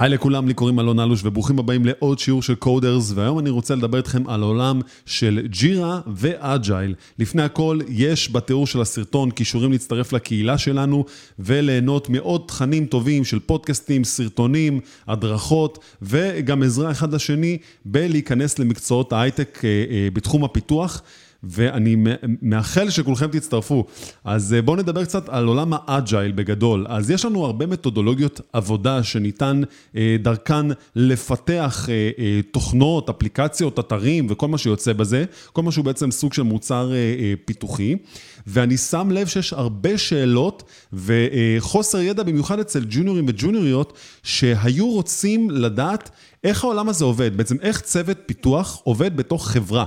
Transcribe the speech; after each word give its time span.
היי 0.00 0.10
לכולם, 0.10 0.48
לי 0.48 0.54
קוראים 0.54 0.80
אלון 0.80 1.00
אלוש 1.00 1.20
וברוכים 1.24 1.58
הבאים 1.58 1.84
לעוד 1.84 2.18
שיעור 2.18 2.42
של 2.42 2.54
Coders 2.54 3.12
והיום 3.14 3.38
אני 3.38 3.50
רוצה 3.50 3.74
לדבר 3.74 3.98
איתכם 3.98 4.28
על 4.28 4.42
עולם 4.42 4.80
של 5.06 5.40
Jira 5.46 6.00
ו 6.14 6.25
Agile. 6.25 6.94
לפני 7.18 7.42
הכל, 7.42 7.78
יש 7.88 8.32
בתיאור 8.32 8.66
של 8.66 8.80
הסרטון 8.80 9.30
קישורים 9.30 9.72
להצטרף 9.72 10.12
לקהילה 10.12 10.58
שלנו 10.58 11.04
וליהנות 11.38 12.08
מעוד 12.08 12.44
תכנים 12.46 12.86
טובים 12.86 13.24
של 13.24 13.38
פודקאסטים, 13.38 14.04
סרטונים, 14.04 14.80
הדרכות 15.06 15.78
וגם 16.02 16.62
עזרה 16.62 16.90
אחד 16.90 17.14
לשני 17.14 17.58
בלהיכנס 17.84 18.58
למקצועות 18.58 19.12
ההייטק 19.12 19.60
אה, 19.64 19.84
אה, 19.90 20.08
בתחום 20.12 20.44
הפיתוח. 20.44 21.02
ואני 21.42 21.96
מאחל 22.42 22.90
שכולכם 22.90 23.26
תצטרפו. 23.26 23.84
אז 24.24 24.54
אה, 24.54 24.62
בואו 24.62 24.76
נדבר 24.76 25.04
קצת 25.04 25.28
על 25.28 25.46
עולם 25.46 25.72
ה 25.74 25.84
Agile 25.84 26.32
בגדול. 26.32 26.86
אז 26.88 27.10
יש 27.10 27.24
לנו 27.24 27.44
הרבה 27.44 27.66
מתודולוגיות 27.66 28.40
עבודה 28.52 29.02
שניתן 29.02 29.60
אה, 29.96 30.16
דרכן 30.22 30.66
לפתח 30.96 31.88
אה, 31.88 32.40
תוכנות, 32.50 33.08
אפליקציות, 33.08 33.78
אתרים 33.78 34.26
וכל 34.30 34.48
מה 34.48 34.58
שיוצא 34.58 34.92
בזה, 34.92 35.24
כל 35.52 35.62
מה 35.62 35.72
שהוא 35.72 35.84
בעצם 35.84 36.10
סוג 36.10 36.32
של 36.32 36.42
מוצר 36.42 36.92
פיתוחי. 37.44 37.96
ואני 38.46 38.76
שם 38.76 39.10
לב 39.10 39.26
שיש 39.26 39.52
הרבה 39.52 39.98
שאלות 39.98 40.62
וחוסר 40.92 42.00
ידע, 42.00 42.22
במיוחד 42.22 42.58
אצל 42.58 42.84
ג'וניורים 42.90 43.24
וג'וניוריות, 43.28 43.92
שהיו 44.22 44.90
רוצים 44.90 45.50
לדעת 45.50 46.10
איך 46.44 46.64
העולם 46.64 46.88
הזה 46.88 47.04
עובד, 47.04 47.36
בעצם 47.36 47.56
איך 47.62 47.80
צוות 47.80 48.18
פיתוח 48.26 48.80
עובד 48.84 49.16
בתוך 49.16 49.48
חברה. 49.48 49.84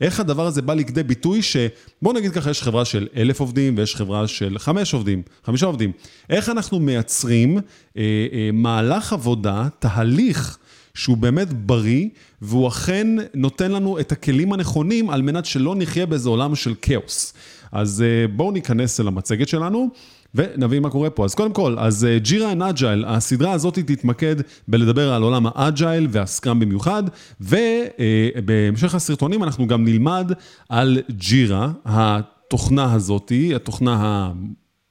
איך 0.00 0.20
הדבר 0.20 0.46
הזה 0.46 0.62
בא 0.62 0.74
לכדי 0.74 1.02
ביטוי 1.02 1.42
שבוא 1.42 2.12
נגיד 2.12 2.32
ככה, 2.32 2.50
יש 2.50 2.62
חברה 2.62 2.84
של 2.84 3.08
אלף 3.16 3.40
עובדים 3.40 3.78
ויש 3.78 3.96
חברה 3.96 4.28
של 4.28 4.58
חמש 4.58 4.94
עובדים, 4.94 5.22
חמישה 5.44 5.66
עובדים. 5.66 5.92
איך 6.30 6.48
אנחנו 6.48 6.80
מייצרים 6.80 7.58
אה, 7.96 8.02
אה, 8.32 8.50
מהלך 8.52 9.12
עבודה, 9.12 9.68
תהליך 9.78 10.58
שהוא 10.94 11.16
באמת 11.16 11.52
בריא, 11.52 12.08
והוא 12.42 12.68
אכן 12.68 13.06
נותן 13.34 13.72
לנו 13.72 14.00
את 14.00 14.12
הכלים 14.12 14.52
הנכונים 14.52 15.10
על 15.10 15.22
מנת 15.22 15.46
שלא 15.46 15.74
נחיה 15.78 16.06
באיזה 16.06 16.28
עולם 16.28 16.54
של 16.54 16.74
כאוס. 16.82 17.34
אז 17.72 18.02
אה, 18.02 18.28
בואו 18.28 18.50
ניכנס 18.50 19.00
אל 19.00 19.08
המצגת 19.08 19.48
שלנו. 19.48 19.90
ונבין 20.36 20.82
מה 20.82 20.90
קורה 20.90 21.10
פה. 21.10 21.24
אז 21.24 21.34
קודם 21.34 21.52
כל, 21.52 21.76
אז 21.78 22.06
Jira 22.16 22.52
and 22.52 22.62
Agile, 22.62 23.04
הסדרה 23.08 23.52
הזאת 23.52 23.78
תתמקד 23.78 24.36
בלדבר 24.68 25.12
על 25.12 25.22
עולם 25.22 25.46
ה 25.46 25.56
Agile 25.56 26.06
וה 26.10 26.24
Scrum 26.24 26.60
במיוחד, 26.60 27.02
ובהמשך 27.40 28.94
הסרטונים 28.94 29.42
אנחנו 29.42 29.66
גם 29.66 29.84
נלמד 29.84 30.32
על 30.68 30.98
Jira, 31.10 31.70
התוכנה 31.84 32.92
הזאת, 32.92 33.32
התוכנה 33.54 34.30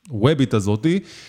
הוובית 0.09 0.53
הזאת, 0.53 0.87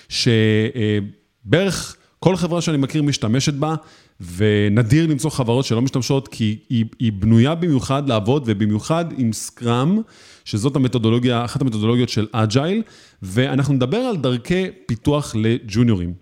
שבערך 0.08 1.97
כל 2.19 2.36
חברה 2.36 2.61
שאני 2.61 2.77
מכיר 2.77 3.03
משתמשת 3.03 3.55
בה, 3.55 3.75
ונדיר 4.20 5.06
למצוא 5.06 5.31
חברות 5.31 5.64
שלא 5.64 5.83
משתמשות, 5.83 6.28
כי 6.28 6.59
היא, 6.69 6.84
היא 6.98 7.12
בנויה 7.12 7.55
במיוחד 7.55 8.09
לעבוד, 8.09 8.42
ובמיוחד 8.47 9.05
עם 9.17 9.33
סקראם, 9.33 9.98
שזאת 10.45 10.77
המתודולוגיה, 10.77 11.45
אחת 11.45 11.62
המתודולוגיות 11.62 12.08
של 12.08 12.27
אג'ייל, 12.33 12.83
ואנחנו 13.23 13.75
נדבר 13.75 13.97
על 13.97 14.17
דרכי 14.17 14.67
פיתוח 14.86 15.34
לג'וניורים. 15.34 16.14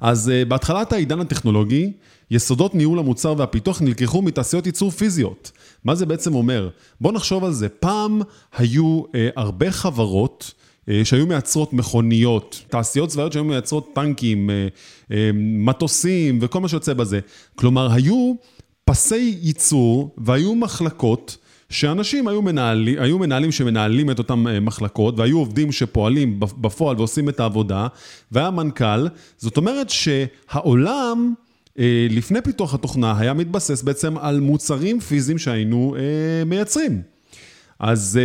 אז 0.00 0.30
uh, 0.30 0.48
בהתחלת 0.48 0.92
העידן 0.92 1.20
הטכנולוגי, 1.20 1.92
יסודות 2.30 2.74
ניהול 2.74 2.98
המוצר 2.98 3.34
והפיתוח 3.38 3.82
נלקחו 3.82 4.22
מתעשיות 4.22 4.66
ייצור 4.66 4.90
פיזיות. 4.90 5.52
מה 5.84 5.94
זה 5.94 6.06
בעצם 6.06 6.34
אומר? 6.34 6.68
בואו 7.00 7.14
נחשוב 7.14 7.44
על 7.44 7.52
זה. 7.52 7.68
פעם 7.68 8.20
היו 8.56 9.02
uh, 9.02 9.08
הרבה 9.36 9.70
חברות, 9.70 10.52
אה, 10.56 10.61
שהיו 11.04 11.26
מייצרות 11.26 11.72
מכוניות, 11.72 12.62
תעשיות 12.68 13.08
צבאיות 13.08 13.32
שהיו 13.32 13.44
מייצרות 13.44 13.90
טנקים, 13.94 14.50
אה, 14.50 14.68
אה, 15.12 15.30
מטוסים 15.34 16.38
וכל 16.42 16.60
מה 16.60 16.68
שיוצא 16.68 16.94
בזה. 16.94 17.20
כלומר, 17.54 17.92
היו 17.92 18.34
פסי 18.84 19.38
ייצור 19.42 20.14
והיו 20.18 20.54
מחלקות 20.54 21.36
שאנשים 21.70 22.28
היו 22.28 22.42
מנהלים, 22.42 22.98
היו 22.98 23.18
מנהלים 23.18 23.52
שמנהלים 23.52 24.10
את 24.10 24.18
אותן 24.18 24.34
מחלקות 24.62 25.18
והיו 25.18 25.38
עובדים 25.38 25.72
שפועלים 25.72 26.40
בפועל 26.40 26.96
ועושים 26.96 27.28
את 27.28 27.40
העבודה 27.40 27.86
והיה 28.32 28.50
מנכ"ל. 28.50 29.08
זאת 29.38 29.56
אומרת 29.56 29.90
שהעולם 29.90 31.34
לפני 32.10 32.42
פיתוח 32.42 32.74
התוכנה 32.74 33.18
היה 33.18 33.32
מתבסס 33.32 33.82
בעצם 33.82 34.18
על 34.18 34.40
מוצרים 34.40 35.00
פיזיים 35.00 35.38
שהיינו 35.38 35.96
מייצרים. 36.46 37.02
אז 37.78 38.20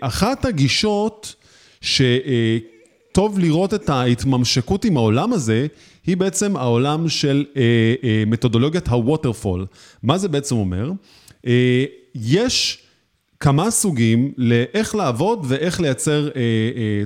אחת 0.00 0.44
הגישות 0.44 1.34
שטוב 1.82 3.38
לראות 3.38 3.74
את 3.74 3.88
ההתממשקות 3.88 4.84
עם 4.84 4.96
העולם 4.96 5.32
הזה, 5.32 5.66
היא 6.06 6.16
בעצם 6.16 6.56
העולם 6.56 7.08
של 7.08 7.44
אה, 7.56 7.62
אה, 8.04 8.24
מתודולוגיית 8.26 8.88
הווטרפול. 8.88 9.66
מה 10.02 10.18
זה 10.18 10.28
בעצם 10.28 10.56
אומר? 10.56 10.90
אה, 11.46 11.84
יש 12.14 12.78
כמה 13.40 13.70
סוגים 13.70 14.32
לאיך 14.36 14.94
לעבוד 14.94 15.46
ואיך 15.48 15.80
לייצר 15.80 16.28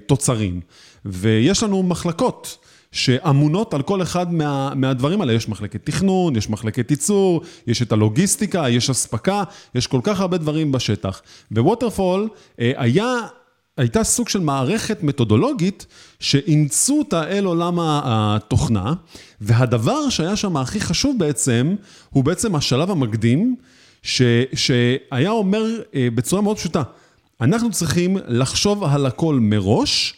תוצרים. 0.06 0.60
ויש 1.04 1.62
לנו 1.62 1.82
מחלקות. 1.82 2.58
שאמונות 2.92 3.74
על 3.74 3.82
כל 3.82 4.02
אחד 4.02 4.32
מה, 4.32 4.72
מהדברים 4.74 5.20
האלה. 5.20 5.32
יש 5.32 5.48
מחלקת 5.48 5.86
תכנון, 5.86 6.36
יש 6.36 6.50
מחלקת 6.50 6.90
ייצור, 6.90 7.42
יש 7.66 7.82
את 7.82 7.92
הלוגיסטיקה, 7.92 8.64
יש 8.70 8.90
אספקה, 8.90 9.42
יש 9.74 9.86
כל 9.86 10.00
כך 10.02 10.20
הרבה 10.20 10.38
דברים 10.38 10.72
בשטח. 10.72 11.22
בווטרפול 11.50 12.28
היה 12.58 13.16
הייתה 13.76 14.04
סוג 14.04 14.28
של 14.28 14.40
מערכת 14.40 15.02
מתודולוגית 15.02 15.86
שאימצו 16.20 16.98
אותה 16.98 17.28
אל 17.28 17.44
עולם 17.44 17.78
התוכנה, 17.80 18.94
והדבר 19.40 20.08
שהיה 20.08 20.36
שם 20.36 20.56
הכי 20.56 20.80
חשוב 20.80 21.18
בעצם, 21.18 21.74
הוא 22.10 22.24
בעצם 22.24 22.54
השלב 22.54 22.90
המקדים, 22.90 23.56
ש, 24.02 24.22
שהיה 24.54 25.30
אומר 25.30 25.64
אה, 25.94 26.08
בצורה 26.14 26.42
מאוד 26.42 26.56
פשוטה, 26.56 26.82
אנחנו 27.40 27.70
צריכים 27.70 28.16
לחשוב 28.28 28.84
על 28.84 29.06
הכל 29.06 29.38
מראש, 29.40 30.14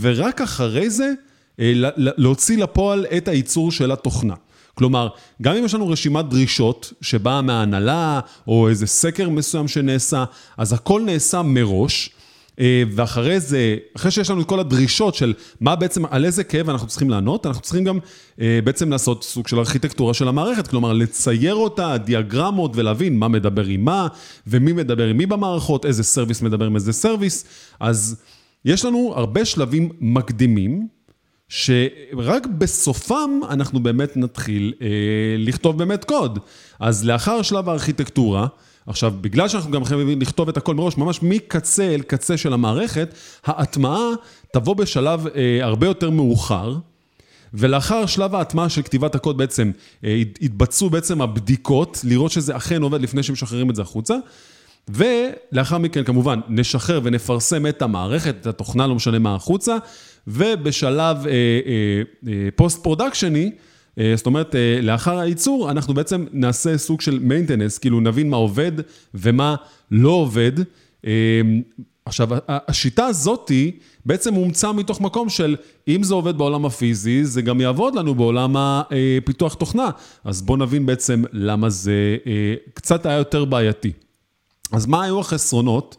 ורק 0.00 0.40
אחרי 0.40 0.90
זה 0.90 1.12
אה, 1.60 1.72
להוציא 1.96 2.58
לפועל 2.58 3.06
את 3.16 3.28
הייצור 3.28 3.72
של 3.72 3.92
התוכנה. 3.92 4.34
כלומר, 4.74 5.08
גם 5.42 5.56
אם 5.56 5.64
יש 5.64 5.74
לנו 5.74 5.88
רשימת 5.88 6.24
דרישות 6.24 6.92
שבאה 7.00 7.42
מההנהלה, 7.42 8.20
או 8.48 8.68
איזה 8.68 8.86
סקר 8.86 9.28
מסוים 9.28 9.68
שנעשה, 9.68 10.24
אז 10.56 10.72
הכל 10.72 11.02
נעשה 11.06 11.42
מראש. 11.42 12.10
אה, 12.60 12.82
ואחרי 12.90 13.40
זה, 13.40 13.76
אחרי 13.96 14.10
שיש 14.10 14.30
לנו 14.30 14.40
את 14.40 14.46
כל 14.46 14.60
הדרישות 14.60 15.14
של 15.14 15.34
מה 15.60 15.76
בעצם, 15.76 16.06
על 16.06 16.24
איזה 16.24 16.44
כאב 16.44 16.70
אנחנו 16.70 16.86
צריכים 16.86 17.10
לענות, 17.10 17.46
אנחנו 17.46 17.62
צריכים 17.62 17.84
גם 17.84 17.98
אה, 18.40 18.58
בעצם 18.64 18.90
לעשות 18.90 19.24
סוג 19.24 19.48
של 19.48 19.58
ארכיטקטורה 19.58 20.14
של 20.14 20.28
המערכת, 20.28 20.66
כלומר 20.66 20.92
לצייר 20.92 21.54
אותה, 21.54 21.98
דיאגרמות 21.98 22.72
ולהבין 22.74 23.18
מה 23.18 23.28
מדבר 23.28 23.64
עם 23.64 23.84
מה, 23.84 24.08
ומי 24.46 24.72
מדבר 24.72 25.06
עם 25.06 25.16
מי 25.16 25.26
במערכות, 25.26 25.86
איזה 25.86 26.02
service 26.02 26.42
מדבר 26.42 26.66
עם 26.66 26.74
איזה 26.74 26.92
service. 26.92 27.44
אז 27.80 28.16
יש 28.64 28.84
לנו 28.84 29.12
הרבה 29.16 29.44
שלבים 29.44 29.88
מקדימים, 30.00 30.88
שרק 31.48 32.46
בסופם 32.58 33.40
אנחנו 33.50 33.80
באמת 33.80 34.16
נתחיל 34.16 34.72
אה, 34.82 34.86
לכתוב 35.38 35.78
באמת 35.78 36.04
קוד. 36.04 36.38
אז 36.80 37.04
לאחר 37.04 37.42
שלב 37.42 37.68
הארכיטקטורה, 37.68 38.46
עכשיו, 38.88 39.12
בגלל 39.20 39.48
שאנחנו 39.48 39.70
גם 39.70 39.84
חייבים 39.84 40.20
לכתוב 40.20 40.48
את 40.48 40.56
הכל 40.56 40.74
מראש, 40.74 40.96
ממש 40.96 41.22
מקצה 41.22 41.94
אל 41.94 42.02
קצה 42.02 42.36
של 42.36 42.52
המערכת, 42.52 43.14
ההטמעה 43.44 44.08
תבוא 44.52 44.74
בשלב 44.74 45.26
אה, 45.26 45.58
הרבה 45.62 45.86
יותר 45.86 46.10
מאוחר. 46.10 46.76
ולאחר 47.54 48.06
שלב 48.06 48.34
ההטמעה 48.34 48.68
של 48.68 48.82
כתיבת 48.82 49.14
הקוד 49.14 49.38
בעצם, 49.38 49.70
אה, 50.04 50.22
התבצעו 50.42 50.90
בעצם 50.90 51.22
הבדיקות, 51.22 52.00
לראות 52.04 52.30
שזה 52.30 52.56
אכן 52.56 52.82
עובד 52.82 53.00
לפני 53.00 53.22
שמשחררים 53.22 53.70
את 53.70 53.76
זה 53.76 53.82
החוצה. 53.82 54.14
ולאחר 54.88 55.78
מכן 55.78 56.04
כמובן 56.04 56.40
נשחרר 56.48 57.00
ונפרסם 57.04 57.66
את 57.66 57.82
המערכת, 57.82 58.34
את 58.40 58.46
התוכנה, 58.46 58.86
לא 58.86 58.94
משנה 58.94 59.18
מה 59.18 59.34
החוצה, 59.34 59.76
ובשלב 60.26 61.26
אה, 61.26 61.32
אה, 61.32 62.02
אה, 62.28 62.48
פוסט 62.56 62.82
פרודקשני, 62.82 63.50
זאת 64.16 64.26
אומרת, 64.26 64.54
אה, 64.54 64.80
לאחר 64.82 65.18
הייצור, 65.18 65.70
אנחנו 65.70 65.94
בעצם 65.94 66.24
נעשה 66.32 66.78
סוג 66.78 67.00
של 67.00 67.20
maintenance, 67.28 67.80
כאילו 67.80 68.00
נבין 68.00 68.30
מה 68.30 68.36
עובד 68.36 68.72
ומה 69.14 69.54
לא 69.90 70.10
עובד. 70.10 70.52
אה, 71.06 71.12
עכשיו, 72.04 72.28
השיטה 72.48 73.06
הזאתי 73.06 73.70
בעצם 74.06 74.34
הומצאה 74.34 74.72
מתוך 74.72 75.00
מקום 75.00 75.28
של 75.28 75.56
אם 75.88 76.02
זה 76.02 76.14
עובד 76.14 76.38
בעולם 76.38 76.66
הפיזי, 76.66 77.24
זה 77.24 77.42
גם 77.42 77.60
יעבוד 77.60 77.94
לנו 77.94 78.14
בעולם 78.14 78.54
הפיתוח 78.56 79.54
תוכנה. 79.54 79.90
אז 80.24 80.42
בואו 80.42 80.58
נבין 80.58 80.86
בעצם 80.86 81.22
למה 81.32 81.70
זה 81.70 82.16
קצת 82.74 83.06
היה 83.06 83.18
יותר 83.18 83.44
בעייתי. 83.44 83.92
אז 84.72 84.86
מה 84.86 85.04
היו 85.04 85.20
החסרונות? 85.20 85.96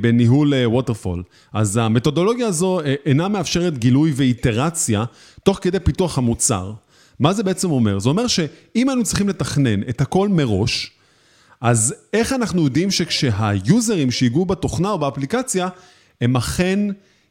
בניהול 0.00 0.52
ווטרפול. 0.64 1.22
אז 1.52 1.76
המתודולוגיה 1.76 2.46
הזו 2.46 2.80
אינה 3.06 3.28
מאפשרת 3.28 3.78
גילוי 3.78 4.12
ואיטרציה 4.16 5.04
תוך 5.42 5.58
כדי 5.62 5.80
פיתוח 5.80 6.18
המוצר. 6.18 6.72
מה 7.20 7.32
זה 7.32 7.42
בעצם 7.42 7.70
אומר? 7.70 7.98
זה 7.98 8.08
אומר 8.08 8.26
שאם 8.26 8.88
היינו 8.88 9.04
צריכים 9.04 9.28
לתכנן 9.28 9.82
את 9.82 10.00
הכל 10.00 10.28
מראש, 10.28 10.90
אז 11.60 11.94
איך 12.12 12.32
אנחנו 12.32 12.64
יודעים 12.64 12.90
שכשהיוזרים 12.90 14.10
שהיגעו 14.10 14.44
בתוכנה 14.44 14.90
או 14.90 14.98
באפליקציה, 14.98 15.68
הם 16.20 16.36
אכן 16.36 16.78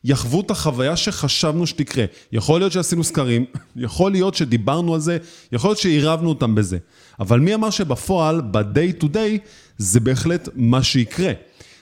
יחוו 0.03 0.41
את 0.41 0.51
החוויה 0.51 0.95
שחשבנו 0.95 1.67
שתקרה. 1.67 2.05
יכול 2.31 2.61
להיות 2.61 2.71
שעשינו 2.71 3.03
סקרים, 3.03 3.45
יכול 3.75 4.11
להיות 4.11 4.35
שדיברנו 4.35 4.93
על 4.93 4.99
זה, 4.99 5.17
יכול 5.51 5.69
להיות 5.69 5.79
שעירבנו 5.79 6.29
אותם 6.29 6.55
בזה. 6.55 6.77
אבל 7.19 7.39
מי 7.39 7.53
אמר 7.53 7.69
שבפועל, 7.69 8.41
ב-day 8.41 9.03
to 9.03 9.05
day, 9.05 9.39
זה 9.77 9.99
בהחלט 9.99 10.49
מה 10.55 10.83
שיקרה. 10.83 11.31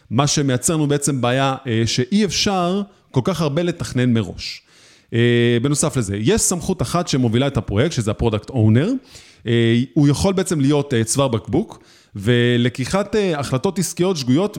מה 0.09 0.27
שמייצר 0.27 0.73
לנו 0.73 0.87
בעצם 0.87 1.21
בעיה 1.21 1.55
אה, 1.67 1.83
שאי 1.85 2.25
אפשר 2.25 2.81
כל 3.11 3.21
כך 3.23 3.41
הרבה 3.41 3.63
לתכנן 3.63 4.13
מראש. 4.13 4.61
אה, 5.13 5.57
בנוסף 5.61 5.97
לזה, 5.97 6.17
יש 6.17 6.41
סמכות 6.41 6.81
אחת 6.81 7.07
שמובילה 7.07 7.47
את 7.47 7.57
הפרויקט, 7.57 7.91
שזה 7.91 8.11
ה 8.11 8.16
product 8.16 8.49
owner. 8.49 8.89
אה, 9.47 9.81
הוא 9.93 10.07
יכול 10.07 10.33
בעצם 10.33 10.59
להיות 10.59 10.93
צוואר 11.05 11.27
בקבוק, 11.27 11.83
ולקיחת 12.15 13.15
החלטות 13.37 13.79
עסקיות 13.79 14.17
שגויות 14.17 14.57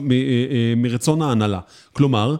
מרצון 0.77 1.21
ההנהלה. 1.21 1.59
כלומר, 1.93 2.35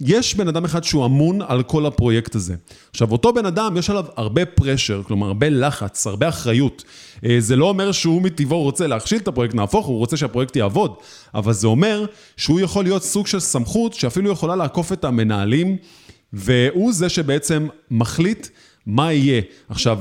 יש 0.00 0.34
בן 0.34 0.48
אדם 0.48 0.64
אחד 0.64 0.84
שהוא 0.84 1.06
אמון 1.06 1.42
על 1.42 1.62
כל 1.62 1.86
הפרויקט 1.86 2.34
הזה. 2.34 2.54
עכשיו, 2.90 3.12
אותו 3.12 3.32
בן 3.32 3.46
אדם, 3.46 3.76
יש 3.76 3.90
עליו 3.90 4.04
הרבה 4.16 4.46
פרשר, 4.46 5.02
כלומר, 5.06 5.26
הרבה 5.26 5.48
לחץ, 5.48 6.06
הרבה 6.06 6.28
אחריות. 6.28 6.84
זה 7.38 7.56
לא 7.56 7.68
אומר 7.68 7.92
שהוא 7.92 8.22
מטבעו 8.22 8.62
רוצה 8.62 8.86
להכשיל 8.86 9.18
את 9.18 9.28
הפרויקט, 9.28 9.54
נהפוך, 9.54 9.86
הוא 9.86 9.98
רוצה 9.98 10.16
שהפרויקט 10.16 10.56
יעבוד, 10.56 10.94
אבל 11.34 11.52
זה 11.52 11.66
אומר 11.66 12.04
שהוא 12.36 12.60
יכול 12.60 12.84
להיות 12.84 13.02
סוג 13.02 13.26
של 13.26 13.40
סמכות 13.40 13.94
שאפילו 13.94 14.30
יכולה 14.30 14.56
לעקוף 14.56 14.92
את 14.92 15.04
המנהלים, 15.04 15.76
והוא 16.34 16.92
זה 16.92 17.08
שבעצם 17.08 17.68
מחליט 17.90 18.48
מה 18.86 19.12
יהיה. 19.12 19.42
עכשיו, 19.68 20.00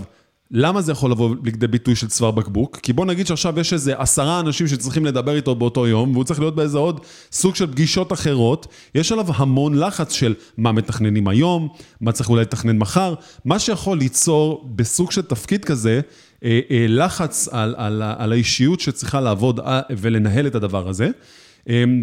למה 0.52 0.82
זה 0.82 0.92
יכול 0.92 1.12
לבוא 1.12 1.36
לכדי 1.44 1.68
ביטוי 1.68 1.96
של 1.96 2.08
צוואר 2.08 2.32
בקבוק? 2.32 2.80
כי 2.84 2.94
בוא 2.94 3.06
נגיד 3.06 3.28
שעכשיו 3.28 3.60
יש 3.60 3.74
איזה 3.74 3.94
עשרה 3.98 4.40
אנשים 4.40 4.68
שצריכים 4.68 5.06
לדבר 5.06 5.36
איתו 5.36 5.56
באותו 5.56 5.88
יום, 5.88 6.12
והוא 6.12 6.24
צריך 6.24 6.40
להיות 6.40 6.56
באיזה 6.56 6.78
עוד 6.78 7.00
סוג 7.32 7.56
של 7.56 7.72
פגישות 7.72 8.14
אחרות. 8.14 8.68
יש 8.96 9.12
עליו 9.12 9.26
המון 9.36 9.80
לחץ 9.80 10.14
של 10.14 10.34
מה 10.58 10.72
מתכננים 10.72 11.28
היום, 11.28 11.68
מה 12.02 12.12
צריך 12.12 12.30
אולי 12.30 12.42
לתכנן 12.42 12.78
מחר, 12.78 13.14
מה 13.46 13.60
שיכול 13.60 13.98
ליצור 13.98 14.70
בסוג 14.76 15.12
של 15.12 15.22
תפקיד 15.22 15.66
כזה, 15.66 16.02
אה, 16.44 16.60
אה, 16.72 16.86
לחץ 16.90 17.48
על, 17.52 17.76
על, 17.78 18.02
על 18.18 18.32
האישיות 18.32 18.80
שצריכה 18.80 19.22
לעבוד 19.22 19.60
אה, 19.60 19.82
ולנהל 19.98 20.48
את 20.48 20.56
הדבר 20.56 20.90
הזה. 20.90 21.10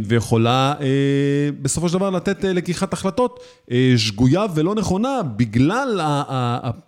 ויכולה 0.05 0.75
בסופו 1.63 1.89
של 1.89 1.95
דבר 1.95 2.11
לתת 2.11 2.45
לקיחת 2.45 2.93
החלטות 2.93 3.41
שגויה 3.97 4.47
ולא 4.55 4.75
נכונה 4.75 5.23
בגלל 5.37 6.01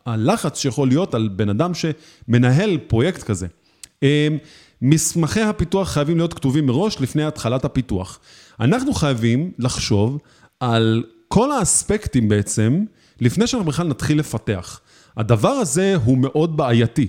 הלחץ 0.07 0.59
שיכול 0.59 0.89
להיות 0.89 1.15
על 1.15 1.29
בן 1.29 1.49
אדם 1.49 1.73
שמנהל 1.75 2.79
פרויקט 2.79 3.23
כזה. 3.23 3.47
מסמכי 4.83 5.41
הפיתוח 5.41 5.89
חייבים 5.89 6.17
להיות 6.17 6.35
כתובים 6.35 6.67
מראש 6.67 7.01
לפני 7.01 7.25
התחלת 7.25 7.65
הפיתוח. 7.65 8.21
אנחנו 8.61 8.93
חייבים 8.93 9.51
לחשוב 9.59 10.19
על 10.61 11.05
כל 11.29 11.53
האספקטים 11.53 12.29
בעצם, 12.29 12.85
לפני 13.21 13.47
שאנחנו 13.47 13.71
בכלל 13.71 13.87
נתחיל 13.87 14.19
לפתח. 14.19 14.81
הדבר 15.17 15.49
הזה 15.49 15.95
הוא 16.05 16.19
מאוד 16.19 16.57
בעייתי. 16.57 17.09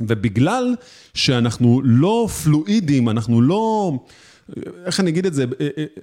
ובגלל 0.00 0.74
שאנחנו 1.14 1.80
לא 1.84 2.28
פלואידים, 2.44 3.08
אנחנו 3.08 3.42
לא, 3.42 3.92
איך 4.86 5.00
אני 5.00 5.10
אגיד 5.10 5.26
את 5.26 5.34
זה, 5.34 5.44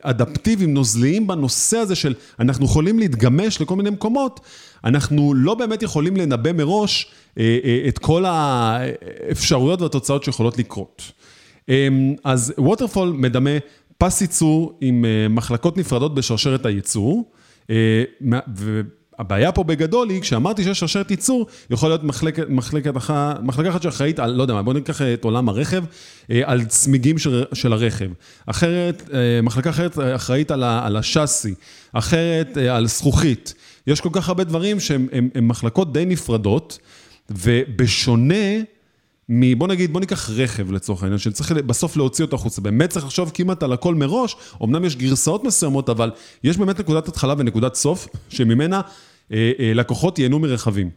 אדפטיביים, 0.02 0.74
נוזליים 0.74 1.28
בנושא 1.28 1.78
הזה 1.78 1.96
של 1.96 2.14
אנחנו 2.40 2.66
יכולים 2.66 3.00
להתגמש 3.00 3.62
לכל 3.62 3.76
מיני 3.76 3.90
מקומות, 3.90 4.40
אנחנו 4.84 5.34
לא 5.34 5.56
באמת 5.56 5.84
יכולים 5.84 6.18
לנבא 6.18 6.52
מראש 6.52 7.12
אה, 7.38 7.60
אה, 7.64 7.86
את 7.88 7.98
כל 7.98 8.26
האפשרויות 8.28 9.82
והתוצאות 9.82 10.24
שיכולות 10.24 10.58
לקרות. 10.58 11.12
אמ, 11.70 12.16
אז 12.24 12.54
ווטרפול 12.58 13.10
מדמה 13.10 13.50
פס 13.98 14.22
ייצור 14.22 14.78
עם 14.82 15.06
אה, 15.06 15.28
מחלקות 15.30 15.78
נפרדות 15.78 16.16
בשרשרת 16.16 16.66
הייצור, 16.66 17.32
הבעיה 19.20 19.52
פה 19.52 19.64
בגדול 19.64 20.10
היא, 20.10 20.22
כשאמרתי 20.22 20.64
שיש 20.64 20.80
שרשרת 20.80 21.12
ייצור, 21.12 21.48
יכול 21.70 21.90
להיות 21.90 22.04
מחלקת, 22.04 22.44
מחלקת 22.50 22.98
אחת, 22.98 23.40
מחלקה 23.44 23.70
אחת 23.70 23.82
שאחראית 23.82 24.20
על, 24.20 24.32
לא 24.32 24.42
יודע 24.42 24.54
מה, 24.54 24.64
בואו 24.64 24.76
ניקח 24.76 25.02
את 25.02 25.24
עולם 25.24 25.50
הרכב, 25.50 25.84
אה, 26.32 26.42
על 26.46 26.66
צמיגים 26.66 27.18
של, 27.18 27.44
של 27.54 27.74
הרכב. 27.74 28.10
אחרת, 28.46 29.10
אה, 29.14 29.42
מחלקה 29.44 29.70
אחרת 29.70 29.98
אחראית 30.16 30.52
על, 30.52 30.64
על 30.64 30.98
השאסי, 30.98 31.54
אחרת 31.94 32.58
אה, 32.58 32.76
על 32.76 32.88
זכוכית. 32.88 33.54
יש 33.88 34.02
כל 34.02 34.10
כך 34.12 34.30
הרבה 34.30 34.44
דברים 34.44 34.78
הם 35.36 35.48
מחלקות 35.48 35.94
די 35.94 36.06
נפרדות, 36.06 36.80
ובשונה... 37.30 38.60
בוא 39.58 39.68
נגיד, 39.68 39.94
בוא 39.94 40.00
ניקח 40.00 40.30
רכב 40.30 40.72
לצורך 40.72 41.04
העניין, 41.04 41.20
שצריך 41.20 41.52
בסוף 41.52 41.98
להוציא 41.98 42.26
אותו 42.26 42.36
החוצה. 42.36 42.62
באמת 42.62 42.90
צריך 42.90 43.06
לחשוב 43.06 43.32
כמעט 43.34 43.64
על 43.64 43.74
הכל 43.74 43.96
מראש, 43.96 44.36
אמנם 44.64 44.86
יש 44.86 44.96
גרסאות 44.96 45.44
מסוימות, 45.44 45.90
אבל 45.90 46.12
יש 46.44 46.58
באמת 46.58 46.80
נקודת 46.80 47.08
התחלה 47.08 47.34
ונקודת 47.38 47.76
סוף, 47.76 48.08
שממנה 48.30 48.76
אה, 48.76 48.82
אה, 48.82 49.09
לקוחות 49.76 50.20
ייהנו 50.20 50.40
מרכבים. 50.40 50.90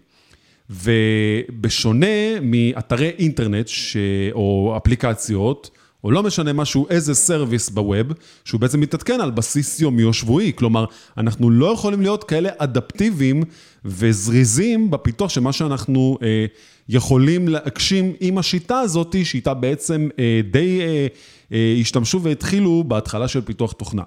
ובשונה 0.70 2.40
מאתרי 2.42 3.10
אינטרנט 3.18 3.68
ש... 3.68 3.96
או 4.32 4.74
אפליקציות, 4.76 5.70
או 6.04 6.10
לא 6.10 6.22
משנה 6.22 6.52
משהו, 6.52 6.86
איזה 6.90 7.14
סרוויס 7.14 7.70
בווב, 7.70 8.06
שהוא 8.44 8.60
בעצם 8.60 8.80
מתעדכן 8.80 9.20
על 9.20 9.30
בסיס 9.30 9.80
יומי 9.80 10.04
או 10.04 10.12
שבועי. 10.12 10.52
כלומר, 10.54 10.84
אנחנו 11.18 11.50
לא 11.50 11.66
יכולים 11.72 12.00
להיות 12.00 12.24
כאלה 12.24 12.50
אדפטיביים 12.58 13.42
וזריזים 13.84 14.90
בפיתוח 14.90 15.30
של 15.30 15.40
מה 15.40 15.52
שאנחנו 15.52 16.18
אה, 16.22 16.46
יכולים 16.88 17.48
להגשים 17.48 18.12
עם 18.20 18.38
השיטה 18.38 18.78
הזאת, 18.78 19.16
שאיתה 19.24 19.54
בעצם 19.54 20.08
אה, 20.18 20.40
די 20.50 20.80
אה, 20.80 21.06
אה, 21.52 21.76
השתמשו 21.80 22.22
והתחילו 22.22 22.84
בהתחלה 22.88 23.28
של 23.28 23.40
פיתוח 23.40 23.72
תוכנה. 23.72 24.02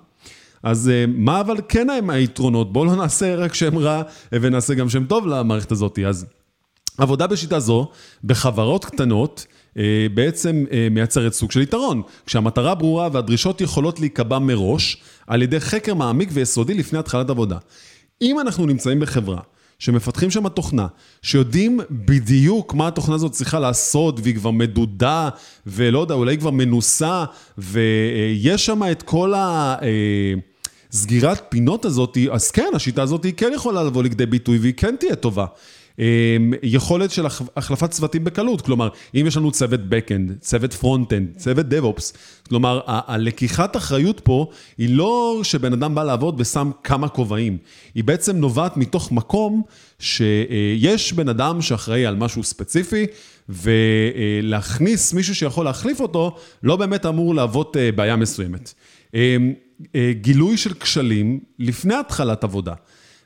אז 0.66 0.90
אה, 0.90 1.06
מה 1.08 1.42
אבל 1.42 1.58
כן 1.70 1.90
הם 1.90 2.10
היתרונות? 2.10 2.74
בואו 2.74 2.86
לא 2.86 2.96
נעשה 2.96 3.36
רק 3.36 3.54
שם 3.54 3.78
רע 3.78 4.02
ונעשה 4.32 4.74
גם 4.74 4.90
שם 4.90 5.06
טוב 5.06 5.28
למערכת 5.28 5.72
הזאת. 5.72 6.00
אז 6.08 6.26
עבודה 6.98 7.28
בשיטה 7.28 7.60
זו, 7.60 7.90
בחברות 8.24 8.86
קטנות, 8.86 9.46
אה, 9.78 10.08
בעצם 10.14 10.66
אה, 10.72 10.88
מייצרת 10.92 11.34
סוג 11.34 11.52
של 11.52 11.62
יתרון, 11.62 12.02
כשהמטרה 12.26 12.76
ברורה 12.76 13.10
והדרישות 13.12 13.62
יכולות 13.62 14.00
להיקבע 14.00 14.40
מראש 14.40 14.98
על 15.28 15.42
ידי 15.42 15.60
חקר 15.60 15.94
מעמיק 15.94 16.30
ויסודי 16.34 16.74
לפני 16.74 17.00
התחלת 17.00 17.30
עבודה. 17.30 17.58
אם 18.22 18.40
אנחנו 18.40 18.66
נמצאים 18.66 19.00
בחברה 19.00 19.40
שמפתחים 19.80 20.32
שם 20.32 20.50
תוכנה, 20.50 20.88
שיודעים 21.22 21.80
בדיוק 21.92 22.74
מה 22.74 22.88
התוכנה 22.88 23.16
הזאת 23.16 23.32
צריכה 23.32 23.60
לעשות, 23.60 24.20
והיא 24.24 24.36
כבר 24.36 24.52
מדודה, 24.52 25.30
ולא 25.68 26.00
יודע, 26.00 26.14
אולי 26.14 26.38
כבר 26.38 26.52
מנוסה, 26.52 27.26
ויש 27.58 28.66
שם 28.66 28.82
את 28.92 29.04
כל 29.04 29.34
ה... 29.34 29.76
סגירת 30.96 31.46
פינות 31.50 31.86
הזאת, 31.86 32.18
אז 32.32 32.52
כן, 32.52 32.70
השיטה 32.74 33.04
הזאת 33.04 33.26
כן 33.38 33.52
יכולה 33.56 33.84
לבוא 33.84 34.04
לכדי 34.04 34.26
ביטוי 34.26 34.58
והיא 34.58 34.74
כן 34.78 34.96
תהיה 35.00 35.16
טובה. 35.16 35.46
אמ, 36.00 36.54
יכולת 36.64 37.12
של 37.12 37.26
החלפת 37.56 37.92
צוותים 37.92 38.24
בקלות, 38.24 38.62
כלומר, 38.62 38.90
אם 39.16 39.26
יש 39.28 39.38
לנו 39.38 39.52
צוות 39.52 39.80
Backend, 39.80 40.40
צוות 40.40 40.74
Frontend, 40.82 41.38
צוות 41.38 41.66
DevOps, 41.66 42.18
כלומר, 42.50 42.80
הלקיחת 42.86 43.78
אחריות 43.78 44.20
פה 44.20 44.50
היא 44.78 44.90
לא 44.90 45.40
שבן 45.44 45.74
אדם 45.74 45.96
בא 45.96 46.04
לעבוד 46.04 46.42
ושם 46.42 46.72
כמה 46.84 47.08
כובעים, 47.08 47.58
היא 47.96 48.04
בעצם 48.04 48.38
נובעת 48.38 48.78
מתוך 48.78 49.12
מקום 49.12 49.62
שיש 50.00 51.14
בן 51.14 51.30
אדם 51.30 51.62
שאחראי 51.62 52.06
על 52.06 52.16
משהו 52.16 52.44
ספציפי, 52.44 53.06
ולהכניס 53.50 55.14
מישהו 55.14 55.36
שיכול 55.36 55.66
להחליף 55.66 56.00
אותו, 56.00 56.36
לא 56.64 56.76
באמת 56.76 57.06
אמור 57.06 57.36
להוות 57.36 57.78
אה, 57.78 57.92
בעיה 57.92 58.16
מסוימת. 58.16 58.74
אה, 59.96 60.12
גילוי 60.22 60.58
של 60.58 60.74
כשלים 60.74 61.40
לפני 61.60 61.96
התחלת 61.96 62.44
עבודה. 62.44 62.74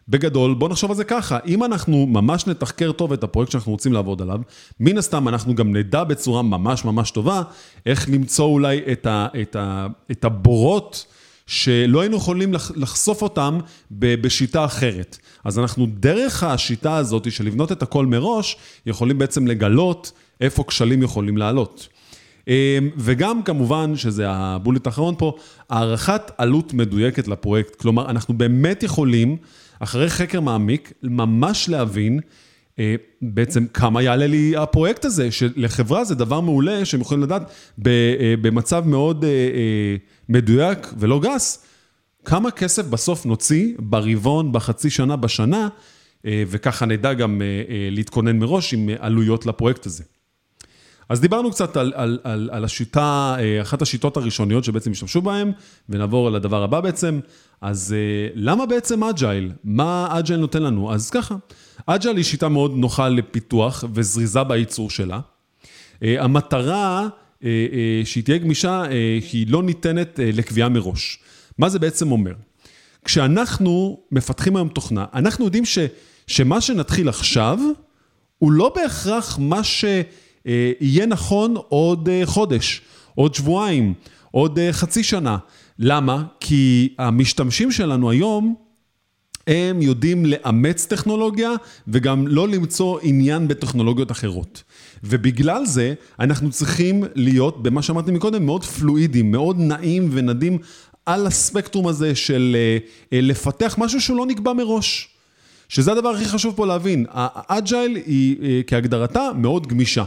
בגדול, 0.10 0.54
בוא 0.54 0.70
נחשוב 0.70 0.92
על 0.92 0.98
זה 0.98 1.04
ככה, 1.04 1.40
אם 1.46 1.64
אנחנו 1.64 2.06
ממש 2.06 2.48
נתחקר 2.48 2.92
טוב 2.92 3.14
את 3.14 3.24
הפרויקט 3.24 3.52
שאנחנו 3.52 3.72
רוצים 3.72 3.94
לעבוד 3.94 4.22
עליו, 4.22 4.40
מן 4.80 4.98
הסתם 4.98 5.28
אנחנו 5.28 5.56
גם 5.56 5.76
נדע 5.76 6.04
בצורה 6.04 6.42
ממש 6.42 6.86
ממש 6.86 7.12
טובה 7.12 7.42
איך 7.86 8.10
למצוא 8.10 8.46
אולי 8.46 8.82
את, 8.92 9.06
ה, 9.06 9.28
את, 9.42 9.56
ה, 9.56 9.88
את 10.12 10.26
הבורות 10.26 11.06
שלא 11.48 12.02
היינו 12.02 12.18
יכולים 12.18 12.54
לחשוף 12.76 13.22
אותם 13.22 13.60
בשיטה 13.92 14.66
אחרת. 14.66 15.18
אז 15.44 15.60
אנחנו 15.60 15.86
דרך 15.86 16.44
השיטה 16.44 16.96
הזאת 16.96 17.32
של 17.32 17.46
לבנות 17.46 17.72
את 17.72 17.84
הכל 17.84 18.06
מראש, 18.06 18.58
יכולים 18.86 19.18
בעצם 19.18 19.48
לגלות 19.48 20.12
איפה 20.42 20.64
כשלים 20.64 21.04
יכולים 21.04 21.38
לעלות. 21.38 21.88
אמ, 22.50 22.90
וגם 22.98 23.44
כמובן, 23.44 23.96
שזה 23.96 24.30
הבולט 24.30 24.88
האחרון 24.88 25.16
פה, 25.18 25.34
הערכת 25.70 26.32
עלות 26.38 26.74
מדויקת 26.74 27.28
לפרויקט. 27.28 27.76
כלומר, 27.76 28.10
אנחנו 28.10 28.34
באמת 28.34 28.84
יכולים, 28.84 29.38
אחרי 29.80 30.10
חקר 30.10 30.40
מעמיק, 30.42 30.94
ממש 31.04 31.70
להבין 31.70 32.20
אה, 32.80 32.96
בעצם 33.22 33.66
כמה 33.74 34.04
יעלה 34.04 34.28
לי 34.28 34.58
הפרויקט 34.58 35.06
הזה, 35.06 35.32
שלחברה 35.32 36.04
זה 36.04 36.16
דבר 36.16 36.42
מעולה 36.42 36.86
שהם 36.86 37.02
יכולים 37.02 37.24
לדעת 37.24 37.52
אה, 37.88 38.34
במצב 38.42 38.84
מאוד 38.88 39.26
אה, 39.26 39.30
מדויק 40.30 40.94
ולא 40.98 41.20
גס, 41.20 41.66
כמה 42.26 42.52
כסף 42.52 42.86
בסוף 42.86 43.26
נוציא 43.26 43.74
ברבעון, 43.80 44.52
בחצי 44.52 44.90
שנה, 44.90 45.16
בשנה, 45.16 45.68
וככה 46.26 46.86
נדע 46.86 47.14
גם 47.14 47.42
להתכונן 47.92 48.40
מראש 48.40 48.74
עם 48.74 48.90
עלויות 49.00 49.46
לפרויקט 49.46 49.86
הזה. 49.86 50.04
אז 51.10 51.22
דיברנו 51.22 51.52
קצת 51.52 51.78
על, 51.78 51.94
על, 51.96 52.20
על, 52.24 52.50
על 52.52 52.64
השיטה, 52.64 53.36
אה, 53.40 53.62
אחת 53.62 53.82
השיטות 53.82 54.18
הראשוניות 54.18 54.64
שבעצם 54.64 54.92
השתמשו 54.92 55.22
בהן, 55.22 55.52
ונעבור 55.90 56.32
לדבר 56.32 56.64
הבא 56.64 56.82
בעצם. 56.82 57.20
אז 57.62 57.96
אה, 57.98 58.28
למה 58.36 58.66
בעצם 58.66 59.04
Agile? 59.04 59.52
מה 59.64 60.08
Agile 60.20 60.40
נותן 60.40 60.64
לנו? 60.64 60.94
אז 60.94 61.10
ככה, 61.10 61.36
Agile 61.86 62.18
היא 62.18 62.26
שיטה 62.26 62.50
מאוד 62.50 62.76
נוחה 62.76 63.10
לפיתוח 63.10 63.84
וזריזה 63.94 64.44
בייצור 64.44 64.90
שלה. 64.90 65.20
אה, 66.04 66.24
המטרה 66.24 67.08
שהיא 68.06 68.24
תהיה 68.24 68.38
גמישה, 68.38 68.84
היא 69.32 69.48
לא 69.50 69.64
ניתנת 69.64 70.20
לקביעה 70.24 70.70
מראש. 70.70 71.20
מה 71.58 71.70
זה 71.70 71.80
בעצם 71.80 72.12
אומר? 72.12 72.34
כשאנחנו 73.06 74.00
מפתחים 74.12 74.56
היום 74.56 74.70
תוכנה, 74.70 75.06
אנחנו 75.14 75.46
יודעים 75.46 75.66
ש, 75.66 75.80
שמה 76.28 76.62
שנתחיל 76.62 77.10
עכשיו, 77.10 77.60
הוא 78.38 78.52
לא 78.52 78.74
בהכרח 78.76 79.40
מה 79.40 79.64
שיהיה 80.48 81.06
נכון 81.06 81.56
עוד 81.70 82.10
אה, 82.10 82.22
חודש, 82.26 82.82
עוד 83.16 83.36
שבועיים, 83.36 83.94
עוד 84.32 84.60
אה, 84.60 84.74
חצי 84.74 85.04
שנה. 85.04 85.38
למה? 85.80 86.24
כי 86.40 86.94
המשתמשים 86.98 87.72
שלנו 87.72 88.10
היום, 88.10 88.56
הם 89.48 89.82
יודעים 89.82 90.26
לאמץ 90.26 90.86
טכנולוגיה 90.86 91.52
וגם 91.88 92.28
לא 92.28 92.48
למצוא 92.48 93.00
עניין 93.02 93.48
בטכנולוגיות 93.48 94.12
אחרות. 94.12 94.64
ובגלל 95.04 95.66
זה 95.66 95.94
אנחנו 96.20 96.52
צריכים 96.52 97.04
להיות, 97.16 97.64
במה 97.64 97.82
שאמרתי 97.82 98.12
מקודם, 98.12 98.46
מאוד 98.46 98.64
פלואידים, 98.64 99.32
מאוד 99.32 99.60
נעים 99.60 100.10
ונדים 100.12 100.58
על 101.06 101.28
הספקטרום 101.28 101.88
הזה 101.88 102.16
של 102.16 102.58
אה, 103.14 103.22
לפתח 103.22 103.76
משהו 103.78 104.02
שהוא 104.02 104.18
לא 104.18 104.26
נקבע 104.26 104.54
מראש. 104.54 105.08
שזה 105.70 105.92
הדבר 105.92 106.10
הכי 106.10 106.26
חשוב 106.26 106.56
פה 106.56 106.66
להבין. 106.66 107.06
ה 107.12 107.26
Agile 107.26 107.96
היא 107.96 108.38
אה, 108.42 108.62
כהגדרתה 108.68 109.30
מאוד 109.36 109.68
גמישה. 109.68 110.04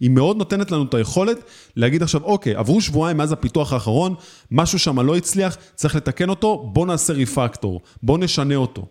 היא 0.00 0.10
מאוד 0.10 0.36
נותנת 0.36 0.70
לנו 0.70 0.82
את 0.82 0.94
היכולת 0.94 1.36
להגיד 1.76 2.02
עכשיו, 2.02 2.22
אוקיי, 2.24 2.54
עברו 2.54 2.80
שבועיים 2.80 3.16
מאז 3.16 3.32
הפיתוח 3.32 3.72
האחרון, 3.72 4.14
משהו 4.50 4.78
שם 4.78 5.00
לא 5.00 5.16
הצליח, 5.16 5.56
צריך 5.74 5.96
לתקן 5.96 6.28
אותו, 6.28 6.70
בוא 6.72 6.86
נעשה 6.86 7.12
refactor, 7.12 7.80
בוא 8.02 8.18
נשנה 8.18 8.56
אותו. 8.56 8.86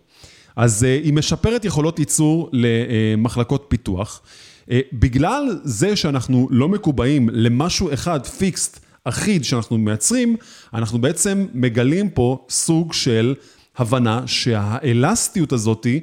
אז 0.56 0.82
אה, 0.82 1.04
היא 1.04 1.12
משפרת 1.12 1.64
יכולות 1.64 1.98
ייצור 1.98 2.50
למחלקות 2.52 3.64
פיתוח. 3.68 4.20
אה, 4.64 4.72
בגלל 4.92 5.60
זה 5.64 5.96
שאנחנו 5.96 6.48
לא 6.50 6.68
מקובעים 6.68 7.28
למשהו 7.32 7.92
אחד 7.92 8.26
fixed, 8.26 8.80
אחיד 9.04 9.44
שאנחנו 9.44 9.78
מייצרים, 9.78 10.36
אנחנו 10.74 11.00
בעצם 11.00 11.46
מגלים 11.54 12.10
פה 12.10 12.46
סוג 12.50 12.92
של 12.92 13.34
הבנה 13.76 14.22
שהאלסטיות 14.26 15.52
הזאת 15.52 15.86
אה, 15.86 15.98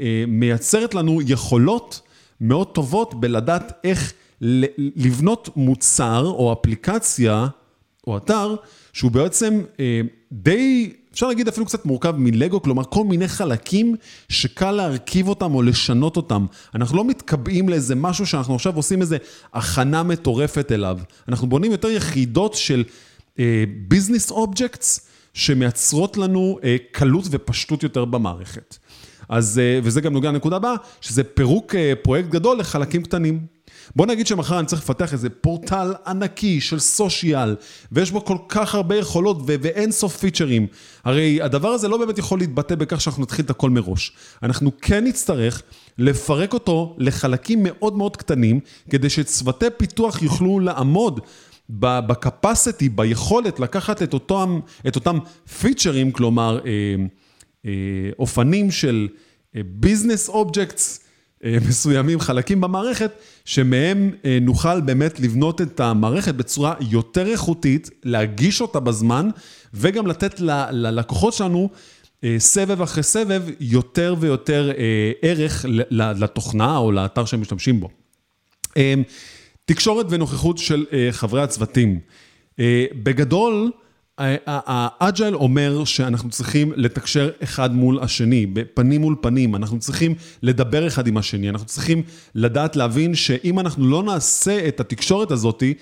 אה, 0.00 0.24
מייצרת 0.28 0.94
לנו 0.94 1.20
יכולות 1.26 2.00
מאוד 2.40 2.66
טובות 2.66 3.20
בלדעת 3.20 3.72
איך 3.84 4.12
לבנות 4.96 5.48
מוצר 5.56 6.26
או 6.26 6.52
אפליקציה 6.52 7.46
או 8.06 8.16
אתר 8.16 8.56
שהוא 8.92 9.10
בעצם 9.10 9.60
אה, 9.80 10.00
די, 10.32 10.92
אפשר 11.12 11.28
להגיד 11.28 11.48
אפילו 11.48 11.66
קצת 11.66 11.86
מורכב 11.86 12.14
מלגו, 12.18 12.62
כלומר 12.62 12.82
כל 12.84 13.04
מיני 13.04 13.28
חלקים 13.28 13.96
שקל 14.28 14.70
להרכיב 14.70 15.28
אותם 15.28 15.54
או 15.54 15.62
לשנות 15.62 16.16
אותם. 16.16 16.46
אנחנו 16.74 16.96
לא 16.96 17.04
מתקבעים 17.04 17.68
לאיזה 17.68 17.94
משהו 17.94 18.26
שאנחנו 18.26 18.54
עכשיו 18.54 18.76
עושים 18.76 19.00
איזה 19.00 19.16
הכנה 19.54 20.02
מטורפת 20.02 20.72
אליו. 20.72 20.98
אנחנו 21.28 21.46
בונים 21.46 21.72
יותר 21.72 21.88
יחידות 21.88 22.54
של 22.54 22.84
business 23.88 24.30
אה, 24.30 24.32
objects. 24.32 25.08
שמייצרות 25.34 26.16
לנו 26.16 26.58
אה, 26.64 26.76
קלות 26.92 27.24
ופשטות 27.30 27.82
יותר 27.82 28.04
במערכת. 28.04 28.76
אז, 29.28 29.58
אה, 29.58 29.80
וזה 29.82 30.00
גם 30.00 30.12
נוגע 30.12 30.28
לנקודה 30.28 30.56
הבאה, 30.56 30.74
שזה 31.00 31.24
פירוק 31.24 31.74
פרויקט 32.02 32.28
גדול 32.28 32.58
לחלקים 32.58 33.02
קטנים. 33.02 33.57
בוא 33.96 34.06
נגיד 34.06 34.26
שמחר 34.26 34.58
אני 34.58 34.66
צריך 34.66 34.82
לפתח 34.82 35.12
איזה 35.12 35.30
פורטל 35.30 35.94
ענקי 36.06 36.60
של 36.60 36.78
social, 36.78 37.56
ויש 37.92 38.10
בו 38.10 38.24
כל 38.24 38.36
כך 38.48 38.74
הרבה 38.74 38.96
יכולות 38.96 39.36
ו- 39.36 39.54
ואין 39.60 39.92
סוף 39.92 40.16
פיצ'רים. 40.16 40.66
הרי 41.04 41.42
הדבר 41.42 41.68
הזה 41.68 41.88
לא 41.88 41.96
באמת 41.96 42.18
יכול 42.18 42.38
להתבטא 42.38 42.74
בכך 42.74 43.00
שאנחנו 43.00 43.22
נתחיל 43.22 43.44
את 43.44 43.50
הכל 43.50 43.70
מראש. 43.70 44.12
אנחנו 44.42 44.70
כן 44.80 45.04
נצטרך 45.04 45.62
לפרק 45.98 46.52
אותו 46.52 46.96
לחלקים 46.98 47.62
מאוד 47.62 47.96
מאוד 47.96 48.16
קטנים, 48.16 48.60
כדי 48.90 49.10
שצוותי 49.10 49.66
פיתוח 49.76 50.22
יוכלו 50.22 50.60
לעמוד 50.60 51.20
ב 51.70 51.82
capacity, 51.82 52.88
ביכולת 52.88 53.60
לקחת 53.60 54.02
את 54.02 54.14
אותם, 54.14 54.60
את 54.88 54.96
אותם 54.96 55.18
פיצ'רים, 55.60 56.12
כלומר, 56.12 56.60
אה, 56.66 56.70
אה, 57.66 57.70
אופנים 58.18 58.70
של 58.70 59.08
business 59.54 60.28
אה, 60.28 60.34
objects 60.34 61.07
מסוימים, 61.68 62.20
חלקים 62.20 62.60
במערכת, 62.60 63.10
שמהם 63.44 64.10
נוכל 64.40 64.80
באמת 64.80 65.20
לבנות 65.20 65.60
את 65.60 65.80
המערכת 65.80 66.34
בצורה 66.34 66.74
יותר 66.80 67.26
איכותית, 67.26 67.90
להגיש 68.04 68.60
אותה 68.60 68.80
בזמן, 68.80 69.28
וגם 69.74 70.06
לתת 70.06 70.40
ללקוחות 70.70 71.32
שלנו 71.32 71.70
סבב 72.38 72.82
אחרי 72.82 73.02
סבב 73.02 73.42
יותר 73.60 74.14
ויותר 74.20 74.72
ערך 75.22 75.64
לתוכנה 75.90 76.76
או 76.76 76.92
לאתר 76.92 77.24
שהם 77.24 77.40
משתמשים 77.40 77.80
בו. 77.80 77.88
תקשורת 79.68 80.06
ונוכחות 80.10 80.58
של 80.58 80.86
אה, 80.92 81.08
חברי 81.10 81.42
הצוותים. 81.42 82.00
אה, 82.60 82.86
בגדול, 83.02 83.70
האג'ייל 84.46 85.34
אומר 85.34 85.84
שאנחנו 85.84 86.30
צריכים 86.30 86.72
לתקשר 86.76 87.30
אחד 87.42 87.74
מול 87.74 88.00
השני, 88.00 88.46
פנים 88.74 89.00
מול 89.00 89.16
פנים, 89.20 89.54
אנחנו 89.54 89.78
צריכים 89.78 90.14
לדבר 90.42 90.86
אחד 90.86 91.06
עם 91.06 91.16
השני, 91.16 91.50
אנחנו 91.50 91.66
צריכים 91.66 92.02
לדעת 92.34 92.76
להבין 92.76 93.14
שאם 93.14 93.60
אנחנו 93.60 93.86
לא 93.86 94.02
נעשה 94.02 94.68
את 94.68 94.80
התקשורת 94.80 95.30
הזאתי, 95.30 95.74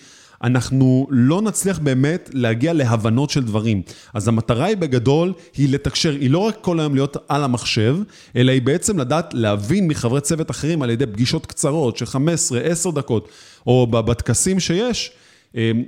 אנחנו 0.43 1.07
לא 1.11 1.43
נצליח 1.43 1.78
באמת 1.78 2.31
להגיע 2.33 2.73
להבנות 2.73 3.31
של 3.31 3.45
דברים. 3.45 3.83
אז 4.14 4.28
המטרה 4.28 4.64
היא 4.64 4.76
בגדול, 4.76 5.33
היא 5.57 5.69
לתקשר, 5.69 6.12
היא 6.21 6.31
לא 6.31 6.38
רק 6.38 6.59
כל 6.61 6.81
היום 6.81 6.95
להיות 6.95 7.16
על 7.28 7.45
המחשב, 7.45 7.97
אלא 8.37 8.52
היא 8.52 8.62
בעצם 8.62 8.99
לדעת 8.99 9.35
להבין 9.35 9.88
מחברי 9.88 10.21
צוות 10.21 10.50
אחרים 10.50 10.83
על 10.83 10.90
ידי 10.90 11.07
פגישות 11.07 11.47
קצרות 11.47 11.97
של 11.97 12.05
15-10 12.05 12.93
דקות, 12.95 13.28
או 13.66 13.87
בטקסים 13.87 14.61
שיש, 14.61 15.12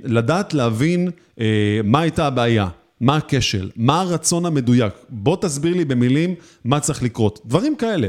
לדעת 0.03 0.53
להבין 0.53 1.09
אה, 1.39 1.45
מה 1.83 2.01
הייתה 2.01 2.27
הבעיה. 2.27 2.67
מה 3.01 3.17
הכשל? 3.17 3.69
מה 3.75 4.01
הרצון 4.01 4.45
המדויק? 4.45 4.93
בוא 5.09 5.37
תסביר 5.41 5.73
לי 5.73 5.85
במילים 5.85 6.35
מה 6.65 6.79
צריך 6.79 7.03
לקרות. 7.03 7.41
דברים 7.45 7.75
כאלה. 7.75 8.07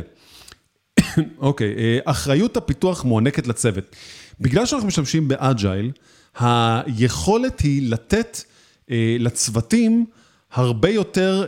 אוקיי, 1.39 1.75
אה, 1.79 1.99
אחריות 2.05 2.57
הפיתוח 2.57 3.05
מוענקת 3.05 3.47
לצוות. 3.47 3.97
בגלל 4.41 4.67
שאנחנו 4.67 4.89
משתמשים 4.89 5.29
באג'ייל, 5.29 5.91
היכולת 6.39 7.61
היא 7.61 7.91
לתת 7.91 8.43
אה, 8.91 9.17
לצוותים 9.19 10.07
הרבה 10.53 10.91
יותר 10.91 11.47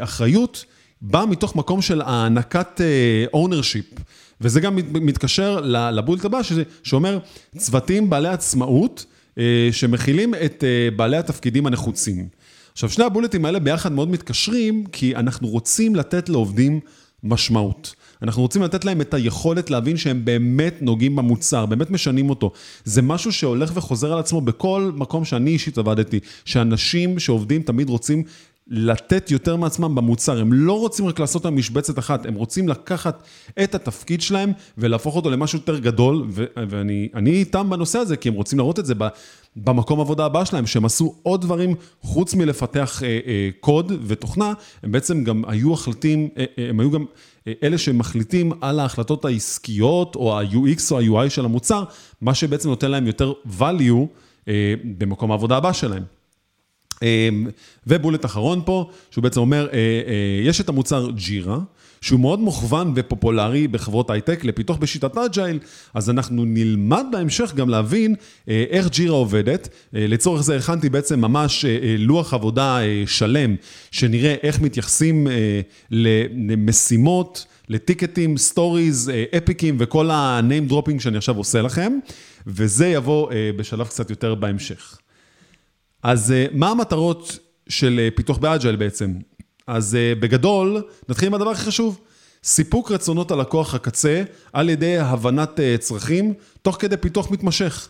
אחריות, 0.00 0.64
באה 1.02 1.26
מתוך 1.26 1.56
מקום 1.56 1.82
של 1.82 2.00
הענקת 2.00 2.80
ownership. 3.34 4.00
וזה 4.40 4.60
גם 4.60 4.76
מתקשר 4.76 5.60
לבולט 5.64 6.24
הבא, 6.24 6.40
שאומר, 6.82 7.18
צוותים 7.56 8.10
בעלי 8.10 8.28
עצמאות, 8.28 9.06
שמכילים 9.72 10.34
את 10.34 10.64
בעלי 10.96 11.16
התפקידים 11.16 11.66
הנחוצים. 11.66 12.28
עכשיו, 12.72 12.90
שני 12.90 13.04
הבולטים 13.04 13.44
האלה 13.44 13.58
ביחד 13.58 13.92
מאוד 13.92 14.10
מתקשרים, 14.10 14.86
כי 14.92 15.16
אנחנו 15.16 15.48
רוצים 15.48 15.96
לתת 15.96 16.28
לעובדים 16.28 16.80
משמעות. 17.24 17.94
אנחנו 18.22 18.42
רוצים 18.42 18.62
לתת 18.62 18.84
להם 18.84 19.00
את 19.00 19.14
היכולת 19.14 19.70
להבין 19.70 19.96
שהם 19.96 20.24
באמת 20.24 20.82
נוגעים 20.82 21.16
במוצר, 21.16 21.66
באמת 21.66 21.90
משנים 21.90 22.30
אותו. 22.30 22.52
זה 22.84 23.02
משהו 23.02 23.32
שהולך 23.32 23.70
וחוזר 23.74 24.12
על 24.12 24.18
עצמו 24.18 24.40
בכל 24.40 24.90
מקום 24.94 25.24
שאני 25.24 25.50
אישית 25.50 25.78
עבדתי, 25.78 26.20
שאנשים 26.44 27.18
שעובדים 27.18 27.62
תמיד 27.62 27.88
רוצים 27.88 28.22
לתת 28.70 29.30
יותר 29.30 29.56
מעצמם 29.56 29.94
במוצר, 29.94 30.40
הם 30.40 30.52
לא 30.52 30.78
רוצים 30.78 31.06
רק 31.06 31.20
לעשות 31.20 31.44
להם 31.44 31.56
משבצת 31.56 31.98
אחת, 31.98 32.26
הם 32.26 32.34
רוצים 32.34 32.68
לקחת 32.68 33.22
את 33.62 33.74
התפקיד 33.74 34.20
שלהם 34.20 34.52
ולהפוך 34.78 35.16
אותו 35.16 35.30
למשהו 35.30 35.58
יותר 35.58 35.78
גדול, 35.78 36.26
ו- 36.28 36.44
ואני 36.56 37.30
איתם 37.30 37.70
בנושא 37.70 37.98
הזה, 37.98 38.16
כי 38.16 38.28
הם 38.28 38.34
רוצים 38.34 38.58
להראות 38.58 38.78
את 38.78 38.86
זה 38.86 38.94
במקום 39.56 40.00
עבודה 40.00 40.24
הבא 40.24 40.44
שלהם, 40.44 40.66
שהם 40.66 40.84
עשו 40.84 41.14
עוד 41.22 41.40
דברים 41.40 41.74
חוץ 42.02 42.34
מלפתח 42.34 43.02
אה, 43.02 43.18
אה, 43.26 43.48
קוד 43.60 43.92
ותוכנה, 44.06 44.52
הם 44.82 44.92
בעצם 44.92 45.24
גם 45.24 45.42
היו 45.46 45.74
החלטים, 45.74 46.28
אה, 46.36 46.44
אה, 46.58 46.68
הם 46.68 46.80
היו 46.80 46.90
גם 46.90 47.04
אה, 47.46 47.52
אלה 47.62 47.78
שמחליטים 47.78 48.52
על 48.60 48.80
ההחלטות 48.80 49.24
העסקיות, 49.24 50.16
או 50.16 50.38
ה-UX 50.38 50.80
או 50.90 50.98
ה-UI 50.98 51.30
של 51.30 51.44
המוצר, 51.44 51.84
מה 52.20 52.34
שבעצם 52.34 52.68
נותן 52.68 52.90
להם 52.90 53.06
יותר 53.06 53.32
value 53.58 54.06
אה, 54.48 54.74
במקום 54.98 55.30
העבודה 55.30 55.56
הבא 55.56 55.72
שלהם. 55.72 56.17
אמ, 57.02 57.46
ו 57.86 57.91
bullet 57.91 58.24
אחרון 58.24 58.62
פה, 58.64 58.90
שהוא 59.10 59.22
בעצם 59.22 59.40
אומר, 59.40 59.68
אה, 59.72 59.78
אה, 59.78 60.42
יש 60.44 60.60
את 60.60 60.68
המוצר 60.68 61.10
Jira, 61.10 61.58
שהוא 62.00 62.20
מאוד 62.20 62.40
מוכוון 62.40 62.92
ופופולרי 62.96 63.68
בחברות 63.68 64.10
הייטק 64.10 64.44
לפיתוח 64.44 64.76
בשיטת 64.76 65.16
Agile, 65.16 65.58
אז 65.94 66.10
אנחנו 66.10 66.44
נלמד 66.44 67.04
בהמשך 67.12 67.54
גם 67.54 67.68
להבין 67.68 68.14
אה, 68.48 68.64
איך 68.70 68.88
Jira 68.88 69.14
עובדת. 69.14 69.68
לצורך 69.92 70.42
זה 70.42 70.56
הכנתי 70.56 70.88
בעצם 70.88 71.20
ממש 71.20 71.64
לוח 71.98 72.34
עבודה 72.34 72.78
שלם, 73.06 73.54
שנראה 73.90 74.34
איך 74.42 74.60
מתייחסים 74.60 75.26
למשימות. 75.90 77.46
לטיקטים, 77.70 78.36
stories, 78.36 79.12
אפיקים 79.36 79.76
וכל 79.78 80.10
ה-name 80.10 80.72
dropping 80.72 81.00
שאני 81.00 81.16
עכשיו 81.16 81.36
עושה 81.36 81.62
לכם, 81.62 81.92
וזה 82.46 82.86
יבוא 82.86 83.30
בשלב 83.56 83.86
קצת 83.86 84.10
יותר 84.10 84.34
בהמשך. 84.34 84.98
אז 86.02 86.34
מה 86.52 86.70
המטרות 86.70 87.38
של 87.68 88.08
פיתוח 88.14 88.38
באג'ייל 88.38 88.76
בעצם? 88.76 89.14
אז 89.66 89.96
uh, 89.96 90.20
בגדול, 90.20 90.82
נתחיל 91.08 91.28
עם 91.28 91.34
הדבר 91.34 91.50
הכי 91.50 91.64
חשוב. 91.64 92.00
סיפוק 92.44 92.90
רצונות 92.90 93.30
הלקוח 93.30 93.74
הקצה 93.74 94.22
על 94.52 94.70
ידי 94.70 94.98
הבנת 94.98 95.60
צרכים, 95.78 96.34
תוך 96.62 96.76
כדי 96.80 96.96
פיתוח 96.96 97.30
מתמשך. 97.30 97.88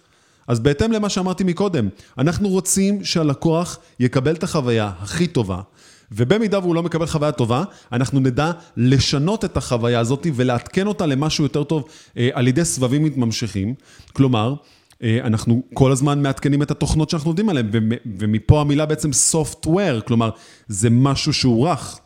אז 0.49 0.61
בהתאם 0.61 0.93
למה 0.93 1.09
שאמרתי 1.09 1.45
מקודם, 1.45 1.89
אנחנו 2.19 2.49
רוצים 2.49 3.05
שהלקוח 3.05 3.79
יקבל 4.01 4.35
את 4.35 4.43
החוויה 4.43 4.91
הכי 4.99 5.27
טובה, 5.27 5.61
ובמידה 6.13 6.59
והוא 6.59 6.75
לא 6.75 6.83
מקבל 6.83 7.07
חוויה 7.07 7.33
טובה, 7.33 7.65
אנחנו 7.93 8.21
נדע 8.21 8.51
לשנות 8.77 9.45
את 9.45 9.57
החוויה 9.57 10.01
הזאת 10.01 10.27
ולעדכן 10.35 10.87
אותה 10.87 11.07
למשהו 11.07 11.45
יותר 11.45 11.65
טוב 11.65 11.85
על 12.33 12.49
ידי 12.49 12.65
סבבים 12.65 13.05
מתמשכים. 13.05 13.75
כלומר, 14.13 14.55
אה, 14.55 14.78
אנחנו 15.03 15.63
כל 15.75 15.93
הזמן 15.93 16.23
מעדכנים 16.23 16.63
את 16.63 16.71
התוכנות 16.71 17.11
שאנחנו 17.11 17.29
עובדים 17.29 17.49
עליהן, 17.49 17.69
ומפה 18.19 18.61
המילה 18.61 18.87
בעצם 18.87 19.11
software, 19.33 20.01
כלומר, 20.07 20.31
זה 20.69 20.91
משהו 20.91 21.33
שהוא 21.33 21.69
רך. 21.69 22.01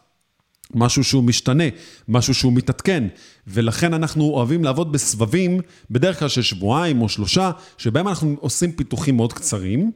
משהו 0.75 1.05
שהוא 1.05 1.25
משתנה, 1.25 1.65
משהו 2.09 2.35
שהוא 2.35 2.53
מתעדכן, 2.53 3.05
ולכן 3.47 3.95
אנחנו 3.95 4.25
אוהבים 4.25 4.65
לעבוד 4.65 4.93
בסבבים, 4.93 5.61
בדרך 5.91 6.19
כלל 6.19 6.29
של 6.29 6.43
שבועיים 6.43 7.03
או 7.03 7.09
שלושה, 7.09 7.51
שבהם 7.79 8.09
אנחנו 8.09 8.37
עושים 8.41 8.73
פיתוחים 8.73 9.17
מאוד 9.17 9.33
קצרים, 9.33 9.93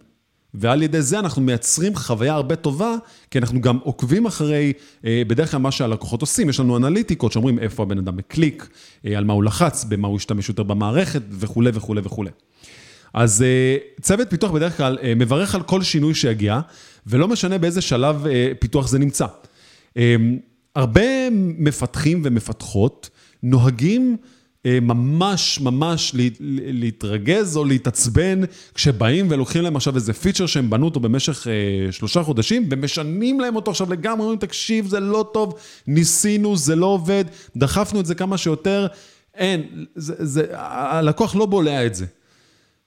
ועל 0.54 0.82
ידי 0.82 1.02
זה 1.02 1.18
אנחנו 1.18 1.42
מייצרים 1.42 1.96
חוויה 1.96 2.34
הרבה 2.34 2.56
טובה, 2.56 2.94
כי 3.30 3.38
אנחנו 3.38 3.60
גם 3.60 3.78
עוקבים 3.82 4.26
אחרי, 4.26 4.72
אה, 5.04 5.22
בדרך 5.26 5.50
כלל 5.50 5.60
מה 5.60 5.70
שהלקוחות 5.70 6.20
עושים, 6.20 6.48
יש 6.48 6.60
לנו 6.60 6.76
אנליטיקות 6.76 7.32
שאומרים 7.32 7.58
איפה 7.58 7.82
הבן 7.82 7.98
אדם 7.98 8.16
מקליק, 8.16 8.68
אה, 9.06 9.18
על 9.18 9.24
מה 9.24 9.32
הוא 9.32 9.44
לחץ, 9.44 9.84
במה 9.84 10.08
הוא 10.08 10.16
ישתמש 10.16 10.48
יותר 10.48 10.62
במערכת 10.62 11.22
וכולי 11.30 11.70
וכולי 11.74 12.00
וכולי. 12.04 12.30
אז 13.14 13.42
אה, 13.42 13.76
צוות 14.00 14.30
פיתוח 14.30 14.50
בדרך 14.50 14.76
כלל 14.76 14.98
אה, 15.02 15.12
מברך 15.16 15.54
על 15.54 15.62
כל 15.62 15.82
שינוי 15.82 16.14
שיגיע, 16.14 16.60
ולא 17.06 17.28
משנה 17.28 17.58
באיזה 17.58 17.80
שלב 17.80 18.26
אה, 18.26 18.52
פיתוח 18.58 18.88
זה 18.88 18.98
נמצא. 18.98 19.26
הרבה 20.74 21.30
מפתחים 21.58 22.22
ומפתחות 22.24 23.10
נוהגים 23.42 24.16
ממש 24.66 25.60
ממש 25.60 26.14
להתרגז 26.50 27.56
או 27.56 27.64
להתעצבן 27.64 28.40
כשבאים 28.74 29.26
ולוקחים 29.30 29.62
להם 29.62 29.76
עכשיו 29.76 29.94
איזה 29.94 30.12
פיצ'ר 30.12 30.46
שהם 30.46 30.70
בנו 30.70 30.84
אותו 30.84 31.00
במשך 31.00 31.46
שלושה 31.90 32.22
חודשים 32.22 32.68
ומשנים 32.70 33.40
להם 33.40 33.56
אותו 33.56 33.70
עכשיו 33.70 33.90
לגמרי, 33.90 34.22
אומרים 34.22 34.38
תקשיב 34.38 34.86
זה 34.86 35.00
לא 35.00 35.30
טוב, 35.32 35.54
ניסינו, 35.86 36.56
זה 36.56 36.76
לא 36.76 36.86
עובד, 36.86 37.24
דחפנו 37.56 38.00
את 38.00 38.06
זה 38.06 38.14
כמה 38.14 38.38
שיותר, 38.38 38.86
אין, 39.34 39.84
זה, 39.94 40.14
זה, 40.18 40.46
הלקוח 40.52 41.36
לא 41.36 41.46
בולע 41.46 41.86
את 41.86 41.94
זה. 41.94 42.06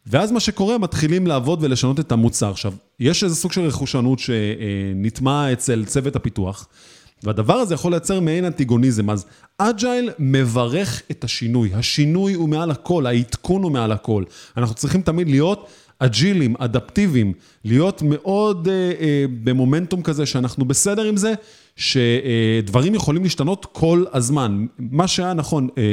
ואז 0.07 0.31
מה 0.31 0.39
שקורה, 0.39 0.77
מתחילים 0.77 1.27
לעבוד 1.27 1.63
ולשנות 1.63 1.99
את 1.99 2.11
המוצר. 2.11 2.51
עכשיו, 2.51 2.73
יש 2.99 3.23
איזה 3.23 3.35
סוג 3.35 3.51
של 3.51 3.61
רכושנות 3.61 4.19
שנטמע 4.19 5.53
אצל 5.53 5.85
צוות 5.85 6.15
הפיתוח, 6.15 6.67
והדבר 7.23 7.53
הזה 7.53 7.73
יכול 7.73 7.91
לייצר 7.91 8.19
מעין 8.19 8.45
אנטיגוניזם. 8.45 9.09
אז 9.09 9.25
אג'ייל 9.57 10.09
מברך 10.19 11.01
את 11.11 11.23
השינוי. 11.23 11.71
השינוי 11.73 12.33
הוא 12.33 12.49
מעל 12.49 12.71
הכל, 12.71 13.05
העדכון 13.05 13.63
הוא 13.63 13.71
מעל 13.71 13.91
הכל. 13.91 14.23
אנחנו 14.57 14.75
צריכים 14.75 15.01
תמיד 15.01 15.29
להיות 15.29 15.69
אג'ילים, 15.99 16.55
אדפטיביים, 16.59 17.33
להיות 17.65 18.01
מאוד 18.01 18.67
אה, 18.67 18.73
אה, 18.73 19.25
במומנטום 19.43 20.01
כזה 20.01 20.25
שאנחנו 20.25 20.65
בסדר 20.65 21.03
עם 21.03 21.17
זה, 21.17 21.33
שדברים 21.75 22.95
יכולים 22.95 23.23
להשתנות 23.23 23.65
כל 23.71 24.05
הזמן. 24.13 24.65
מה 24.79 25.07
שהיה 25.07 25.33
נכון 25.33 25.67
אה, 25.77 25.83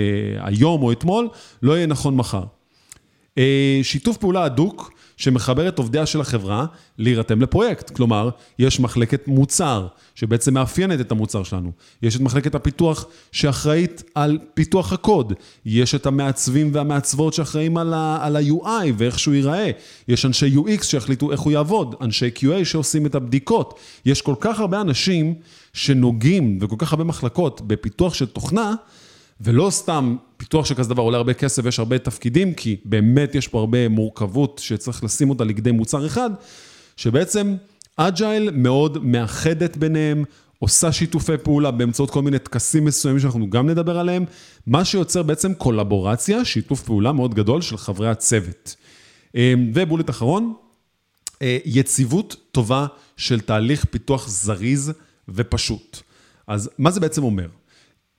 היום 0.47 0.83
או 0.83 0.93
אתמול, 0.93 1.29
לא 1.63 1.77
יהיה 1.77 1.87
נכון 1.87 2.17
מחר. 2.17 2.45
אה, 3.39 3.81
שיתוף 3.83 4.17
פעולה 4.17 4.45
הדוק 4.45 4.97
שמחבר 5.17 5.69
את 5.69 5.79
עובדיה 5.79 6.07
של 6.07 6.21
החברה 6.21 6.67
להירתם 6.99 7.43
לפרויקט. 7.43 7.91
כלומר, 7.91 8.31
יש 8.59 8.81
מחלקת 8.81 9.29
מוצר 9.29 9.87
שבעצם 10.15 10.55
מאפיינת 10.55 11.01
את 11.01 11.13
המוצר 11.13 11.43
שלנו. 11.43 11.73
יש 12.03 12.17
את 12.17 12.21
מחלקת 12.21 12.55
הפיתוח 12.55 13.07
שאחראית 13.33 14.03
על 14.15 14.39
פיתוח 14.55 14.93
הקוד. 14.93 15.33
יש 15.67 15.95
את 15.95 16.07
המעצבים 16.07 16.71
והמעצבות 16.73 17.35
שאחראים 17.35 17.77
על 17.77 17.95
ה-UI 17.95 18.93
ואיך 18.97 19.19
שהוא 19.19 19.35
ייראה. 19.35 19.71
יש 20.09 20.27
אנשי 20.27 20.57
UX 20.57 20.83
שיחליטו 20.83 21.33
איך 21.33 21.41
הוא 21.41 21.53
יעבוד. 21.53 21.95
אנשי 22.01 22.31
QA 22.39 22.65
שעושים 22.65 23.07
את 23.07 23.15
הבדיקות. 23.15 23.79
יש 24.07 24.23
כל 24.23 24.35
כך 24.41 24.61
הרבה 24.61 24.81
אנשים 24.81 25.35
שנוגעים 25.73 26.59
וכל 26.61 26.77
כך 26.79 26.93
הרבה 26.93 27.05
מחלקות 27.05 27.61
בפיתוח 27.61 28.15
של 28.15 28.27
תוכנה, 28.27 28.75
ולא 29.41 29.71
סתם 29.71 30.17
פיתוח 30.37 30.67
של 30.67 30.75
כזה 30.75 30.89
דבר 30.89 31.03
עולה 31.03 31.17
הרבה 31.17 31.35
כסף 31.35 31.63
ויש 31.65 31.79
הרבה 31.79 31.99
תפקידים, 31.99 32.55
כי 32.55 32.77
באמת 32.85 33.35
יש 33.35 33.49
פה 33.49 33.59
הרבה 33.59 33.89
מורכבות 33.89 34.61
שצריך 34.65 35.05
לשים 35.05 35.31
אותה 35.31 35.45
לכדי 35.45 35.71
מוצר 35.71 36.07
אחד, 36.07 36.31
שבעצם 36.97 37.57
אג'ייל 37.97 38.51
מאוד 38.51 39.05
מאחדת 39.05 39.77
ביניהם, 39.77 40.25
עושה 40.59 40.93
שיתופי 40.93 41.39
פעולה 41.43 41.71
באמצעות 41.71 42.11
כל 42.11 42.23
מיני 42.23 42.39
טקסים 42.39 42.85
מסוימים 42.85 43.21
שאנחנו 43.21 43.51
גם 43.51 43.69
נדבר 43.69 43.99
עליהם, 43.99 44.25
מה 44.67 44.85
שיוצר 44.85 45.23
בעצם 45.23 45.55
קולבורציה, 45.55 46.45
שיתוף 46.45 46.83
פעולה 46.83 47.13
מאוד 47.13 47.35
גדול 47.35 47.63
של 47.63 47.77
חברי 47.77 48.09
הצוות. 48.09 48.77
אמ, 49.35 49.71
ובולט 49.75 50.11
אחרון, 50.11 50.55
אה, 51.43 51.59
יציבות 51.65 52.37
טובה 52.53 52.87
של 53.17 53.41
תהליך 53.41 53.85
פיתוח 53.85 54.29
זריז 54.29 54.93
ופשוט. 55.29 56.01
אז 56.47 56.71
מה 56.79 56.91
זה 56.91 57.01
בעצם 57.01 57.23
אומר? 57.23 57.47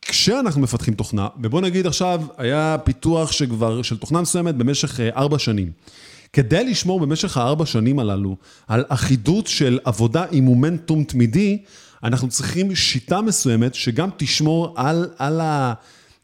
כשאנחנו 0.07 0.61
מפתחים 0.61 0.93
תוכנה, 0.93 1.27
ובוא 1.41 1.61
נגיד 1.61 1.87
עכשיו, 1.87 2.21
היה 2.37 2.77
פיתוח 2.83 3.31
שכבר, 3.31 3.81
של 3.81 3.97
תוכנה 3.97 4.21
מסוימת 4.21 4.55
במשך 4.55 4.99
אה, 4.99 5.09
ארבע 5.15 5.39
שנים. 5.39 5.71
כדי 6.33 6.63
לשמור 6.63 6.99
במשך 6.99 7.37
הארבע 7.37 7.65
שנים 7.65 7.99
הללו 7.99 8.35
על 8.67 8.85
אחידות 8.89 9.47
של 9.47 9.79
עבודה 9.83 10.25
עם 10.31 10.43
מומנטום 10.43 11.03
תמידי, 11.03 11.57
אנחנו 12.03 12.29
צריכים 12.29 12.75
שיטה 12.75 13.21
מסוימת 13.21 13.75
שגם 13.75 14.09
תשמור 14.17 14.73
על, 14.75 15.09
על 15.17 15.41
ה... 15.41 15.73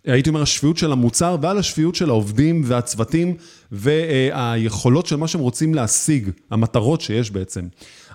הייתי 0.05 0.29
אומר, 0.29 0.41
השפיות 0.41 0.77
של 0.77 0.91
המוצר 0.91 1.37
ועל 1.41 1.57
השפיות 1.57 1.95
של 1.95 2.09
העובדים 2.09 2.61
והצוותים 2.65 3.35
והיכולות 3.71 5.05
של 5.05 5.15
מה 5.15 5.27
שהם 5.27 5.41
רוצים 5.41 5.73
להשיג, 5.73 6.29
המטרות 6.51 7.01
שיש 7.01 7.31
בעצם. 7.31 7.61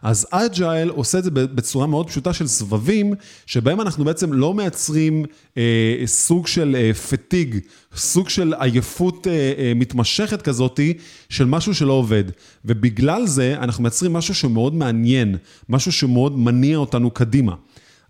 אז 0.03 0.27
אג'ייל 0.31 0.89
עושה 0.89 1.19
את 1.19 1.25
זה 1.25 1.31
בצורה 1.31 1.87
מאוד 1.87 2.09
פשוטה 2.09 2.33
של 2.33 2.47
סבבים, 2.47 3.15
שבהם 3.47 3.81
אנחנו 3.81 4.05
בעצם 4.05 4.33
לא 4.33 4.55
מייצרים 4.55 5.25
אה, 5.57 6.03
סוג 6.07 6.47
של 6.47 6.77
אה, 6.79 6.95
פטיג, 6.95 7.59
סוג 7.97 8.29
של 8.29 8.55
עייפות 8.59 9.27
אה, 9.27 9.53
אה, 9.59 9.73
מתמשכת 9.75 10.43
כזאתי, 10.43 10.95
של 11.29 11.45
משהו 11.45 11.75
שלא 11.75 11.93
עובד. 11.93 12.25
ובגלל 12.65 13.27
זה 13.27 13.57
אנחנו 13.59 13.83
מייצרים 13.83 14.13
משהו 14.13 14.35
שמאוד 14.35 14.75
מעניין, 14.75 15.37
משהו 15.69 15.93
שמאוד 15.93 16.39
מניע 16.39 16.77
אותנו 16.77 17.11
קדימה. 17.11 17.55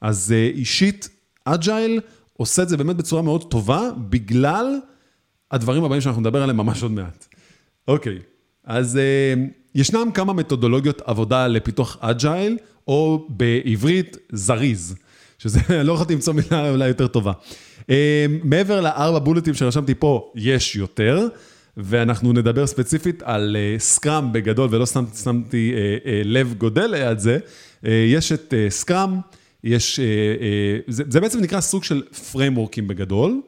אז 0.01 0.33
אה, 0.37 0.51
אישית, 0.55 1.09
Agile 1.45 2.01
עושה 2.33 2.63
את 2.63 2.69
זה 2.69 2.77
באמת 2.77 2.97
בצורה 2.97 3.23
מאוד 3.23 3.51
טובה, 3.51 3.81
בגלל 4.11 4.79
הדברים 5.51 5.85
הבאים 5.85 6.01
שאנחנו 6.01 6.21
נדבר 6.21 6.43
עליהם 6.43 6.57
ממש 6.57 6.83
עוד 6.83 6.93
מעט. 6.93 7.27
אוקיי, 7.89 8.19
אז 8.69 8.97
אה, 8.97 9.35
ישנם 9.75 10.09
כמה 10.15 10.33
מתודולוגיות 10.33 11.03
עבודה 11.05 11.47
לפיתוח 11.47 11.97
Agile, 12.01 12.57
או 12.89 13.27
בעברית 13.29 14.17
זריז, 14.33 14.95
שזה, 15.39 15.61
לא 15.85 15.93
יכולתי 15.93 16.15
למצוא 16.15 16.35
מילה 16.35 16.71
אולי 16.71 16.89
יותר 16.89 17.07
טובה. 17.07 17.33
אה, 17.91 18.27
מעבר 18.45 18.81
לארבע 18.81 19.19
בולטים 19.19 19.55
שרשמתי 19.55 19.95
פה, 19.95 20.33
יש 20.35 20.77
יותר, 20.77 21.27
ואנחנו 21.77 22.33
נדבר 22.33 22.67
ספציפית 22.67 23.23
על 23.23 23.57
Scrum 23.79 24.25
אה, 24.25 24.31
בגדול, 24.31 24.69
ולא 24.73 24.85
סתם 24.85 25.05
שמתי 25.23 25.73
לב 26.25 26.55
גדול 26.59 26.87
ליד 26.87 27.19
זה. 27.19 27.39
יש 27.83 28.33
את 28.33 28.55
Scrum, 28.69 29.21
יש, 29.65 30.01
זה, 30.89 31.05
זה 31.09 31.21
בעצם 31.21 31.41
נקרא 31.41 31.61
סוג 31.61 31.85
של 31.85 32.03
פריימורקים 32.33 32.89
בגדול. 32.89 33.41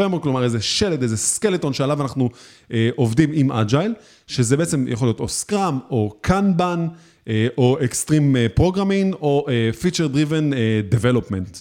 framework, 0.00 0.22
כלומר 0.22 0.44
איזה 0.44 0.60
שלד, 0.60 1.02
איזה 1.02 1.16
skeleton 1.16 1.72
שעליו 1.72 2.02
אנחנו 2.02 2.30
אה, 2.72 2.90
עובדים 2.96 3.30
עם 3.32 3.52
Agile, 3.52 3.94
שזה 4.26 4.56
בעצם 4.56 4.84
יכול 4.88 5.08
להיות 5.08 5.20
או 5.20 5.28
Scrum, 5.28 5.78
או 5.90 6.16
Kanban, 6.20 6.86
אה, 7.28 7.46
או 7.58 7.78
Extreme 7.84 8.36
Programming, 8.54 9.14
או 9.14 9.46
Feature 9.80 10.06
Driven 10.06 10.50
Development. 10.88 11.58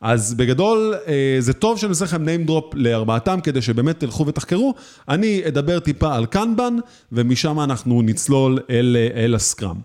אז 0.00 0.34
בגדול, 0.34 0.94
אה, 1.06 1.36
זה 1.38 1.52
טוב 1.52 1.78
שאני 1.78 1.90
עושה 1.90 2.04
לכם 2.04 2.24
name 2.24 2.48
drop 2.48 2.74
לארבעתם, 2.74 3.40
כדי 3.40 3.62
שבאמת 3.62 4.00
תלכו 4.00 4.26
ותחקרו. 4.26 4.74
אני 5.08 5.42
אדבר 5.48 5.78
טיפה 5.78 6.14
על 6.14 6.26
קנבן, 6.26 6.76
ומשם 7.12 7.60
אנחנו 7.60 8.02
נצלול 8.02 8.58
אל, 8.70 8.96
אל 9.14 9.34
הסקראם. 9.34 9.76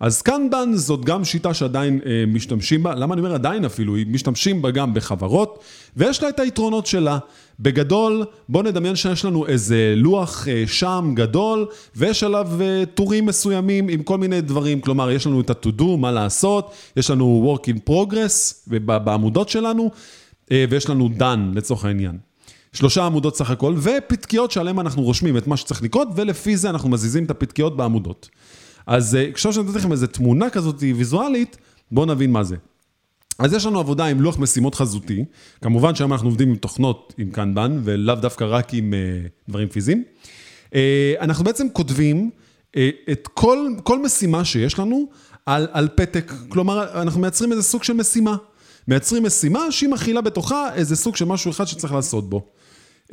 אז 0.00 0.22
קנבן 0.22 0.74
זאת 0.74 1.04
גם 1.04 1.24
שיטה 1.24 1.54
שעדיין 1.54 2.00
אה, 2.06 2.24
משתמשים 2.26 2.82
בה, 2.82 2.94
למה 2.94 3.14
אני 3.14 3.20
אומר 3.20 3.34
עדיין 3.34 3.64
אפילו, 3.64 3.94
משתמשים 4.06 4.62
בה 4.62 4.70
גם 4.70 4.94
בחברות, 4.94 5.58
ויש 5.96 6.22
לה 6.22 6.28
את 6.28 6.40
היתרונות 6.40 6.86
שלה. 6.86 7.18
בגדול, 7.60 8.24
בואו 8.48 8.62
נדמיין 8.62 8.96
שיש 8.96 9.24
לנו 9.24 9.46
איזה 9.46 9.94
לוח 9.96 10.48
אה, 10.48 10.64
שם 10.66 11.12
גדול, 11.14 11.66
ויש 11.96 12.22
עליו 12.22 12.48
אה, 12.60 12.84
טורים 12.94 13.26
מסוימים 13.26 13.88
עם 13.88 14.02
כל 14.02 14.18
מיני 14.18 14.40
דברים, 14.40 14.80
כלומר, 14.80 15.10
יש 15.10 15.26
לנו 15.26 15.40
את 15.40 15.50
ה-to-do, 15.50 15.96
מה 15.98 16.12
לעשות, 16.12 16.72
יש 16.96 17.10
לנו 17.10 17.56
work 17.56 17.68
in 17.68 17.90
progress 17.90 18.70
בעמודות 18.84 19.48
שלנו, 19.48 19.90
ויש 20.50 20.90
לנו 20.90 21.10
done 21.18 21.54
לצורך 21.56 21.84
העניין. 21.84 22.18
שלושה 22.72 23.04
עמודות 23.04 23.36
סך 23.36 23.50
הכל, 23.50 23.74
ופתקיות 23.76 24.50
שעליהן 24.50 24.78
אנחנו 24.78 25.02
רושמים 25.02 25.36
את 25.36 25.46
מה 25.46 25.56
שצריך 25.56 25.82
לקרות, 25.82 26.08
ולפי 26.16 26.56
זה 26.56 26.70
אנחנו 26.70 26.88
מזיזים 26.88 27.24
את 27.24 27.30
הפתקיות 27.30 27.76
בעמודות. 27.76 28.28
אז 28.86 29.18
עכשיו 29.32 29.52
שאני 29.52 29.66
נותן 29.66 29.78
לכם 29.78 29.92
איזו 29.92 30.06
תמונה 30.06 30.50
כזאת 30.50 30.76
ויזואלית, 30.80 31.56
בואו 31.90 32.06
נבין 32.06 32.32
מה 32.32 32.44
זה. 32.44 32.56
אז 33.38 33.52
יש 33.52 33.66
לנו 33.66 33.80
עבודה 33.80 34.04
עם 34.04 34.20
לוח 34.20 34.38
משימות 34.38 34.74
חזותי, 34.74 35.24
כמובן 35.62 35.94
שהיום 35.94 36.12
אנחנו 36.12 36.28
עובדים 36.28 36.48
עם 36.48 36.56
תוכנות 36.56 37.14
עם 37.18 37.30
קנבן, 37.30 37.80
ולאו 37.84 38.14
דווקא 38.14 38.44
רק 38.44 38.74
עם 38.74 38.94
uh, 38.94 39.48
דברים 39.48 39.68
פיזיים. 39.68 40.04
Uh, 40.64 40.74
אנחנו 41.20 41.44
בעצם 41.44 41.66
כותבים 41.72 42.30
uh, 42.70 42.78
את 43.12 43.28
כל, 43.34 43.68
כל 43.82 44.02
משימה 44.02 44.44
שיש 44.44 44.78
לנו 44.78 45.06
על, 45.46 45.68
על 45.72 45.88
פתק, 45.94 46.32
כלומר, 46.48 47.02
אנחנו 47.02 47.20
מייצרים 47.20 47.52
איזה 47.52 47.62
סוג 47.62 47.82
של 47.82 47.92
משימה. 47.92 48.36
מייצרים 48.88 49.22
משימה 49.22 49.72
שהיא 49.72 49.88
מכילה 49.90 50.20
בתוכה 50.20 50.74
איזה 50.74 50.96
סוג 50.96 51.16
של 51.16 51.24
משהו 51.24 51.50
אחד 51.50 51.64
שצריך 51.64 51.92
לעשות 51.92 52.30
בו. 52.30 52.46
Uh, 53.06 53.12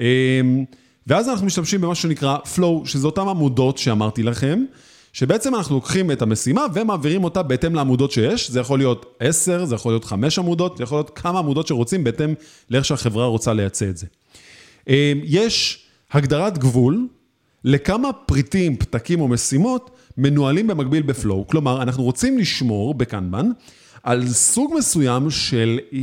ואז 1.08 1.30
אנחנו 1.30 1.46
משתמשים 1.46 1.82
במה 1.82 1.96
שנקרא 1.96 2.38
flow, 2.56 2.86
שזה 2.86 3.08
אותם 3.08 3.28
עמודות 3.28 3.78
שאמרתי 3.78 4.24
לכם, 4.24 4.66
שבעצם 5.14 5.56
אנחנו 5.56 5.76
לוקחים 5.76 6.12
את 6.12 6.22
המשימה 6.22 6.66
ומעבירים 6.74 7.24
אותה 7.24 7.44
בהתאם 7.44 7.76
לעמודות 7.76 8.12
שיש, 8.12 8.52
זה 8.52 8.60
יכול 8.60 8.80
להיות 8.80 9.16
10, 9.20 9.66
זה 9.66 9.76
יכול 9.76 9.92
להיות 9.92 10.06
5 10.06 10.40
עמודות, 10.40 10.78
זה 10.78 10.84
יכול 10.84 10.98
להיות 10.98 11.10
כמה 11.16 11.40
עמודות 11.40 11.68
שרוצים 11.68 12.04
בהתאם 12.04 12.34
לאיך 12.70 12.86
שהחברה 12.86 13.26
רוצה 13.26 13.54
לייצא 13.54 13.90
את 13.90 13.98
זה. 13.98 14.08
אמ, 14.88 14.94
יש 15.24 15.86
הגדרת 16.12 16.58
גבול 16.58 17.08
לכמה 17.64 18.14
פריטים, 18.14 18.78
פתקים 18.78 19.22
או 19.22 19.28
משימות 19.28 19.90
מנוהלים 20.18 20.68
במקביל 20.68 21.02
בפלואו. 21.02 21.48
כלומר, 21.48 21.82
אנחנו 21.82 22.04
רוצים 22.04 22.38
לשמור 22.38 22.94
בקנבן 22.94 23.50
על 24.04 24.28
סוג 24.28 24.74
מסוים 24.78 25.30
של 25.30 25.80
אה, 25.94 26.00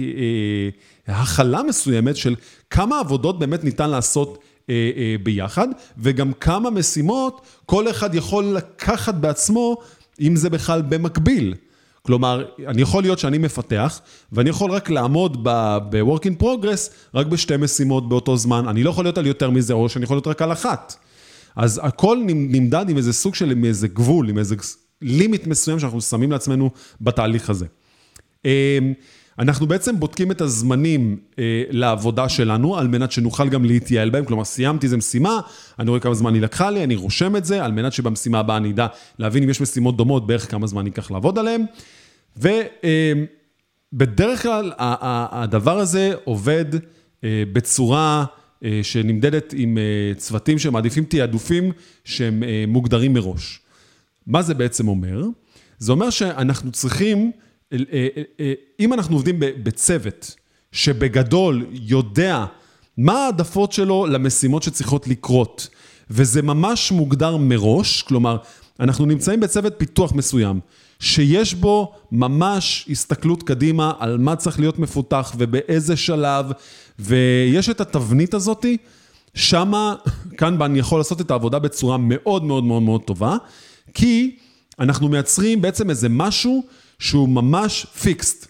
אה, 1.09 1.23
הכלה 1.23 1.63
מסוימת 1.63 2.17
של 2.17 2.35
כמה 2.71 3.01
עבודות 3.01 3.39
באמת 3.39 3.65
ניתן 3.65 3.91
לעשות 3.91 4.29
אה, 4.29 4.35
אה, 4.35 4.50
ביחד, 5.23 5.69
וגם 5.99 6.33
כמה 6.33 6.71
משימות 6.71 7.41
כל 7.67 7.91
אחד 7.91 8.15
יכול 8.15 8.45
לקחת 8.45 9.15
בעצמו, 9.15 9.77
אם 10.21 10.37
זה 10.37 10.51
בכלל 10.51 10.83
במקביל. 10.83 11.55
כלומר, 12.03 12.45
אני 12.67 12.83
יכול 12.83 13.03
להיות 13.03 13.19
שאני 13.19 13.39
מפתח, 13.39 14.01
ואני 14.33 14.51
יכול 14.51 14.71
רק 14.71 14.91
לעמוד 14.91 15.45
ב-work 15.45 16.23
in 16.23 16.43
progress 16.43 16.93
רק 17.15 17.27
בשתי 17.27 17.57
משימות 17.57 18.09
באותו 18.09 18.37
זמן, 18.37 18.69
אני 18.69 18.83
לא 18.83 18.91
יכול 18.91 19.05
להיות 19.05 19.19
על 19.19 19.27
יותר 19.27 19.51
מזה, 19.51 19.73
או 19.73 19.89
שאני 19.89 20.05
יכול 20.05 20.17
להיות 20.17 20.27
רק 20.27 20.43
על 20.43 20.53
אחת. 20.53 20.97
אז 21.57 21.81
הכל 21.83 22.19
נמדד 22.27 22.87
עם 22.89 22.97
איזה 22.97 23.13
סוג 23.13 23.35
של, 23.35 23.51
עם 23.51 23.65
איזה 23.65 23.89
גבול, 23.89 24.29
עם 24.29 24.39
איזה 24.39 24.57
לימיט 25.03 25.47
מסוים 25.47 25.79
שאנחנו 25.79 26.01
שמים 26.01 26.33
לעצמנו 26.33 26.71
בתהליך 27.01 27.51
הזה. 27.51 27.67
אנחנו 29.39 29.67
בעצם 29.67 30.01
בודקים 30.01 30.31
את 30.31 30.41
הזמנים 30.41 31.17
אה, 31.39 31.65
לעבודה 31.71 32.29
שלנו, 32.29 32.79
על 32.79 32.89
מנת 32.89 33.13
שנוכל 33.13 33.49
גם 33.49 33.65
להתייעל 33.65 34.11
בהם, 34.11 34.25
כלומר 34.25 34.45
סיימתי 34.45 34.87
איזה 34.87 34.97
משימה, 34.97 35.41
אני 35.79 35.91
רואה 35.91 36.01
כמה 36.01 36.15
זמן 36.15 36.35
היא 36.35 36.43
לקחה 36.43 36.71
לי, 36.71 36.85
אני 36.85 36.97
רושם 36.97 37.37
את 37.37 37.45
זה, 37.45 37.65
על 37.65 37.73
מנת 37.73 37.93
שבמשימה 37.93 38.39
הבאה 38.39 38.57
אני 38.57 38.71
אדע 38.71 38.87
להבין 39.19 39.43
אם 39.43 39.51
יש 39.51 39.61
משימות 39.61 39.97
דומות, 39.97 40.27
בערך 40.27 40.51
כמה 40.51 40.67
זמן 40.67 40.87
ייקח 40.87 41.11
לעבוד 41.11 41.39
עליהן. 41.39 41.65
ובדרך 42.37 43.27
אה, 44.39 44.43
כלל 44.43 44.73
הדבר 45.31 45.79
הזה 45.79 46.13
עובד 46.25 46.65
אה, 47.25 47.43
בצורה 47.53 48.25
אה, 48.65 48.81
שנמדדת 48.83 49.55
עם 49.57 49.79
אה, 49.79 50.15
צוותים 50.17 50.59
שמעדיפים 50.59 51.05
תעדופים 51.05 51.73
שהם 52.05 52.43
אה, 52.43 52.65
מוגדרים 52.69 53.13
מראש. 53.13 53.61
מה 54.27 54.43
זה 54.43 54.55
בעצם 54.55 54.89
אומר? 54.89 55.25
זה 55.79 55.93
אומר 55.93 56.11
שאנחנו 56.11 56.73
צריכים... 56.73 57.33
אה, 57.73 57.79
אה, 57.93 58.23
אה, 58.41 58.53
אם 58.81 58.93
אנחנו 58.93 59.17
עובדים 59.17 59.37
בצוות 59.39 60.35
שבגדול 60.73 61.67
יודע 61.73 62.45
מה 62.97 63.25
העדפות 63.25 63.73
שלו 63.73 64.07
למשימות 64.07 64.63
שצריכות 64.63 65.09
לקרות, 65.09 65.69
וזה 66.11 66.43
ממש 66.43 66.93
מוגדר 66.93 67.37
מראש, 67.37 68.03
כלומר, 68.03 68.37
אנחנו 68.81 69.07
נמצאים 69.07 69.41
בצוות 69.41 69.75
פיתוח 69.79 70.13
מסוים, 70.13 70.61
שיש 71.01 71.55
בו 71.55 71.95
ממש 72.13 72.87
הסתכלות 72.91 73.43
קדימה 73.43 73.93
על 73.99 74.19
מה 74.19 74.37
צריך 74.37 74.61
להיות 74.61 74.79
מפותח 74.79 75.33
ובאיזה 75.39 75.97
שלב, 75.97 76.47
ויש 76.99 77.69
את 77.69 77.81
התבנית 77.81 78.35
הזאתי, 78.35 78.77
שמה 79.35 79.95
Kanban 80.37 80.77
יכול 80.77 81.01
לעשות 81.01 81.21
את 81.21 81.31
העבודה 81.31 81.59
בצורה 81.59 81.97
מאוד 81.99 82.45
מאוד 82.45 82.65
מאוד 82.65 82.83
מאוד 82.83 83.03
טובה, 83.03 83.37
כי 83.95 84.37
אנחנו 84.81 85.09
מייצרים 85.09 85.63
בעצם 85.63 85.91
איזה 85.91 86.09
משהו 86.09 86.65
שהוא 87.01 87.29
ממש 87.29 87.87
fixed. 88.03 88.47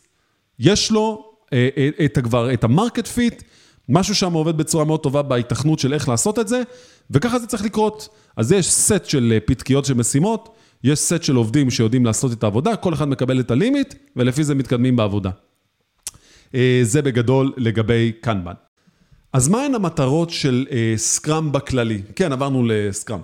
יש 0.58 0.90
לו 0.90 1.32
אה, 1.52 1.68
אה, 1.76 2.04
את 2.04 2.18
כבר, 2.18 2.52
את 2.52 2.64
ה 2.64 2.70
market 2.70 3.06
fit, 3.06 3.42
משהו 3.88 4.14
שם 4.14 4.32
עובד 4.32 4.56
בצורה 4.56 4.84
מאוד 4.84 5.00
טובה 5.00 5.22
בהיתכנות 5.22 5.78
של 5.78 5.94
איך 5.94 6.08
לעשות 6.08 6.38
את 6.38 6.48
זה, 6.48 6.62
וככה 7.10 7.38
זה 7.38 7.46
צריך 7.46 7.64
לקרות. 7.64 8.08
אז 8.36 8.52
יש 8.52 8.70
סט 8.70 9.04
של 9.04 9.32
אה, 9.32 9.40
פתקיות 9.40 9.84
של 9.84 9.94
משימות, 9.94 10.56
יש 10.84 10.98
סט 10.98 11.22
של 11.22 11.36
עובדים 11.36 11.70
שיודעים 11.70 12.06
לעשות 12.06 12.32
את 12.32 12.42
העבודה, 12.42 12.76
כל 12.76 12.94
אחד 12.94 13.08
מקבל 13.08 13.40
את 13.40 13.50
ה 13.50 13.56
limit, 13.56 13.94
ולפי 14.16 14.44
זה 14.44 14.54
מתקדמים 14.54 14.96
בעבודה. 14.96 15.30
זה 16.82 17.02
בגדול 17.02 17.52
לגבי 17.56 18.12
קנבן. 18.20 18.52
אז 19.32 19.48
מהן 19.48 19.74
המטרות 19.74 20.30
של 20.30 20.66
סקראם 20.96 21.52
בכללי? 21.52 22.02
כן, 22.16 22.32
עברנו 22.32 22.64
לסקראם. 22.66 23.20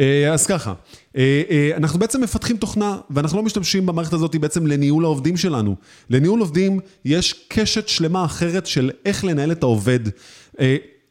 אה, 0.00 0.32
אז 0.32 0.46
ככה, 0.46 0.74
אה, 1.16 1.42
אה, 1.50 1.70
אנחנו 1.76 1.98
בעצם 1.98 2.20
מפתחים 2.20 2.56
תוכנה, 2.56 2.98
ואנחנו 3.10 3.38
לא 3.38 3.44
משתמשים 3.44 3.86
במערכת 3.86 4.12
הזאת 4.12 4.36
בעצם 4.36 4.66
לניהול 4.66 5.04
העובדים 5.04 5.36
שלנו. 5.36 5.76
לניהול 6.10 6.40
עובדים 6.40 6.80
יש 7.04 7.44
קשת 7.48 7.88
שלמה 7.88 8.24
אחרת 8.24 8.66
של 8.66 8.90
איך 9.04 9.24
לנהל 9.24 9.52
את 9.52 9.62
העובד. 9.62 10.00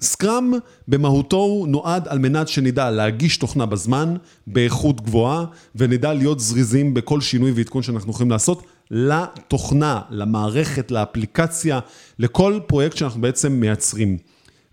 סקראם 0.01 0.51
במהותו 0.87 1.65
נועד 1.67 2.07
על 2.07 2.19
מנת 2.19 2.47
שנדע 2.47 2.89
להגיש 2.89 3.37
תוכנה 3.37 3.65
בזמן, 3.65 4.15
באיכות 4.47 5.01
גבוהה, 5.01 5.45
ונדע 5.75 6.13
להיות 6.13 6.39
זריזים 6.39 6.93
בכל 6.93 7.21
שינוי 7.21 7.51
ועדכון 7.51 7.83
שאנחנו 7.83 8.11
יכולים 8.11 8.31
לעשות 8.31 8.63
לתוכנה, 8.91 10.01
למערכת, 10.09 10.91
לאפליקציה, 10.91 11.79
לכל 12.19 12.59
פרויקט 12.67 12.97
שאנחנו 12.97 13.21
בעצם 13.21 13.51
מייצרים. 13.51 14.17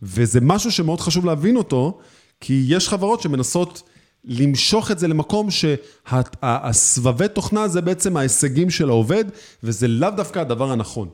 וזה 0.02 0.40
משהו 0.40 0.72
שמאוד 0.72 1.00
חשוב 1.00 1.26
להבין 1.26 1.57
אותו, 1.57 1.98
כי 2.40 2.64
יש 2.68 2.88
חברות 2.88 3.20
שמנסות 3.20 3.83
למשוך 4.26 4.90
את 4.90 4.98
זה 4.98 5.08
למקום 5.08 5.48
שהסבבי 5.50 7.28
תוכנה 7.28 7.68
זה 7.68 7.80
בעצם 7.80 8.16
ההישגים 8.16 8.70
של 8.70 8.88
העובד, 8.88 9.24
וזה 9.62 9.88
לאו 9.88 10.10
דווקא 10.10 10.38
הדבר 10.38 10.70
הנכון. 10.70 11.08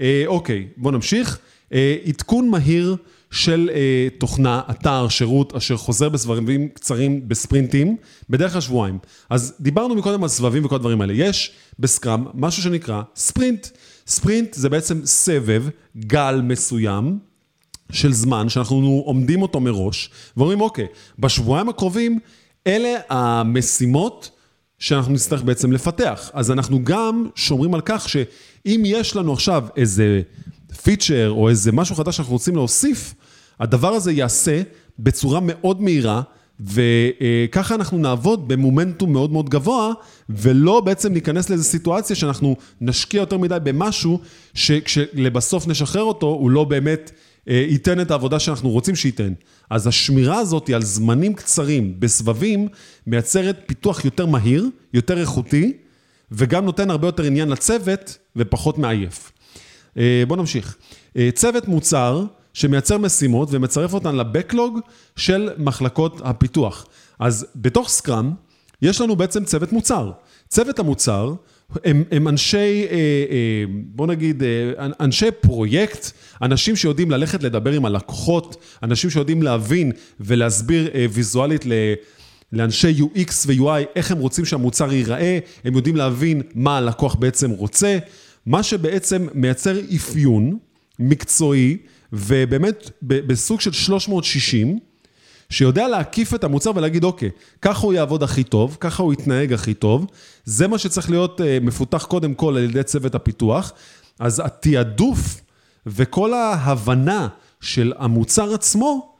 אה, 0.00 0.24
אוקיי, 0.26 0.68
בואו 0.76 0.94
נמשיך. 0.94 1.38
אה, 1.72 1.96
עדכון 2.04 2.48
מהיר 2.48 2.96
של 3.30 3.70
אה, 3.74 4.08
תוכנה, 4.18 4.62
אתר, 4.70 5.08
שירות, 5.08 5.56
אשר 5.56 5.76
חוזר 5.76 6.08
בסבבים 6.08 6.68
קצרים 6.68 7.28
בספרינטים, 7.28 7.96
בדרך 8.30 8.52
כלל 8.52 8.60
שבועיים. 8.60 8.98
אז 9.30 9.54
דיברנו 9.60 9.94
מקודם 9.94 10.22
על 10.22 10.28
סבבים 10.28 10.64
וכל 10.64 10.74
הדברים 10.74 11.00
האלה. 11.00 11.12
יש 11.12 11.52
בסקראם 11.78 12.24
משהו 12.34 12.62
שנקרא 12.62 13.02
ספרינט. 13.16 13.66
ספרינט 14.06 14.54
זה 14.54 14.68
בעצם 14.68 15.00
סבב, 15.04 15.64
גל 15.96 16.40
מסוים, 16.44 17.18
של 17.92 18.12
זמן, 18.12 18.48
שאנחנו 18.48 19.02
עומדים 19.04 19.42
אותו 19.42 19.60
מראש, 19.60 20.10
ואומרים, 20.36 20.60
אוקיי, 20.60 20.86
בשבועיים 21.18 21.68
הקרובים, 21.68 22.18
אלה 22.66 22.94
המשימות 23.08 24.30
שאנחנו 24.78 25.12
נצטרך 25.12 25.42
בעצם 25.42 25.72
לפתח. 25.72 26.30
אז 26.32 26.50
אנחנו 26.50 26.84
גם 26.84 27.26
שומרים 27.34 27.74
על 27.74 27.80
כך 27.84 28.08
שאם 28.08 28.82
יש 28.84 29.16
לנו 29.16 29.32
עכשיו 29.32 29.64
איזה 29.76 30.22
פיצ'ר 30.82 31.30
או 31.30 31.48
איזה 31.48 31.72
משהו 31.72 31.94
חדש 31.94 32.16
שאנחנו 32.16 32.32
רוצים 32.32 32.56
להוסיף, 32.56 33.14
הדבר 33.60 33.88
הזה 33.88 34.12
ייעשה 34.12 34.62
בצורה 34.98 35.40
מאוד 35.42 35.82
מהירה, 35.82 36.22
וככה 36.60 37.74
אנחנו 37.74 37.98
נעבוד 37.98 38.48
במומנטום 38.48 39.12
מאוד 39.12 39.32
מאוד 39.32 39.48
גבוה, 39.48 39.92
ולא 40.28 40.80
בעצם 40.80 41.12
ניכנס 41.12 41.50
לאיזו 41.50 41.64
סיטואציה 41.64 42.16
שאנחנו 42.16 42.56
נשקיע 42.80 43.20
יותר 43.20 43.38
מדי 43.38 43.56
במשהו, 43.62 44.20
שכשלבסוף 44.54 45.66
נשחרר 45.66 46.02
אותו, 46.02 46.26
הוא 46.26 46.50
לא 46.50 46.64
באמת... 46.64 47.10
אה, 47.48 47.66
ייתן 47.68 48.00
את 48.00 48.10
העבודה 48.10 48.38
שאנחנו 48.38 48.70
רוצים 48.70 48.96
שייתן. 48.96 49.32
אז 49.70 49.86
השמירה 49.86 50.38
הזאת 50.38 50.70
על 50.70 50.82
זמנים 50.82 51.34
קצרים 51.34 52.00
בסבבים 52.00 52.68
מייצרת 53.06 53.56
פיתוח 53.66 54.04
יותר 54.04 54.26
מהיר, 54.26 54.66
יותר 54.94 55.20
איכותי, 55.20 55.72
וגם 56.32 56.64
נותן 56.64 56.90
הרבה 56.90 57.08
יותר 57.08 57.22
עניין 57.22 57.48
לצוות 57.48 58.18
ופחות 58.36 58.78
מעייף. 58.78 59.32
אה, 59.98 60.22
בואו 60.28 60.40
נמשיך. 60.40 60.76
אה, 61.16 61.28
צוות 61.34 61.68
מוצר 61.68 62.24
שמייצר 62.54 62.98
משימות 62.98 63.48
ומצרף 63.52 63.94
אותן 63.94 64.16
לבקלוג 64.16 64.80
של 65.16 65.50
מחלקות 65.58 66.20
הפיתוח. 66.24 66.86
אז 67.18 67.46
בתוך 67.56 67.88
סקראם 67.88 68.32
יש 68.82 69.00
לנו 69.00 69.16
בעצם 69.16 69.44
צוות 69.44 69.72
מוצר. 69.72 70.12
צוות 70.48 70.78
המוצר 70.78 71.34
הם, 71.84 72.04
הם 72.10 72.28
אנשי, 72.28 72.86
אה, 72.90 72.96
אה, 73.30 73.64
בוא 73.68 74.06
נגיד, 74.06 74.42
אנשי 75.00 75.30
פרויקט, 75.30 76.12
אנשים 76.42 76.76
שיודעים 76.76 77.10
ללכת 77.10 77.42
לדבר 77.42 77.72
עם 77.72 77.84
הלקוחות, 77.84 78.56
אנשים 78.82 79.10
שיודעים 79.10 79.42
להבין 79.42 79.92
ולהסביר 80.20 80.90
ויזואלית 81.10 81.66
ל... 81.66 81.72
לאנשי 82.52 83.00
UX 83.00 83.32
ו-UI, 83.46 83.86
איך 83.96 84.10
הם 84.10 84.18
רוצים 84.18 84.44
שהמוצר 84.44 84.92
ייראה, 84.92 85.38
הם 85.64 85.76
יודעים 85.76 85.96
להבין 85.96 86.42
מה 86.54 86.76
הלקוח 86.76 87.14
בעצם 87.14 87.50
רוצה, 87.50 87.98
מה 88.46 88.62
שבעצם 88.62 89.26
מייצר 89.34 89.80
אפיון 89.96 90.58
מקצועי, 90.98 91.76
ובאמת 92.12 92.90
בסוג 93.02 93.60
של 93.60 93.72
360, 93.72 94.78
שיודע 95.50 95.88
להקיף 95.88 96.34
את 96.34 96.44
המוצר 96.44 96.70
ולהגיד, 96.74 97.04
אוקיי, 97.04 97.30
ככה 97.62 97.86
הוא 97.86 97.92
יעבוד 97.92 98.22
הכי 98.22 98.44
טוב, 98.44 98.76
ככה 98.80 99.02
הוא 99.02 99.12
יתנהג 99.12 99.52
הכי 99.52 99.74
טוב, 99.74 100.06
זה 100.44 100.68
מה 100.68 100.78
שצריך 100.78 101.10
להיות 101.10 101.40
אה, 101.40 101.58
מפותח 101.62 102.04
קודם 102.04 102.34
כל 102.34 102.56
על 102.56 102.64
ידי 102.64 102.82
צוות 102.82 103.14
הפיתוח. 103.14 103.72
אז 104.18 104.42
התעדוף 104.44 105.40
וכל 105.88 106.32
ההבנה 106.34 107.28
של 107.60 107.92
המוצר 107.98 108.54
עצמו 108.54 109.14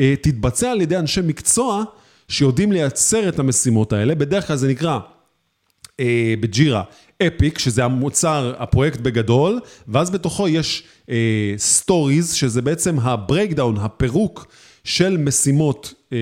אה, 0.00 0.14
תתבצע 0.22 0.70
על 0.70 0.80
ידי 0.80 0.96
אנשי 0.96 1.20
מקצוע 1.24 1.84
שיודעים 2.28 2.72
לייצר 2.72 3.28
את 3.28 3.38
המשימות 3.38 3.92
האלה. 3.92 4.14
בדרך 4.14 4.46
כלל 4.46 4.56
זה 4.56 4.68
נקרא 4.68 4.98
אה, 6.00 6.34
ב 6.40 6.48
Jira 6.48 6.82
epic, 7.26 7.58
שזה 7.58 7.84
המוצר, 7.84 8.54
הפרויקט 8.58 9.00
בגדול, 9.00 9.60
ואז 9.88 10.10
בתוכו 10.10 10.48
יש 10.48 10.84
stories, 11.56 12.32
שזה 12.32 12.62
בעצם 12.62 12.98
ה 12.98 13.05
breakdown, 13.05 13.76
הפירוק 13.76 14.46
של 14.84 15.16
משימות, 15.16 15.94
אה, 16.12 16.18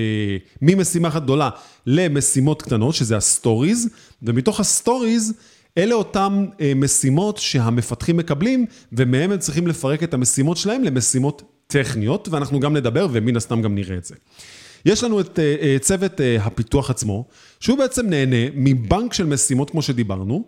ממשימה 0.61 1.07
אחת 1.07 1.23
גדולה 1.23 1.49
למשימות 1.85 2.61
קטנות, 2.61 2.95
שזה 2.95 3.17
ה 3.17 3.25
stories, 3.25 3.89
ומתוך 4.21 4.59
ה 4.59 4.67
stories, 4.67 5.33
אלה 5.77 5.95
אותן 5.95 6.45
אה, 6.61 6.73
משימות 6.75 7.37
שהמפתחים 7.37 8.17
מקבלים, 8.17 8.65
ומהם 8.93 9.31
הם 9.31 9.39
צריכים 9.39 9.67
לפרק 9.67 10.03
את 10.03 10.13
המשימות 10.13 10.57
שלהם 10.57 10.83
למשימות 10.83 11.41
טכניות, 11.67 12.27
ואנחנו 12.31 12.59
גם 12.59 12.75
נדבר, 12.77 13.07
ומן 13.11 13.35
הסתם 13.35 13.61
גם 13.61 13.75
נראה 13.75 13.97
את 13.97 14.05
זה. 14.05 14.15
יש 14.85 15.03
לנו 15.03 15.19
את 15.19 15.39
אה, 15.39 15.77
צוות 15.79 16.21
הפיתוח 16.39 16.89
עצמו, 16.89 17.25
שהוא 17.59 17.77
בעצם 17.77 18.09
נהנה 18.09 18.49
מבנק 18.55 19.13
של 19.13 19.25
משימות, 19.25 19.69
כמו 19.69 19.81
שדיברנו, 19.81 20.43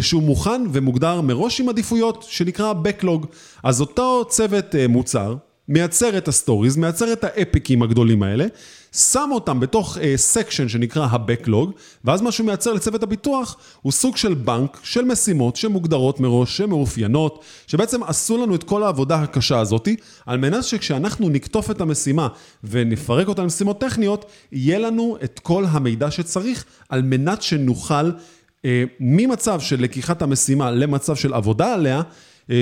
שהוא 0.00 0.22
מוכן 0.22 0.62
ומוגדר 0.72 1.20
מראש 1.20 1.60
עם 1.60 1.68
עדיפויות, 1.68 2.26
שנקרא 2.28 2.72
Backlog. 2.84 3.26
אז 3.62 3.80
אותו 3.80 4.24
צוות 4.28 4.74
מוצר, 4.88 5.36
מייצר 5.68 6.18
את 6.18 6.28
ה 6.28 6.33
stories, 6.33 6.76
מייצר 6.76 7.12
את 7.12 7.24
האפיקים 7.24 7.82
הגדולים 7.82 8.22
האלה, 8.22 8.46
שם 8.92 9.28
אותם 9.32 9.60
בתוך 9.60 9.98
section 10.16 10.66
uh, 10.66 10.68
שנקרא 10.68 11.06
ה-Backlog, 11.06 11.70
ואז 12.04 12.22
מה 12.22 12.32
שהוא 12.32 12.46
מייצר 12.46 12.72
לצוות 12.72 13.02
הפיתוח 13.02 13.56
הוא 13.82 13.92
סוג 13.92 14.16
של 14.16 14.34
בנק 14.34 14.78
של 14.82 15.04
משימות 15.04 15.56
שמוגדרות 15.56 16.20
מראש, 16.20 16.56
שמאופיינות, 16.56 17.44
שבעצם 17.66 18.02
עשו 18.02 18.38
לנו 18.42 18.54
את 18.54 18.64
כל 18.64 18.82
העבודה 18.82 19.16
הקשה 19.16 19.58
הזאתי, 19.58 19.96
על 20.26 20.38
מנת 20.38 20.64
שכשאנחנו 20.64 21.28
נקטוף 21.28 21.70
את 21.70 21.80
המשימה 21.80 22.28
ונפרק 22.64 23.28
אותה 23.28 23.42
למשימות 23.42 23.80
טכניות, 23.80 24.24
יהיה 24.52 24.78
לנו 24.78 25.16
את 25.24 25.38
כל 25.38 25.64
המידע 25.68 26.10
שצריך, 26.10 26.64
על 26.88 27.02
מנת 27.02 27.42
שנוכל 27.42 28.10
uh, 28.10 28.64
ממצב 29.00 29.60
של 29.60 29.82
לקיחת 29.82 30.22
המשימה 30.22 30.70
למצב 30.70 31.16
של 31.16 31.34
עבודה 31.34 31.74
עליה, 31.74 31.96
אה, 31.96 32.02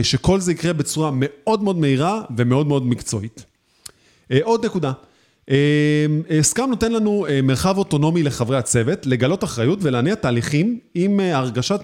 שכל 0.03 0.41
זה 0.41 0.53
יקרה 0.53 0.73
בצורה 0.73 1.11
מאוד 1.15 1.63
מאוד 1.63 1.79
מהירה 1.79 2.23
ומאוד 2.37 2.67
מאוד 2.67 2.87
מקצועית. 2.87 3.45
אה, 4.31 4.39
עוד 4.43 4.65
נקודה, 4.67 4.93
סקאם 6.41 6.65
אה, 6.65 6.71
נותן 6.71 6.93
לנו 6.93 7.27
מרחב 7.43 7.79
אוטונומי 7.79 8.23
לחברי 8.23 8.57
הצוות, 8.57 9.07
לגלות 9.07 9.45
אחריות 9.45 9.79
ולהניע 9.83 10.15
תהליכים 10.15 10.79
עם 10.95 11.21
הרגשת 11.21 11.81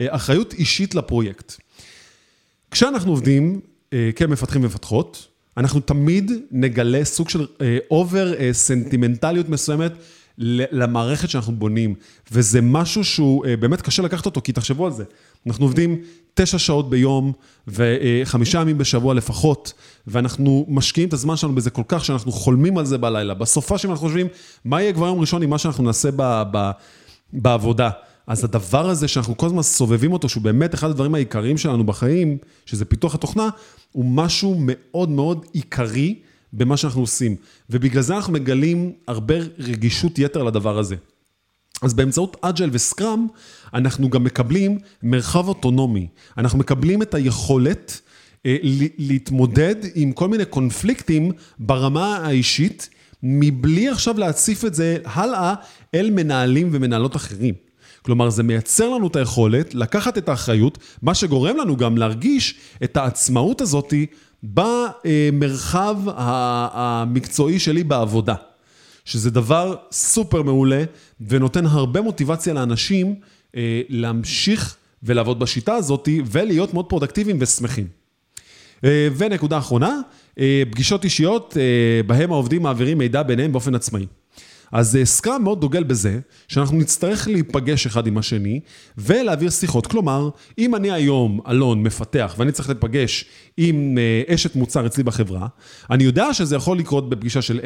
אחריות 0.00 0.52
אישית 0.52 0.94
לפרויקט. 0.94 1.52
כשאנחנו 2.70 3.10
עובדים 3.10 3.60
כמפתחים 4.16 4.62
ומפתחות, 4.62 5.28
אנחנו 5.56 5.80
תמיד 5.80 6.32
נגלה 6.50 7.04
סוג 7.04 7.28
של 7.28 7.46
אובר 7.90 8.52
סנטימנטליות 8.52 9.48
מסוימת 9.48 9.92
למערכת 10.38 11.30
שאנחנו 11.30 11.52
בונים, 11.52 11.94
וזה 12.32 12.60
משהו 12.62 13.04
שהוא 13.04 13.44
באמת 13.60 13.82
קשה 13.82 14.02
לקחת 14.02 14.26
אותו, 14.26 14.40
כי 14.44 14.52
תחשבו 14.52 14.86
על 14.86 14.92
זה. 14.92 15.04
אנחנו 15.46 15.64
עובדים 15.64 16.02
תשע 16.34 16.58
שעות 16.58 16.90
ביום 16.90 17.32
וחמישה 17.68 18.60
ימים 18.60 18.78
בשבוע 18.78 19.14
לפחות, 19.14 19.72
ואנחנו 20.06 20.66
משקיעים 20.68 21.08
את 21.08 21.14
הזמן 21.14 21.36
שלנו 21.36 21.54
בזה 21.54 21.70
כל 21.70 21.82
כך 21.88 22.04
שאנחנו 22.04 22.32
חולמים 22.32 22.78
על 22.78 22.84
זה 22.84 22.98
בלילה. 22.98 23.34
בסופה 23.34 23.78
שאנחנו 23.78 24.00
חושבים, 24.00 24.26
מה 24.64 24.82
יהיה 24.82 24.92
כבר 24.92 25.06
יום 25.06 25.20
ראשון 25.20 25.42
עם 25.42 25.50
מה 25.50 25.58
שאנחנו 25.58 25.84
נעשה 25.84 26.08
ב, 26.16 26.42
ב, 26.52 26.70
בעבודה. 27.32 27.90
אז 28.26 28.44
הדבר 28.44 28.88
הזה 28.88 29.08
שאנחנו 29.08 29.36
כל 29.36 29.46
הזמן 29.46 29.62
סובבים 29.62 30.12
אותו, 30.12 30.28
שהוא 30.28 30.42
באמת 30.42 30.74
אחד 30.74 30.90
הדברים 30.90 31.14
העיקריים 31.14 31.58
שלנו 31.58 31.84
בחיים, 31.84 32.38
שזה 32.66 32.84
פיתוח 32.84 33.14
התוכנה, 33.14 33.48
הוא 33.92 34.04
משהו 34.04 34.56
מאוד 34.58 35.08
מאוד 35.08 35.46
עיקרי 35.52 36.18
במה 36.52 36.76
שאנחנו 36.76 37.00
עושים. 37.00 37.36
ובגלל 37.70 38.02
זה 38.02 38.16
אנחנו 38.16 38.32
מגלים 38.32 38.92
הרבה 39.08 39.34
רגישות 39.58 40.18
יתר 40.18 40.42
לדבר 40.42 40.78
הזה. 40.78 40.96
אז 41.82 41.94
באמצעות 41.94 42.36
אג'ל 42.40 42.68
וסקראם, 42.72 43.26
אנחנו 43.74 44.10
גם 44.10 44.24
מקבלים 44.24 44.78
מרחב 45.02 45.48
אוטונומי. 45.48 46.06
אנחנו 46.38 46.58
מקבלים 46.58 47.02
את 47.02 47.14
היכולת 47.14 48.00
אה, 48.46 48.56
להתמודד 48.98 49.74
עם 49.94 50.12
כל 50.12 50.28
מיני 50.28 50.44
קונפליקטים 50.44 51.32
ברמה 51.58 52.16
האישית, 52.16 52.88
מבלי 53.22 53.88
עכשיו 53.88 54.18
להציף 54.18 54.64
את 54.64 54.74
זה 54.74 54.96
הלאה 55.04 55.54
אל 55.94 56.10
מנהלים 56.10 56.68
ומנהלות 56.72 57.16
אחרים. 57.16 57.54
כלומר, 58.02 58.30
זה 58.30 58.42
מייצר 58.42 58.88
לנו 58.88 59.06
את 59.06 59.16
היכולת 59.16 59.74
לקחת 59.74 60.18
את 60.18 60.28
האחריות, 60.28 60.78
מה 61.02 61.14
שגורם 61.14 61.56
לנו 61.56 61.76
גם 61.76 61.98
להרגיש 61.98 62.54
את 62.84 62.96
העצמאות 62.96 63.60
הזאתי 63.60 64.06
במרחב 64.42 65.96
המקצועי 66.72 67.58
שלי 67.58 67.84
בעבודה. 67.84 68.34
שזה 69.04 69.30
דבר 69.30 69.76
סופר 69.92 70.42
מעולה 70.42 70.84
ונותן 71.20 71.66
הרבה 71.66 72.00
מוטיבציה 72.00 72.54
לאנשים 72.54 73.14
אה, 73.56 73.82
להמשיך 73.88 74.76
ולעבוד 75.02 75.38
בשיטה 75.38 75.74
הזאת 75.74 76.08
ולהיות 76.26 76.74
מאוד 76.74 76.86
פרודקטיביים 76.88 77.36
ושמחים. 77.40 77.86
אה, 78.84 79.08
ונקודה 79.16 79.58
אחרונה, 79.58 80.00
אה, 80.38 80.62
פגישות 80.70 81.04
אישיות 81.04 81.56
אה, 81.60 82.02
בהם 82.02 82.32
העובדים 82.32 82.62
מעבירים 82.62 82.98
מידע 82.98 83.22
ביניהם 83.22 83.52
באופן 83.52 83.74
עצמאי. 83.74 84.06
אז 84.72 84.98
Scrum 85.04 85.42
מאוד 85.42 85.60
דוגל 85.60 85.82
בזה, 85.82 86.18
שאנחנו 86.48 86.76
נצטרך 86.76 87.28
להיפגש 87.28 87.86
אחד 87.86 88.06
עם 88.06 88.18
השני 88.18 88.60
ולהעביר 88.98 89.50
שיחות. 89.50 89.86
כלומר, 89.86 90.30
אם 90.58 90.74
אני 90.74 90.90
היום, 90.90 91.40
אלון, 91.48 91.82
מפתח, 91.82 92.34
ואני 92.38 92.52
צריך 92.52 92.68
להיפגש 92.68 93.24
עם 93.56 93.98
אה, 93.98 94.34
אשת 94.34 94.56
מוצר 94.56 94.86
אצלי 94.86 95.04
בחברה, 95.04 95.46
אני 95.90 96.04
יודע 96.04 96.34
שזה 96.34 96.56
יכול 96.56 96.78
לקרות 96.78 97.08
בפגישה 97.08 97.42
של 97.42 97.60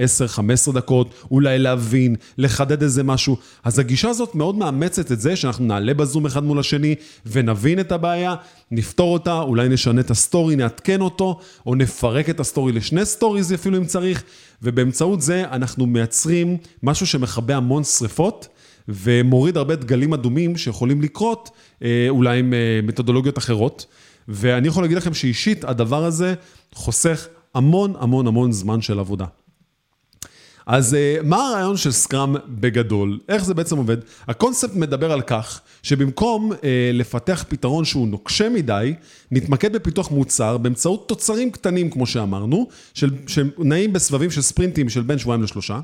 10-15 0.69 0.73
דקות, 0.73 1.15
אולי 1.31 1.59
להבין, 1.59 2.17
לחדד 2.39 2.83
איזה 2.83 3.03
משהו. 3.03 3.37
אז 3.65 3.79
הגישה 3.79 4.09
הזאת 4.09 4.35
מאוד 4.35 4.55
מאמצת 4.55 5.13
את 5.13 5.21
זה 5.21 5.37
שאנחנו 5.37 5.65
נעלה 5.65 5.95
בזום 5.95 6.27
אחד 6.27 6.45
מול 6.45 6.59
השני 6.59 6.95
ונבין 7.27 7.81
את 7.81 7.93
הבעיה, 7.93 8.35
נפתור 8.71 9.13
אותה, 9.13 9.41
אולי 9.41 9.69
נשנה 9.69 10.01
את 10.01 10.11
ה 10.11 10.17
story, 10.17 10.57
נעדכן 10.57 11.01
אותו, 11.01 11.41
או 11.67 11.75
נפרק 11.75 12.31
את 12.31 12.41
ה 12.41 12.46
story 12.46 12.73
לשני 12.73 13.05
stories 13.05 13.55
אפילו 13.55 13.79
אם 13.79 13.85
צריך, 13.85 14.23
ובאמצעות 14.63 15.23
זה 15.23 15.45
אנחנו 15.51 15.87
מייצרים 15.87 16.57
משהו 16.83 17.07
שמכבה 17.07 17.57
המון 17.57 17.85
שריפות. 17.85 18.49
ומוריד 18.89 19.57
הרבה 19.57 19.77
דגלים 19.77 20.13
אדומים 20.13 20.57
שיכולים 20.57 21.03
לקרות 21.03 21.51
אה, 21.83 22.07
אולי 22.09 22.39
עם 22.39 22.55
אה, 22.55 22.81
מתודולוגיות 22.83 23.39
אחרות. 23.39 23.87
ואני 24.29 24.69
יכול 24.69 24.85
להגיד 24.85 24.97
לכם 24.97 25.15
שאישית 25.15 25.65
הדבר 25.65 26.05
הזה 26.05 26.35
חוסך 26.75 27.29
המון 27.55 27.95
המון 27.99 28.27
המון 28.27 28.53
זמן 28.53 28.81
של 28.81 28.99
עבודה. 28.99 29.27
אז 30.67 30.95
אה, 30.95 31.17
מה 31.25 31.49
הרעיון 31.49 31.77
של 31.77 31.93
סקראם 31.93 32.35
בגדול? 32.49 33.19
איך 33.29 33.45
זה 33.45 33.55
בעצם 33.55 33.77
עובד? 33.77 33.97
הקונספט 34.29 34.75
מדבר 34.75 35.13
על 35.13 35.23
כך 35.23 35.61
שבמקום 35.83 36.53
אה, 36.53 36.91
לפתח 36.93 37.45
פתרון 37.49 37.85
שהוא 37.85 38.09
נוקשה 38.09 38.49
מדי, 38.49 38.95
נתמקד 39.31 39.73
בפיתוח 39.73 40.11
מוצר 40.11 40.59
באמצעות 40.59 41.09
תוצרים 41.09 41.51
קטנים, 41.51 41.91
כמו 41.91 42.07
שאמרנו, 42.07 42.69
של, 42.95 43.11
שנעים 43.27 43.93
בסבבים 43.93 44.31
של 44.31 44.43
ספרינטים 44.43 44.89
של 44.89 45.03
בין 45.03 45.19
שבועיים 45.19 45.43
לשלושה. 45.43 45.81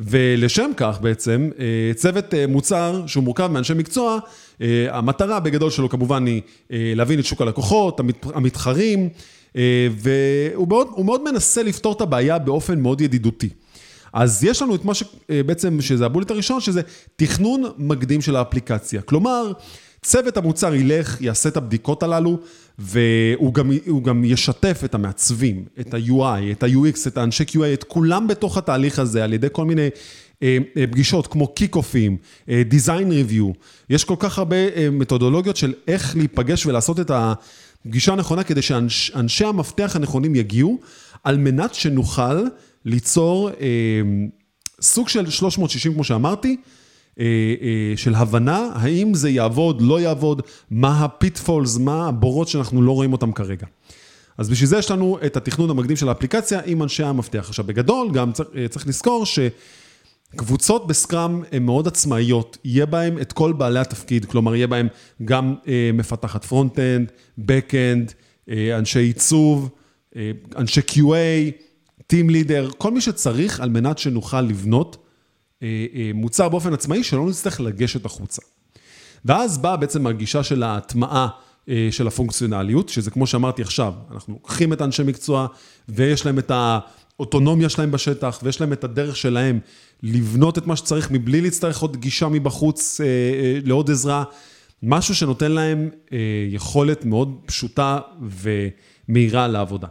ולשם 0.00 0.70
כך 0.76 0.98
בעצם, 1.00 1.50
אה, 1.58 1.94
צוות 1.94 2.34
מוצר 2.48 3.02
שהוא 3.06 3.24
מורכב 3.24 3.46
מאנשי 3.46 3.74
מקצוע, 3.74 4.18
המטרה 4.88 5.40
בגדול 5.40 5.70
שלו 5.70 5.88
כמובן 5.88 6.26
היא 6.26 6.42
להבין 6.70 7.18
את 7.18 7.24
שוק 7.24 7.42
הלקוחות, 7.42 8.00
המתחרים, 8.34 9.08
והוא 9.92 10.68
מאוד, 10.68 10.88
מאוד 11.04 11.32
מנסה 11.32 11.62
לפתור 11.62 11.92
את 11.92 12.00
הבעיה 12.00 12.38
באופן 12.38 12.80
מאוד 12.80 13.00
ידידותי. 13.00 13.48
אז 14.12 14.44
יש 14.44 14.62
לנו 14.62 14.74
את 14.74 14.84
מה 14.84 14.92
שבעצם, 14.94 15.80
שזה 15.80 16.06
הבולט 16.06 16.30
הראשון, 16.30 16.60
שזה 16.60 16.80
תכנון 17.16 17.64
מקדים 17.78 18.20
של 18.20 18.36
האפליקציה. 18.36 19.02
כלומר, 19.02 19.52
צוות 20.02 20.36
המוצר 20.36 20.74
ילך, 20.74 21.20
יעשה 21.20 21.48
את 21.48 21.56
הבדיקות 21.56 22.02
הללו, 22.02 22.38
והוא 22.78 23.54
גם, 23.54 23.70
גם 24.04 24.24
ישתף 24.24 24.80
את 24.84 24.94
המעצבים, 24.94 25.64
את 25.80 25.94
ה-UI, 25.94 26.52
את 26.52 26.62
ה-UX, 26.62 27.08
את 27.08 27.18
האנשי 27.18 27.44
QA, 27.44 27.74
את 27.74 27.84
כולם 27.84 28.26
בתוך 28.28 28.58
התהליך 28.58 28.98
הזה, 28.98 29.24
על 29.24 29.32
ידי 29.32 29.48
כל 29.52 29.64
מיני 29.64 29.88
אה, 30.42 30.58
אה, 30.76 30.86
פגישות 30.86 31.26
כמו 31.26 31.48
קיק-אופים, 31.48 32.16
אה, 32.48 32.62
design 32.70 33.10
review. 33.10 33.52
יש 33.90 34.04
כל 34.04 34.16
כך 34.18 34.38
הרבה 34.38 34.56
אה, 34.56 34.88
מתודולוגיות 34.92 35.56
של 35.56 35.74
איך 35.88 36.16
להיפגש 36.16 36.66
ולעשות 36.66 37.00
את 37.00 37.10
הפגישה 37.14 38.12
הנכונה, 38.12 38.44
כדי 38.44 38.62
שאנשי 38.62 39.44
המפתח 39.44 39.96
הנכונים 39.96 40.34
יגיעו, 40.34 40.78
על 41.24 41.38
מנת 41.38 41.74
שנוכל 41.74 42.44
ליצור 42.84 43.50
אה, 43.50 44.02
סוג 44.80 45.08
של 45.08 45.30
360, 45.30 45.94
כמו 45.94 46.04
שאמרתי, 46.04 46.56
אה, 47.20 47.24
אה, 47.62 47.96
של 47.96 48.14
הבנה, 48.14 48.68
האם 48.74 49.14
זה 49.14 49.30
יעבוד, 49.30 49.82
לא 49.82 50.00
יעבוד, 50.00 50.42
מה 50.70 51.04
ה 51.04 51.11
pitfalls, 51.11 51.76
מה 51.76 52.08
הבורות 52.08 52.48
שאנחנו 52.48 52.82
לא 52.82 52.92
רואים 52.92 53.12
אותם 53.12 53.32
כרגע. 53.32 53.66
אז 54.38 54.48
בשביל 54.48 54.68
זה 54.68 54.78
יש 54.78 54.90
לנו 54.90 55.18
את 55.26 55.36
התכנון 55.36 55.70
המקדים 55.70 55.96
של 55.96 56.08
האפליקציה 56.08 56.60
עם 56.66 56.82
אנשי 56.82 57.02
המפתח. 57.02 57.44
עכשיו, 57.48 57.64
בגדול, 57.64 58.10
גם 58.12 58.32
צריך, 58.32 58.48
אה, 58.56 58.68
צריך 58.68 58.86
לזכור 58.86 59.24
שקבוצות 59.26 60.86
ב 60.86 60.95
Scrum 60.95 61.42
הן 61.52 61.62
מאוד 61.62 61.88
עצמאיות, 61.88 62.58
יהיה 62.64 62.86
בהן 62.86 63.18
את 63.20 63.32
כל 63.32 63.52
בעלי 63.52 63.80
התפקיד, 63.80 64.24
כלומר, 64.24 64.54
יהיה 64.54 64.66
בהן 64.66 64.88
גם 65.24 65.54
אה, 65.68 65.90
מפתחת 65.94 66.44
front-end, 66.44 67.12
back-end, 67.38 68.12
אה, 68.50 68.78
אנשי 68.78 68.98
עיצוב, 68.98 69.70
אה, 70.16 70.30
אנשי 70.56 70.80
QA, 70.80 71.52
Team 72.10 72.30
Leader, 72.30 72.74
כל 72.78 72.90
מי 72.90 73.00
שצריך 73.00 73.60
על 73.60 73.68
מנת 73.68 73.98
שנוכל 73.98 74.40
לבנות 74.40 74.96
אה, 75.62 75.86
אה, 75.94 76.10
מוצר 76.14 76.48
באופן 76.48 76.72
עצמאי, 76.72 77.04
שלא 77.04 77.28
נצטרך 77.28 77.60
לגשת 77.60 78.04
החוצה. 78.04 78.42
ואז 79.24 79.58
באה 79.58 79.76
בעצם 79.76 80.06
הגישה 80.06 80.42
של 80.42 80.62
ההטמעה 80.62 81.28
אה, 81.68 81.88
של 81.90 82.06
הפונקציונליות, 82.06 82.88
שזה 82.88 83.10
כמו 83.10 83.26
שאמרתי 83.26 83.62
עכשיו, 83.62 83.94
אנחנו 84.10 84.32
לוקחים 84.32 84.72
את 84.72 84.80
האנשי 84.80 85.02
מקצוע 85.02 85.46
ויש 85.88 86.26
להם 86.26 86.38
את 86.38 86.50
האוטונומיה 86.54 87.68
שלהם 87.68 87.90
בשטח 87.90 88.40
ויש 88.42 88.60
להם 88.60 88.72
את 88.72 88.84
הדרך 88.84 89.16
שלהם 89.16 89.58
לבנות 90.02 90.58
את 90.58 90.66
מה 90.66 90.76
שצריך 90.76 91.10
מבלי 91.10 91.40
להצטרך 91.40 91.80
עוד 91.80 91.96
גישה 91.96 92.28
מבחוץ 92.28 93.00
לעוד 93.64 93.90
עזרה, 93.90 94.24
משהו 94.82 95.14
שנותן 95.14 95.52
להם 95.52 95.88
יכולת 96.50 97.04
מאוד 97.04 97.36
פשוטה 97.46 97.98
ומהירה 98.20 99.48
לעבודה. 99.48 99.88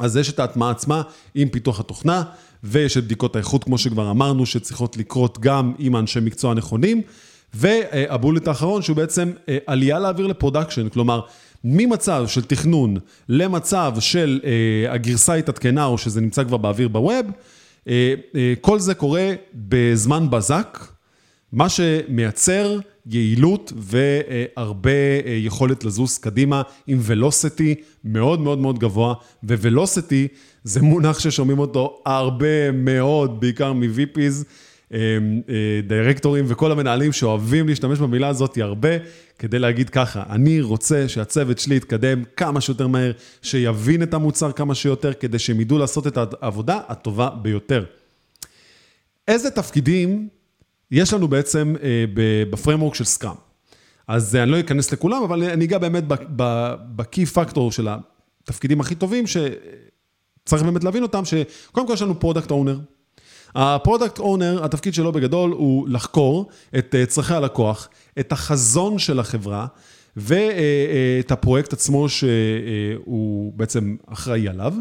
אז 0.00 0.16
יש 0.16 0.30
את 0.30 0.38
ההטמעה 0.38 0.70
עצמה 0.70 1.02
עם 1.34 1.48
פיתוח 1.48 1.80
התוכנה. 1.80 2.22
ויש 2.64 2.96
את 2.96 3.04
בדיקות 3.04 3.36
האיכות, 3.36 3.64
כמו 3.64 3.78
שכבר 3.78 4.10
אמרנו, 4.10 4.46
שצריכות 4.46 4.96
לקרות 4.96 5.38
גם 5.38 5.72
עם 5.78 5.94
האנשי 5.94 6.20
מקצוע 6.20 6.50
הנכונים, 6.50 7.02
וה 7.54 7.78
bullet 7.78 8.48
האחרון, 8.48 8.82
שהוא 8.82 8.96
בעצם 8.96 9.32
אה, 9.48 9.58
עלייה 9.66 9.98
להעביר 9.98 10.26
ל 10.26 10.31
production, 10.31 10.88
כלומר, 10.88 11.20
ממצב 11.64 12.24
של 12.26 12.42
תכנון 12.42 12.96
למצב 13.28 13.94
של 14.00 14.40
אה, 14.44 14.92
הגרסה 14.92 15.34
התעדכנה, 15.34 15.84
או 15.84 15.98
שזה 15.98 16.20
נמצא 16.20 16.44
כבר 16.44 16.56
באוויר 16.56 16.88
ב 16.88 16.96
web, 16.96 17.26
אה, 17.88 18.14
כל 18.60 18.78
זה 18.78 18.94
קורה 18.94 19.32
בזמן 19.54 20.30
בזק, 20.30 20.78
מה 21.52 21.68
שמייצר 21.68 22.78
יעילות 23.06 23.72
והרבה 23.76 24.90
יכולת 25.26 25.84
לזוז 25.84 26.18
קדימה 26.18 26.62
עם 26.86 26.98
velocity 27.02 27.74
מאוד 28.04 28.40
מאוד 28.40 28.58
מאוד 28.58 28.78
גבוה, 28.78 29.14
ו 29.44 29.53
velocity 29.53 30.28
זה 30.64 30.82
מונח 30.82 31.18
ששומעים 31.18 31.58
אותו 31.58 32.02
הרבה 32.06 32.72
מאוד, 32.72 33.40
בעיקר 33.40 33.72
מ-VPs, 33.72 34.44
אה, 34.94 34.98
אה, 35.48 35.80
דירקטורים 35.86 36.44
וכל 36.48 36.72
המנהלים 36.72 37.12
שאוהבים 37.12 37.68
להשתמש 37.68 37.98
במילה 37.98 38.28
הזאת 38.28 38.58
הרבה, 38.58 38.88
כדי 39.38 39.58
להגיד 39.58 39.90
ככה, 39.90 40.22
אני 40.30 40.60
רוצה 40.60 41.08
שהצוות 41.08 41.58
שלי 41.58 41.76
יתקדם 41.76 42.22
כמה 42.36 42.60
שיותר 42.60 42.86
מהר, 42.86 43.12
שיבין 43.42 44.02
את 44.02 44.14
המוצר 44.14 44.52
כמה 44.52 44.74
שיותר, 44.74 45.12
כדי 45.12 45.38
שהם 45.38 45.60
ידעו 45.60 45.78
לעשות 45.78 46.06
את 46.06 46.18
העבודה 46.40 46.80
הטובה 46.88 47.30
ביותר. 47.42 47.84
איזה 49.28 49.50
תפקידים 49.50 50.28
יש 50.90 51.12
לנו 51.12 51.28
בעצם 51.28 51.74
אה, 51.82 52.04
בפרמורק 52.50 52.94
של 52.94 53.04
סקראם? 53.04 53.36
אז 54.08 54.36
אני 54.36 54.50
לא 54.50 54.60
אכנס 54.60 54.92
לכולם, 54.92 55.22
אבל 55.22 55.44
אני 55.44 55.64
אגע 55.64 55.78
באמת 55.78 56.04
ב-key 56.36 57.36
factor 57.36 57.70
של 57.70 57.88
התפקידים 58.42 58.80
הכי 58.80 58.94
טובים, 58.94 59.26
ש... 59.26 59.36
צריך 60.44 60.62
באמת 60.62 60.84
להבין 60.84 61.02
אותם, 61.02 61.22
שקודם 61.24 61.86
כל 61.86 61.92
יש 61.92 62.02
לנו 62.02 62.20
product 62.20 62.50
owner. 62.50 62.78
ה 63.54 63.62
product 63.62 64.18
owner, 64.18 64.64
התפקיד 64.64 64.94
שלו 64.94 65.12
בגדול 65.12 65.50
הוא 65.50 65.88
לחקור 65.88 66.48
את 66.78 66.94
אה, 66.94 67.06
צרכי 67.06 67.34
הלקוח, 67.34 67.88
את 68.20 68.32
החזון 68.32 68.98
של 68.98 69.20
החברה 69.20 69.66
ואת 70.16 71.30
הפרויקט 71.30 71.72
עצמו 71.72 72.08
שהוא 72.08 73.52
בעצם 73.56 73.96
אחראי 74.06 74.48
עליו. 74.48 74.74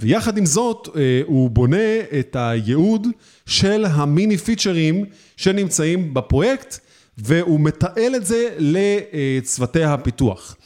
ויחד 0.00 0.38
עם 0.38 0.46
זאת, 0.46 0.88
אה, 0.96 1.20
הוא 1.26 1.50
בונה 1.50 2.00
את 2.20 2.36
הייעוד 2.38 3.06
של 3.46 3.84
המיני 3.84 4.36
פיצ'רים 4.36 5.04
שנמצאים 5.36 6.14
בפרויקט, 6.14 6.78
והוא 7.18 7.60
מתעל 7.60 8.14
את 8.16 8.26
זה 8.26 8.56
לצוותי 8.58 9.84
הפיתוח. 9.84 10.56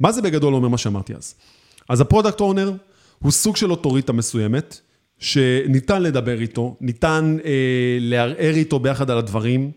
מה 0.00 0.12
זה 0.12 0.22
בגדול 0.22 0.54
אומר 0.54 0.68
מה 0.68 0.78
שאמרתי 0.78 1.14
אז? 1.14 1.34
אז 1.88 2.00
ה 2.00 2.05
product 2.05 2.40
owner 2.40 2.72
הוא 3.18 3.32
סוג 3.32 3.56
של 3.56 3.70
אוטוריטה 3.70 4.12
מסוימת, 4.12 4.80
שניתן 5.22 6.02
לדבר 6.02 6.40
איתו, 6.40 6.76
ניתן 6.80 7.36
אה, 7.44 7.50
לערער 8.00 8.54
איתו 8.54 8.78
ביחד 8.78 9.10
על 9.10 9.18
הדברים. 9.18 9.70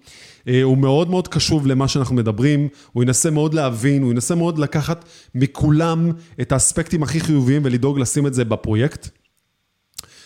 אה, 0.47 0.63
הוא 0.63 0.77
מאוד 0.77 1.09
מאוד 1.09 1.27
קשוב 1.27 1.67
למה 1.67 1.87
שאנחנו 1.87 2.15
מדברים, 2.15 2.67
הוא 2.93 3.03
ינסה 3.03 3.31
מאוד 3.31 3.53
להבין, 3.53 4.03
הוא 4.03 4.11
ינסה 4.11 4.35
מאוד 4.35 4.59
לקחת 4.59 5.05
מכולם 5.35 6.11
את 6.41 6.51
האספקטים 6.51 7.03
הכי 7.03 7.19
חיוביים 7.19 7.61
ולדאוג 7.65 7.99
לשים 7.99 8.27
את 8.27 8.33
זה 8.33 8.45
בפרויקט. 8.45 9.09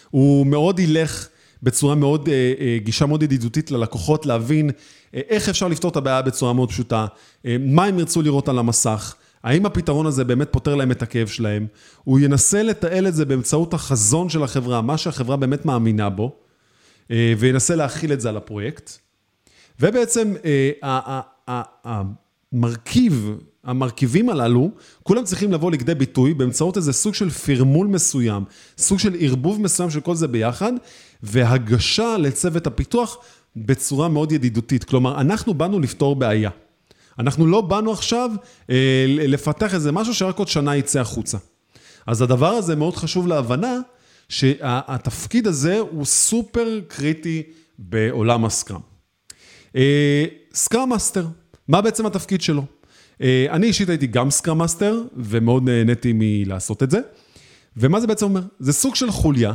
הוא 0.09 0.45
מאוד 0.45 0.79
ילך 0.79 1.27
בצורה 1.63 1.95
מאוד, 1.95 2.29
אה, 2.29 2.53
אה, 2.59 2.77
גישה 2.83 3.05
מאוד 3.05 3.23
ידידותית 3.23 3.71
ללקוחות, 3.71 4.25
להבין 4.25 4.69
אה, 5.15 5.21
איך 5.29 5.49
אפשר 5.49 5.67
לפתור 5.67 5.91
את 5.91 5.95
הבעיה 5.95 6.21
בצורה 6.21 6.53
מאוד 6.53 6.69
פשוטה, 6.69 7.05
אה, 7.45 7.55
מה 7.59 7.85
הם 7.85 7.99
ירצו 7.99 8.21
לראות 8.21 8.49
על 8.49 8.59
המסך. 8.59 9.15
האם 9.43 9.65
הפתרון 9.65 10.05
הזה 10.05 10.23
באמת 10.23 10.47
פותר 10.51 10.75
להם 10.75 10.91
את 10.91 11.01
הכאב 11.01 11.27
שלהם? 11.27 11.67
הוא 12.03 12.19
ינסה 12.19 12.63
לתעל 12.63 13.07
את 13.07 13.15
זה 13.15 13.25
באמצעות 13.25 13.73
החזון 13.73 14.29
של 14.29 14.43
החברה, 14.43 14.81
מה 14.81 14.97
שהחברה 14.97 15.37
באמת 15.37 15.65
מאמינה 15.65 16.09
בו, 16.09 16.35
אה, 17.11 17.33
וינסה 17.37 17.75
להכיל 17.75 18.13
את 18.13 18.21
זה 18.21 18.29
על 18.29 18.37
הפרויקט. 18.37 18.91
ובעצם 19.79 20.33
אה, 20.45 21.21
המרכיב, 22.53 23.31
המרכיבים 23.63 24.29
הללו, 24.29 24.71
כולם 25.03 25.23
צריכים 25.23 25.51
לבוא 25.51 25.71
לכדי 25.71 25.95
ביטוי 25.95 26.33
באמצעות 26.33 26.77
איזה 26.77 26.93
סוג 26.93 27.13
של 27.13 27.29
פרמול 27.29 27.87
מסוים, 27.87 28.43
סוג 28.77 28.99
של 28.99 29.15
ערבוב 29.19 29.61
מסוים 29.61 29.89
של 29.89 29.99
כל 29.99 30.15
זה 30.15 30.27
ביחד, 30.27 30.73
והגשה 31.23 32.17
לצוות 32.17 32.67
הפיתוח 32.67 33.17
בצורה 33.55 34.07
מאוד 34.07 34.31
ידידותית. 34.31 34.83
כלומר, 34.83 35.21
אנחנו 35.21 35.53
באנו 35.53 35.79
לפתור 35.79 36.15
בעיה. 36.15 36.49
אנחנו 37.19 37.47
לא 37.47 37.61
באנו 37.61 37.91
עכשיו 37.91 38.31
אה, 38.69 39.05
לפתח 39.07 39.73
איזה 39.73 39.91
משהו 39.91 40.13
שרק 40.13 40.37
עוד 40.37 40.47
שנה 40.47 40.75
יצא 40.75 40.99
החוצה. 40.99 41.37
אז 42.07 42.21
הדבר 42.21 42.47
הזה 42.49 42.75
מאוד 42.75 42.95
חשוב 42.95 43.27
להבנה, 43.27 43.79
שהתפקיד 44.29 45.47
הזה 45.47 45.79
הוא 45.79 46.05
סופר 46.05 46.79
קריטי 46.87 47.43
בעולם 47.79 48.45
ה 48.45 48.50
Scrum. 48.50 48.81
אה, 49.75 50.25
Scrum 50.53 50.89
Master, 50.89 51.25
מה 51.67 51.81
בעצם 51.81 52.05
התפקיד 52.05 52.41
שלו? 52.41 52.65
אה, 53.21 53.45
אני 53.49 53.67
אישית 53.67 53.89
הייתי 53.89 54.07
גם 54.07 54.31
Scrum 54.31 54.57
Master, 54.57 55.01
ומאוד 55.17 55.63
נהניתי 55.69 56.11
מלעשות 56.15 56.83
את 56.83 56.91
זה. 56.91 56.99
ומה 57.77 57.99
זה 57.99 58.07
בעצם 58.07 58.25
אומר? 58.25 58.41
זה 58.59 58.73
סוג 58.73 58.95
של 58.95 59.11
חוליה 59.11 59.53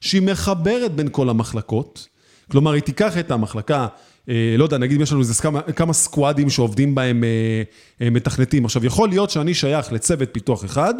שהיא 0.00 0.22
מחברת 0.22 0.94
בין 0.94 1.08
כל 1.12 1.28
המחלקות, 1.28 2.08
כלומר, 2.50 2.72
היא 2.72 2.82
תיקח 2.82 3.18
את 3.18 3.30
המחלקה 3.30 3.86
לא 4.28 4.64
יודע, 4.64 4.78
נגיד 4.78 5.00
יש 5.00 5.12
לנו 5.12 5.20
איזה 5.20 5.42
כמה, 5.42 5.62
כמה 5.62 5.92
squad 5.92 6.33
ים 6.33 6.50
שעובדים 6.50 6.94
בהם 6.94 7.24
אה, 7.24 7.62
אה, 8.00 8.10
מתכנתים. 8.10 8.64
עכשיו, 8.64 8.84
יכול 8.84 9.08
להיות 9.08 9.30
שאני 9.30 9.54
שייך 9.54 9.92
לצוות 9.92 10.28
פיתוח 10.32 10.64
אחד, 10.64 10.94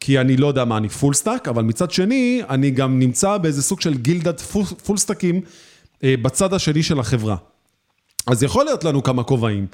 כי 0.00 0.20
אני 0.20 0.36
לא 0.36 0.46
יודע 0.46 0.64
מה, 0.64 0.76
אני 0.76 0.88
full 0.88 1.14
stack, 1.14 1.48
אבל 1.48 1.62
מצד 1.62 1.90
שני, 1.90 2.42
אני 2.48 2.70
גם 2.70 2.98
נמצא 2.98 3.36
באיזה 3.38 3.62
סוג 3.62 3.80
של 3.80 3.94
גילדת 3.94 4.40
full 4.84 4.96
stack 4.96 5.27
ים 5.27 5.40
בצד 6.02 6.54
השני 6.54 6.82
של 6.82 7.00
החברה. 7.00 7.36
אז 8.26 8.42
יכול 8.42 8.64
להיות 8.64 8.84
לנו 8.84 9.02
כמה 9.02 9.22
כובעים. 9.22 9.66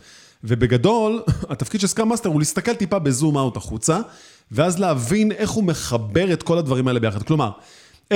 ובגדול, 0.44 1.22
התפקיד 1.50 1.80
של 1.80 1.86
scrum 1.86 2.08
master 2.08 2.28
הוא 2.28 2.40
להסתכל 2.40 2.74
טיפה 2.74 2.98
ב 2.98 3.06
zoom 3.06 3.38
out 3.38 3.56
החוצה, 3.56 4.00
ואז 4.52 4.78
להבין 4.78 5.32
איך 5.32 5.50
הוא 5.50 5.64
מחבר 5.64 6.32
את 6.32 6.42
כל 6.42 6.58
הדברים 6.58 6.88
האלה 6.88 7.00
ביחד. 7.00 7.22
כלומר, 7.22 7.50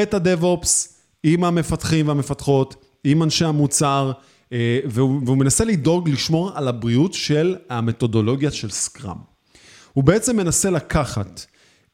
את 0.03 0.15
הדב-אופס 0.15 0.99
עם 1.23 1.45
המפתחים 1.45 2.09
והמפתחות, 2.09 2.85
עם 3.05 3.23
אנשי 3.23 3.45
המוצר, 3.45 4.13
אה, 4.13 4.23
והוא, 4.53 5.21
והוא 5.25 5.37
מנסה 5.37 5.65
לדאוג 5.65 6.09
לשמור 6.09 6.51
על 6.55 6.69
הבריאות 6.69 7.15
של 7.15 7.57
המתודולוגיה 7.69 8.51
של 8.51 8.71
סקראם. 8.71 9.17
הוא 9.93 10.05
בעצם 10.05 10.37
מנסה 10.37 10.71
לקחת 10.71 11.47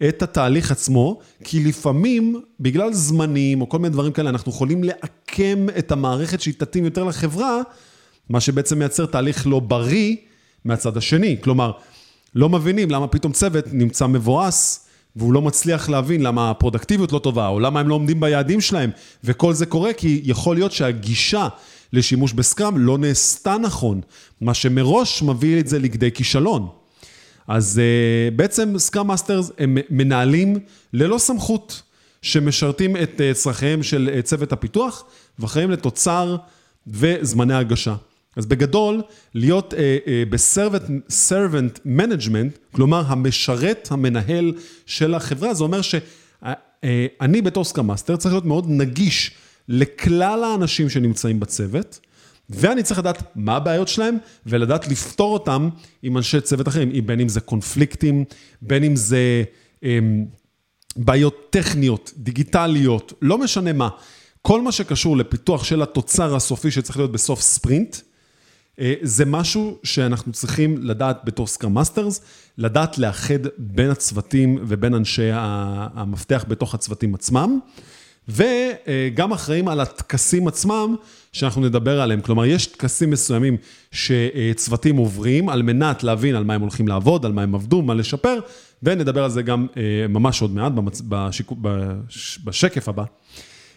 את 0.08 0.22
התהליך 0.22 0.70
עצמו, 0.70 1.18
כי 1.44 1.64
לפעמים, 1.64 2.40
בגלל 2.60 2.92
זמנים 2.92 3.60
או 3.60 3.68
כל 3.68 3.78
מיני 3.78 3.92
דברים 3.92 4.12
כאלה, 4.12 4.30
אנחנו 4.30 4.52
יכולים 4.52 4.84
לעקם 4.84 5.66
את 5.78 5.92
המערכת 5.92 6.40
שהיא 6.40 6.54
תתאים 6.58 6.84
יותר 6.84 7.04
לחברה, 7.04 7.60
מה 8.28 8.40
שבעצם 8.40 8.78
מייצר 8.78 9.06
תהליך 9.06 9.46
לא 9.46 9.60
בריא 9.60 10.16
מהצד 10.64 10.96
השני. 10.96 11.36
כלומר, 11.40 11.72
לא 12.34 12.48
מבינים 12.48 12.90
למה 12.90 13.08
פתאום 13.08 13.32
צוות 13.32 13.64
נמצא 13.72 14.06
מבואס, 14.06 14.86
והוא 15.16 15.32
לא 15.32 15.42
מצליח 15.42 15.88
להבין 15.88 16.22
למה 16.22 16.50
הפרודקטיביות 16.50 17.12
לא 17.12 17.18
טובה, 17.18 17.48
או 17.48 17.60
למה 17.60 17.80
הם 17.80 17.88
לא 17.88 17.94
עומדים 17.94 18.20
ביעדים 18.20 18.60
שלהם, 18.60 18.90
וכל 19.24 19.52
זה 19.54 19.66
קורה 19.66 19.92
כי 19.92 20.20
יכול 20.24 20.56
להיות 20.56 20.72
שהגישה 20.72 21.48
לשימוש 21.92 22.32
בסקראם 22.32 22.78
לא 22.78 22.98
נעשתה 22.98 23.56
נכון, 23.58 24.00
מה 24.40 24.54
שמראש 24.54 25.22
מביא 25.22 25.60
את 25.60 25.68
זה 25.68 25.78
לכדי 25.78 26.12
כישלון. 26.12 26.68
אז 27.48 27.80
uh, 27.80 28.34
בעצם 28.36 28.78
סקראם 28.78 29.06
מאסטרס 29.06 29.50
הם 29.58 29.78
מנהלים 29.90 30.58
ללא 30.92 31.18
סמכות, 31.18 31.82
שמשרתים 32.22 32.96
את 32.96 33.20
uh, 33.20 33.34
צרכיהם 33.34 33.82
של 33.82 34.10
uh, 34.18 34.22
צוות 34.22 34.52
הפיתוח, 34.52 35.04
ואחראים 35.38 35.70
לתוצר 35.70 36.36
וזמני 36.86 37.54
הגשה. 37.54 37.94
אז 38.36 38.46
בגדול, 38.46 39.02
להיות 39.34 39.72
אה, 39.72 39.76
אה, 39.76 40.30
ב-servant 40.30 41.86
management, 41.86 42.72
כלומר 42.72 43.04
המשרת, 43.06 43.88
המנהל 43.90 44.52
של 44.86 45.14
החברה, 45.14 45.54
זה 45.54 45.64
אומר 45.64 45.80
שאני 45.82 47.38
אה, 47.38 47.42
בתור 47.42 47.64
scrum 47.64 47.86
master 47.86 48.16
צריך 48.16 48.34
להיות 48.34 48.44
מאוד 48.44 48.64
נגיש 48.68 49.30
לכלל 49.68 50.44
האנשים 50.44 50.88
שנמצאים 50.88 51.40
בצוות, 51.40 52.00
ואני 52.50 52.82
צריך 52.82 53.00
לדעת 53.00 53.22
מה 53.34 53.56
הבעיות 53.56 53.88
שלהם, 53.88 54.16
ולדעת 54.46 54.88
לפתור 54.88 55.32
אותם 55.32 55.68
עם 56.02 56.16
אנשי 56.16 56.40
צוות 56.40 56.68
אחרים, 56.68 57.06
בין 57.06 57.20
אם 57.20 57.28
זה 57.28 57.40
קונפליקטים, 57.40 58.24
בין 58.62 58.84
אם 58.84 58.96
זה 58.96 59.42
אמ, 59.82 60.24
בעיות 60.96 61.46
טכניות, 61.50 62.12
דיגיטליות, 62.16 63.12
לא 63.22 63.38
משנה 63.38 63.72
מה. 63.72 63.88
כל 64.42 64.60
מה 64.62 64.72
שקשור 64.72 65.16
לפיתוח 65.16 65.64
של 65.64 65.82
התוצר 65.82 66.36
הסופי 66.36 66.70
שצריך 66.70 66.96
להיות 66.96 67.12
בסוף 67.12 67.40
ספרינט, 67.40 67.96
אה, 68.80 68.94
זה 69.02 69.24
משהו 69.24 69.78
שאנחנו 69.82 70.32
צריכים 70.32 70.78
לדעת 70.82 71.20
בתור 71.24 71.46
scrum 71.46 71.74
masters, 71.74 72.20
לדעת 72.58 72.98
לאחד 72.98 73.46
בין 73.58 73.90
הצוותים 73.90 74.58
ובין 74.66 74.94
אנשי 74.94 75.30
המפתח 75.32 76.44
בתוך 76.48 76.74
הצוותים 76.74 77.14
עצמם. 77.14 77.58
וגם 78.28 79.32
אחראים 79.32 79.68
על 79.68 79.80
הטקסים 79.80 80.48
עצמם, 80.48 80.96
שאנחנו 81.32 81.62
נדבר 81.62 82.00
עליהם. 82.00 82.20
כלומר, 82.20 82.44
יש 82.44 82.66
טקסים 82.66 83.10
מסוימים 83.10 83.56
שצוותים 83.92 84.96
עוברים 84.96 85.48
על 85.48 85.62
מנת 85.62 86.02
להבין 86.02 86.34
על 86.34 86.44
מה 86.44 86.54
הם 86.54 86.60
הולכים 86.60 86.88
לעבוד, 86.88 87.26
על 87.26 87.32
מה 87.32 87.42
הם 87.42 87.54
עבדו, 87.54 87.82
מה 87.82 87.94
לשפר, 87.94 88.38
ונדבר 88.82 89.24
על 89.24 89.30
זה 89.30 89.42
גם 89.42 89.66
אה, 89.76 90.08
ממש 90.08 90.42
עוד 90.42 90.54
מעט 90.54 90.72
בשקף 92.44 92.88
הבא. 92.88 93.04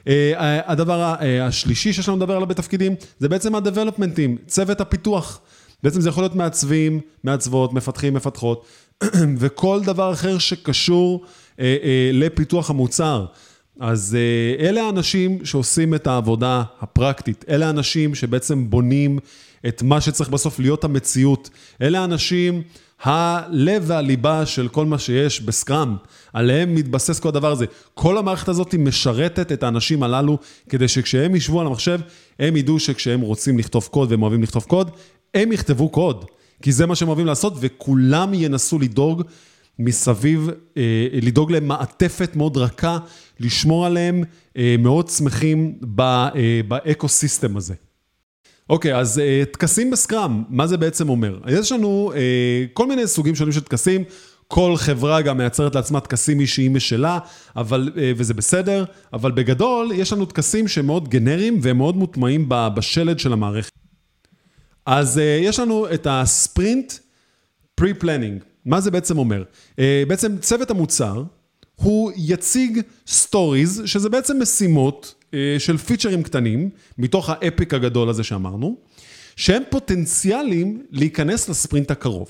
אה, 0.08 0.72
הדבר 0.72 1.14
אה, 1.22 1.46
השלישי 1.46 1.93
שיש 1.93 2.10
לנו 2.10 2.18
לדבר 2.18 2.36
עליו 2.36 2.48
בתפקידים, 2.48 2.96
זה 3.20 3.30
בעצם 3.30 3.56
הדבלופמנטים, 3.56 4.38
צוות 4.48 4.82
הפיתוח. 4.82 5.41
בעצם 5.84 6.02
זה 6.02 6.10
יכול 6.10 6.24
להיות 6.24 6.36
מעצבים, 6.36 7.02
מעצבות, 7.24 7.74
מפתחים, 7.74 8.14
מפתחות, 8.14 8.66
וכל 9.39 9.82
דבר 9.84 10.14
אחר 10.14 10.38
שקשור 10.38 11.26
לפיתוח 12.14 12.70
המוצר. 12.70 13.26
אז 13.80 14.17
אה, 14.19 14.67
אלה 14.67 14.84
האנשים 14.84 15.45
שעושים 15.45 15.93
את 15.93 16.07
העבודה 16.07 16.63
הפרקטית, 16.82 17.45
אלה 17.49 17.67
האנשים 17.67 18.15
שבעצם 18.15 18.69
בונים 18.69 19.19
את 19.67 19.82
מה 19.82 20.01
שצריך 20.01 20.30
בסוף 20.30 20.59
להיות 20.59 20.84
המציאות, 20.84 21.49
אלה 21.82 21.99
האנשים, 21.99 22.61
הלב 23.03 23.84
והליבה 23.88 24.45
של 24.45 24.67
כל 24.67 24.86
מה 24.86 24.99
שיש 24.99 25.41
בסקראם, 25.41 25.95
עליהם 26.34 26.76
מתבסס 26.76 27.19
כל 27.19 27.30
הדבר 27.30 27.51
הזה. 27.51 27.65
כל 27.93 28.17
המערכת 28.17 28.49
הזאת 28.49 28.76
משרתת 28.76 29.51
את 29.51 29.63
האנשים 29.63 30.03
הללו, 30.03 30.38
כדי 30.69 30.88
שכשהם 30.88 31.36
ישבו 31.36 31.61
על 31.61 31.67
המחשב, 31.67 31.99
הם 32.39 32.57
ידעו 32.57 32.80
שכשהם 32.80 33.21
רוצים 33.21 33.57
לכתוב 33.57 33.88
קוד 33.91 34.11
והם 34.11 34.21
אוהבים 34.21 34.43
לכתוב 34.43 34.63
קוד, 34.63 34.91
הם 35.34 35.51
יכתבו 35.51 35.89
קוד, 35.89 36.26
כי 36.61 36.71
זה 36.71 36.86
מה 36.86 36.95
שהם 36.95 37.07
אוהבים 37.07 37.26
לעשות, 37.26 37.53
וכולם 37.59 38.34
ינסו 38.34 38.80
לדאוג 38.80 39.23
מסביב, 39.80 40.49
אה, 40.78 41.07
לדאוג 41.21 41.51
להם 41.51 41.67
מעטפת 41.67 42.36
מאוד 42.36 42.57
רכה, 42.57 42.97
לשמור 43.39 43.86
עליהם 43.86 44.23
אה, 44.57 44.76
מאוד 44.80 45.09
שמחים 45.09 45.80
אה, 45.99 46.30
ב 46.68 46.76
ecosystem 46.76 47.57
הזה. 47.57 47.73
אוקיי, 48.69 48.95
אז 48.97 49.21
טקסים 49.51 49.91
ב 49.91 49.99
scrum, 49.99 50.43
מה 50.49 50.67
זה 50.67 50.78
בעצם 50.78 51.09
אומר? 51.09 51.39
יש 51.47 51.71
לנו 51.71 52.11
כל 52.73 52.88
מיני 52.88 53.07
סוגים 53.07 53.36
שונים 53.36 53.51
של 53.53 53.61
טקסים, 53.61 54.03
כל 54.47 54.73
חברה 54.78 55.21
גם 55.21 55.38
מייצרת 55.38 55.76
לעצמה 55.76 55.99
טקסים 55.99 56.39
אישיים 56.39 56.73
משלה, 56.73 57.19
אבל, 57.55 57.91
וזה 58.17 58.34
בסדר, 58.34 58.86
אבל 59.13 59.32
בגדול 59.32 59.91
יש 59.95 60.13
לנו 60.13 60.26
טקסים 60.26 60.67
שהם 60.67 60.86
מאוד 60.86 61.09
גנריים 61.09 61.59
והם 61.61 61.78
מאוד 61.78 61.95
מוטמעים 61.95 62.45
בשלד 62.49 63.19
של 63.19 63.34
המערכת. 63.34 63.71
אז 64.86 65.21
יש 65.41 65.59
לנו 65.59 65.93
את 65.93 66.07
ה 66.09 66.22
sprint 66.22 66.93
pre-planning. 67.76 68.43
מה 68.66 68.82
זה 68.82 68.91
בעצם 68.91 69.18
אומר? 69.18 69.43
אה, 69.80 70.03
בעצם 70.07 70.38
צוות 70.38 70.72
המוצר, 70.72 71.24
הוא 71.76 72.11
יציג 72.16 72.82
stories, 73.07 73.82
שזה 73.86 74.09
בעצם 74.09 74.41
משימות 74.41 75.16
אה, 75.34 75.55
של 75.59 75.78
פיצ'רים 75.78 76.24
קטנים, 76.24 76.70
מתוך 76.97 77.30
ה 77.30 77.38
epic 77.38 77.74
הגדול 77.74 78.09
הזה 78.09 78.24
שאמרנו, 78.24 78.78
שהם 79.36 79.63
פוטנציאליים 79.70 80.86
להיכנס 80.91 81.49
לספרינט 81.49 81.91
הקרוב. 81.91 82.30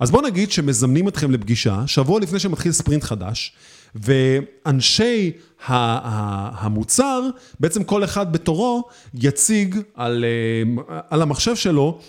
אז 0.00 0.10
בואו 0.10 0.22
נגיד 0.22 0.50
שמזמנים 0.50 1.08
אתכם 1.08 1.30
לפגישה, 1.30 1.86
שבוע 1.86 2.20
לפני 2.20 2.38
שמתחיל 2.38 2.72
ספרינט 2.72 3.02
חדש, 3.02 3.52
ואנשי 3.94 5.32
המוצר, 5.66 7.22
בעצם 7.60 7.84
כל 7.84 8.04
אחד 8.04 8.32
בתורו 8.32 8.88
יציג 9.14 9.76
על, 9.94 10.24
אה, 10.24 11.02
על 11.10 11.22
המחשב 11.22 11.56
שלו 11.56 12.00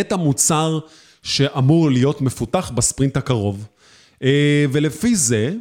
את 0.00 0.12
המוצר 0.12 0.78
שאמור 1.28 1.90
להיות 1.90 2.20
מפותח 2.20 2.72
בספרינט 2.74 3.16
הקרוב. 3.16 3.66
אה, 4.22 4.64
ולפי 4.72 5.16
זה, 5.16 5.52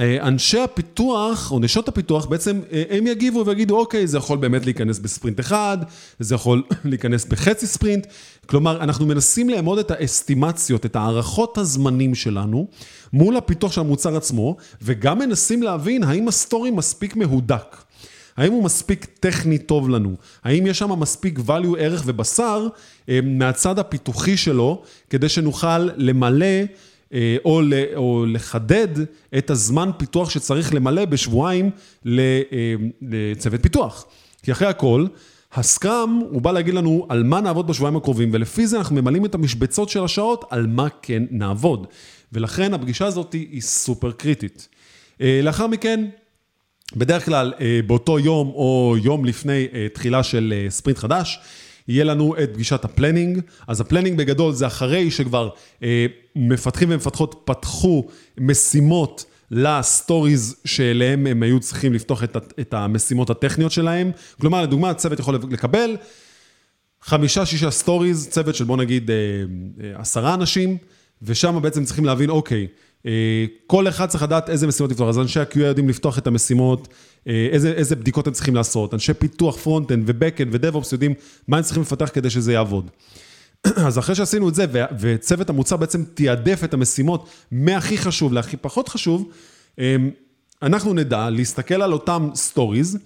אה, 0.00 0.28
אנשי 0.28 0.58
הפיתוח, 0.58 1.52
או 1.52 1.58
נשות 1.58 1.88
הפיתוח, 1.88 2.26
בעצם 2.26 2.60
אה, 2.72 2.82
הם 2.90 3.06
יגיבו 3.06 3.46
ויגידו, 3.46 3.78
אוקיי, 3.78 4.06
זה 4.06 4.18
יכול 4.18 4.38
באמת 4.38 4.64
להיכנס 4.64 4.98
בספרינט 4.98 5.40
אחד, 5.40 5.78
זה 6.18 6.34
יכול 6.34 6.62
להיכנס 6.84 7.24
בחצי 7.24 7.66
ספרינט. 7.66 8.06
כלומר, 8.46 8.82
אנחנו 8.82 9.06
מנסים 9.06 9.50
לאמוד 9.50 9.78
את 9.78 9.90
האסטימציות, 9.90 10.86
את 10.86 10.96
הערכות 10.96 11.58
הזמנים 11.58 12.14
שלנו, 12.14 12.66
מול 13.12 13.36
הפיתוח 13.36 13.72
של 13.72 13.80
המוצר 13.80 14.16
עצמו, 14.16 14.56
וגם 14.82 15.18
מנסים 15.18 15.62
להבין 15.62 16.02
האם 16.02 16.28
ה 16.28 16.35
story 16.35 16.70
מספיק 16.70 17.16
מהודק. 17.16 17.83
האם 18.36 18.52
הוא 18.52 18.64
מספיק 18.64 19.04
טכני 19.20 19.58
טוב 19.58 19.88
לנו? 19.88 20.14
האם 20.44 20.66
יש 20.66 20.78
שם 20.78 21.00
מספיק 21.00 21.38
value, 21.38 21.78
ערך 21.78 22.02
ובשר 22.06 22.66
אה, 23.08 23.18
מהצד 23.22 23.78
הפיתוחי 23.78 24.36
שלו, 24.36 24.82
כדי 25.10 25.28
שנוכל 25.28 25.78
למלא 25.78 26.46
אה, 27.14 27.36
או, 27.44 27.62
או 27.96 28.24
לחדד 28.28 28.88
את 29.38 29.50
הזמן 29.50 29.90
פיתוח 29.96 30.30
שצריך 30.30 30.74
למלא 30.74 31.04
בשבועיים 31.04 31.70
אה, 32.06 32.42
לצוות 33.02 33.62
פיתוח. 33.62 34.06
כי 34.42 34.52
אחרי 34.52 34.68
הכל, 34.68 35.06
ה 35.52 35.62
scrum, 35.62 36.20
הוא 36.30 36.42
בא 36.42 36.52
להגיד 36.52 36.74
לנו 36.74 37.06
על 37.08 37.22
מה 37.22 37.40
נעבוד 37.40 37.66
בשבועיים 37.66 37.96
הקרובים, 37.96 38.30
ולפי 38.32 38.66
זה 38.66 38.78
אנחנו 38.78 38.96
ממלאים 38.96 39.24
את 39.24 39.34
המשבצות 39.34 39.88
של 39.88 40.04
השעות 40.04 40.44
על 40.50 40.66
מה 40.66 40.88
כן 41.02 41.22
נעבוד. 41.30 41.86
ולכן 42.32 42.74
הפגישה 42.74 43.06
הזאת 43.06 43.32
היא 43.32 43.60
סופר 43.60 44.12
קריטית. 44.12 44.68
לאחר 45.20 45.66
מכן, 45.66 46.04
בדרך 46.96 47.24
כלל 47.24 47.52
אה, 47.60 47.80
באותו 47.86 48.18
יום 48.18 48.48
או 48.48 48.96
יום 49.02 49.24
לפני 49.24 49.66
אה, 49.74 49.86
תחילה 49.92 50.22
של 50.22 50.54
אה, 50.56 50.70
ספרינט 50.70 50.98
חדש, 50.98 51.40
יהיה 51.88 52.04
לנו 52.04 52.34
את 52.42 52.50
פגישת 52.54 52.84
ה 52.84 52.90
planning. 52.90 53.40
אז 53.66 53.80
ה 53.80 53.84
planning 53.84 54.18
בגדול 54.18 54.52
זה 54.52 54.66
אחרי 54.66 55.10
שכבר 55.10 55.48
מפתחים 56.36 56.88
ומפתחות 56.90 57.42
פתחו 57.44 58.06
משימות 58.40 59.24
ל 59.50 59.63
stories 59.63 60.56
שאליהם 60.64 61.26
הם 61.26 61.42
היו 61.42 61.60
צריכים 61.60 61.92
לפתוח 61.92 62.22
את 62.60 62.74
המשימות 62.74 63.30
הטכניות 63.30 63.72
שלהם. 63.72 64.10
כלומר, 64.40 64.62
לדוגמה, 64.62 64.90
הצוות 64.90 65.18
יכול 65.18 65.34
לקבל 65.50 65.96
חמישה-שישה 67.02 67.70
stories, 67.70 68.28
צוות 68.28 68.54
של 68.54 68.64
בוא 68.64 68.76
נגיד 68.76 69.10
עשרה 69.94 70.34
אנשים, 70.34 70.76
ושם 71.22 71.58
בעצם 71.62 71.84
צריכים 71.84 72.04
להבין, 72.04 72.30
אוקיי, 72.30 72.66
כל 73.66 73.88
אחד 73.88 74.06
צריך 74.06 74.22
לדעת 74.22 74.50
איזה 74.50 74.66
משימות 74.66 74.90
לפתוח, 74.90 75.08
אז 75.08 75.18
אנשי 75.18 75.40
ה-QA 75.40 75.58
יודעים 75.58 75.88
לפתוח 75.88 76.18
את 76.18 76.26
המשימות, 76.26 76.88
אה, 77.28 77.48
איזה, 77.50 77.72
איזה 77.72 77.96
בדיקות 77.96 78.26
הם 78.26 78.32
צריכים 78.32 78.54
לעשות, 78.54 78.94
אנשי 78.94 79.14
פיתוח 79.14 79.56
front-end 79.56 80.04
ו 80.06 80.11
back-end 80.11 80.48
ו 80.54 80.59
DevOps 80.59 80.92
יודעים 80.92 81.14
מה 81.48 81.56
הם 81.56 81.62
צריכים 81.62 81.82
לפתח 81.82 82.10
כדי 82.12 82.30
שזה 82.30 82.52
יעבוד. 82.52 82.90
אז 83.86 83.98
אחרי 83.98 84.14
שעשינו 84.14 84.48
את 84.48 84.54
זה, 84.54 84.64
וצוות 85.00 85.50
המוצר 85.50 85.76
בעצם 85.76 86.04
תיעדף 86.14 86.64
את 86.64 86.74
המשימות 86.74 87.28
מהכי 87.52 87.98
חשוב 87.98 88.32
להכי 88.32 88.56
פחות 88.56 88.88
חשוב, 88.88 89.28
אה, 89.78 89.96
אנחנו 90.62 90.94
נדע 90.94 91.30
להסתכל 91.30 91.82
על 91.82 91.92
אותם 91.92 92.28
stories, 92.34 92.98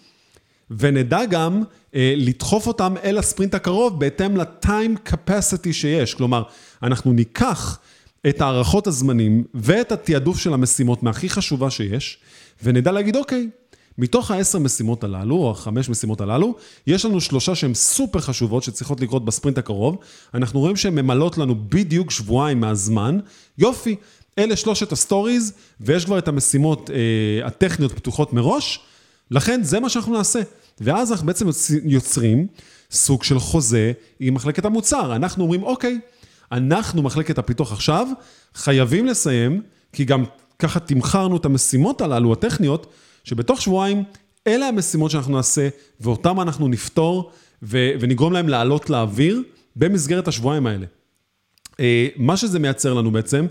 ונדע 0.71 1.25
גם 1.25 1.63
לדחוף 1.95 2.67
אותם 2.67 2.95
אל 3.05 3.19
הספרינט 3.19 3.55
הקרוב 3.55 4.01
בהתאם 4.01 4.37
ל-time 4.37 5.09
capacity 5.11 5.73
שיש. 5.73 6.15
כלומר, 6.15 6.43
אנחנו 6.83 7.13
ניקח 7.13 7.79
את 8.27 8.41
הערכות 8.41 8.87
הזמנים 8.87 9.45
ואת 9.55 9.93
התעדוף 9.93 10.39
של 10.39 10.55
המשימות 10.55 11.03
מהכי 11.03 11.29
חשובה 11.29 11.71
שיש, 11.71 12.19
ונדע 12.63 12.93
להגיד, 12.93 13.17
אוקיי, 13.17 13.49
מתוך 13.99 14.31
העשר 14.31 14.59
משימות 14.59 15.05
הללו, 15.05 15.37
או 15.37 15.51
החמש 15.51 15.89
משימות 15.89 16.21
הללו, 16.21 16.55
יש 16.87 17.05
לנו 17.05 17.21
שלושה 17.21 17.55
שהן 17.55 17.75
סופר 17.75 18.21
חשובות, 18.21 18.63
שצריכות 18.63 19.01
לקרות 19.01 19.25
בספרינט 19.25 19.59
הקרוב. 19.59 19.97
אנחנו 20.35 20.61
רואים 20.61 20.77
שהן 20.77 20.95
ממלאות 20.95 21.39
לנו 21.39 21.55
בדיוק 21.69 22.11
שבועיים 22.11 22.61
מהזמן. 22.61 23.19
יופי, 23.59 23.97
אלה 24.39 24.57
שלושת 24.57 24.93
ה 24.93 24.99
stories, 24.99 25.53
ויש 25.81 26.05
כבר 26.05 26.19
את 26.19 26.29
המשימות 26.29 26.91
אה, 26.91 27.47
הטכניות 27.47 27.93
פתוחות 27.93 28.33
מראש, 28.33 28.81
לכן 29.31 29.63
זה 29.63 29.81
מה 29.81 29.89
שאנחנו 29.89 30.17
נעשה. 30.17 30.41
ואז 30.81 31.13
אנחנו 31.13 31.27
בעצם 31.27 31.47
יוצרים 31.85 32.47
סוג 32.91 33.25
של 33.25 33.39
חוזה 33.39 33.93
עם 34.21 34.35
מחלקת 34.35 34.65
המוצר. 34.65 35.17
אנחנו 35.17 35.45
אומרים, 35.45 35.63
אוקיי, 35.63 36.01
אנחנו, 36.53 37.03
מחלקת 37.03 37.39
הפיתוח 37.39 37.73
עכשיו, 37.73 38.09
חייבים 38.55 39.07
לסיים, 39.07 39.63
כי 39.93 40.05
גם 40.05 40.25
ככה 40.59 40.81
תמחרנו 40.81 41.37
את 41.37 41.45
המשימות 41.45 42.01
הללו, 42.01 42.33
הטכניות, 42.33 42.87
שבתוך 43.25 43.63
שבועיים, 43.63 44.05
אלה 44.47 44.69
המשימות 44.69 45.11
שאנחנו 45.11 45.37
נעשה, 45.37 45.69
ואותן 46.01 46.39
אנחנו 46.39 46.69
נפתור, 46.69 47.31
ו- 47.63 47.91
ונגרום 48.01 48.33
להם 48.33 48.49
לעלות 48.49 48.91
לאוויר 48.91 49.43
במסגרת 49.77 50.29
השבועיים 50.29 50.67
האלה. 50.67 50.87
אה, 51.81 52.09
מה 52.17 52.37
שזה 52.37 52.59
מייצר 52.59 52.95
לנו 52.95 53.11
בעצם, 53.11 53.47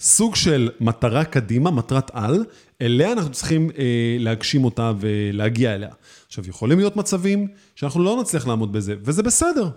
סוג 0.00 0.36
של 0.36 0.70
מטרה 0.80 1.24
קדימה, 1.24 1.70
מטרת 1.70 2.10
על, 2.12 2.44
אליה 2.82 3.12
אנחנו 3.12 3.30
צריכים 3.30 3.70
אה, 3.78 4.16
להגשים 4.18 4.64
אותה 4.64 4.92
ולהגיע 5.00 5.74
אליה. 5.74 5.90
עכשיו, 6.26 6.48
יכולים 6.48 6.78
להיות 6.78 6.96
מצבים 6.96 7.48
שאנחנו 7.74 8.02
לא 8.04 8.20
נצליח 8.20 8.46
לעמוד 8.46 8.72
בזה, 8.72 8.94
וזה 9.02 9.22
בסדר. 9.22 9.68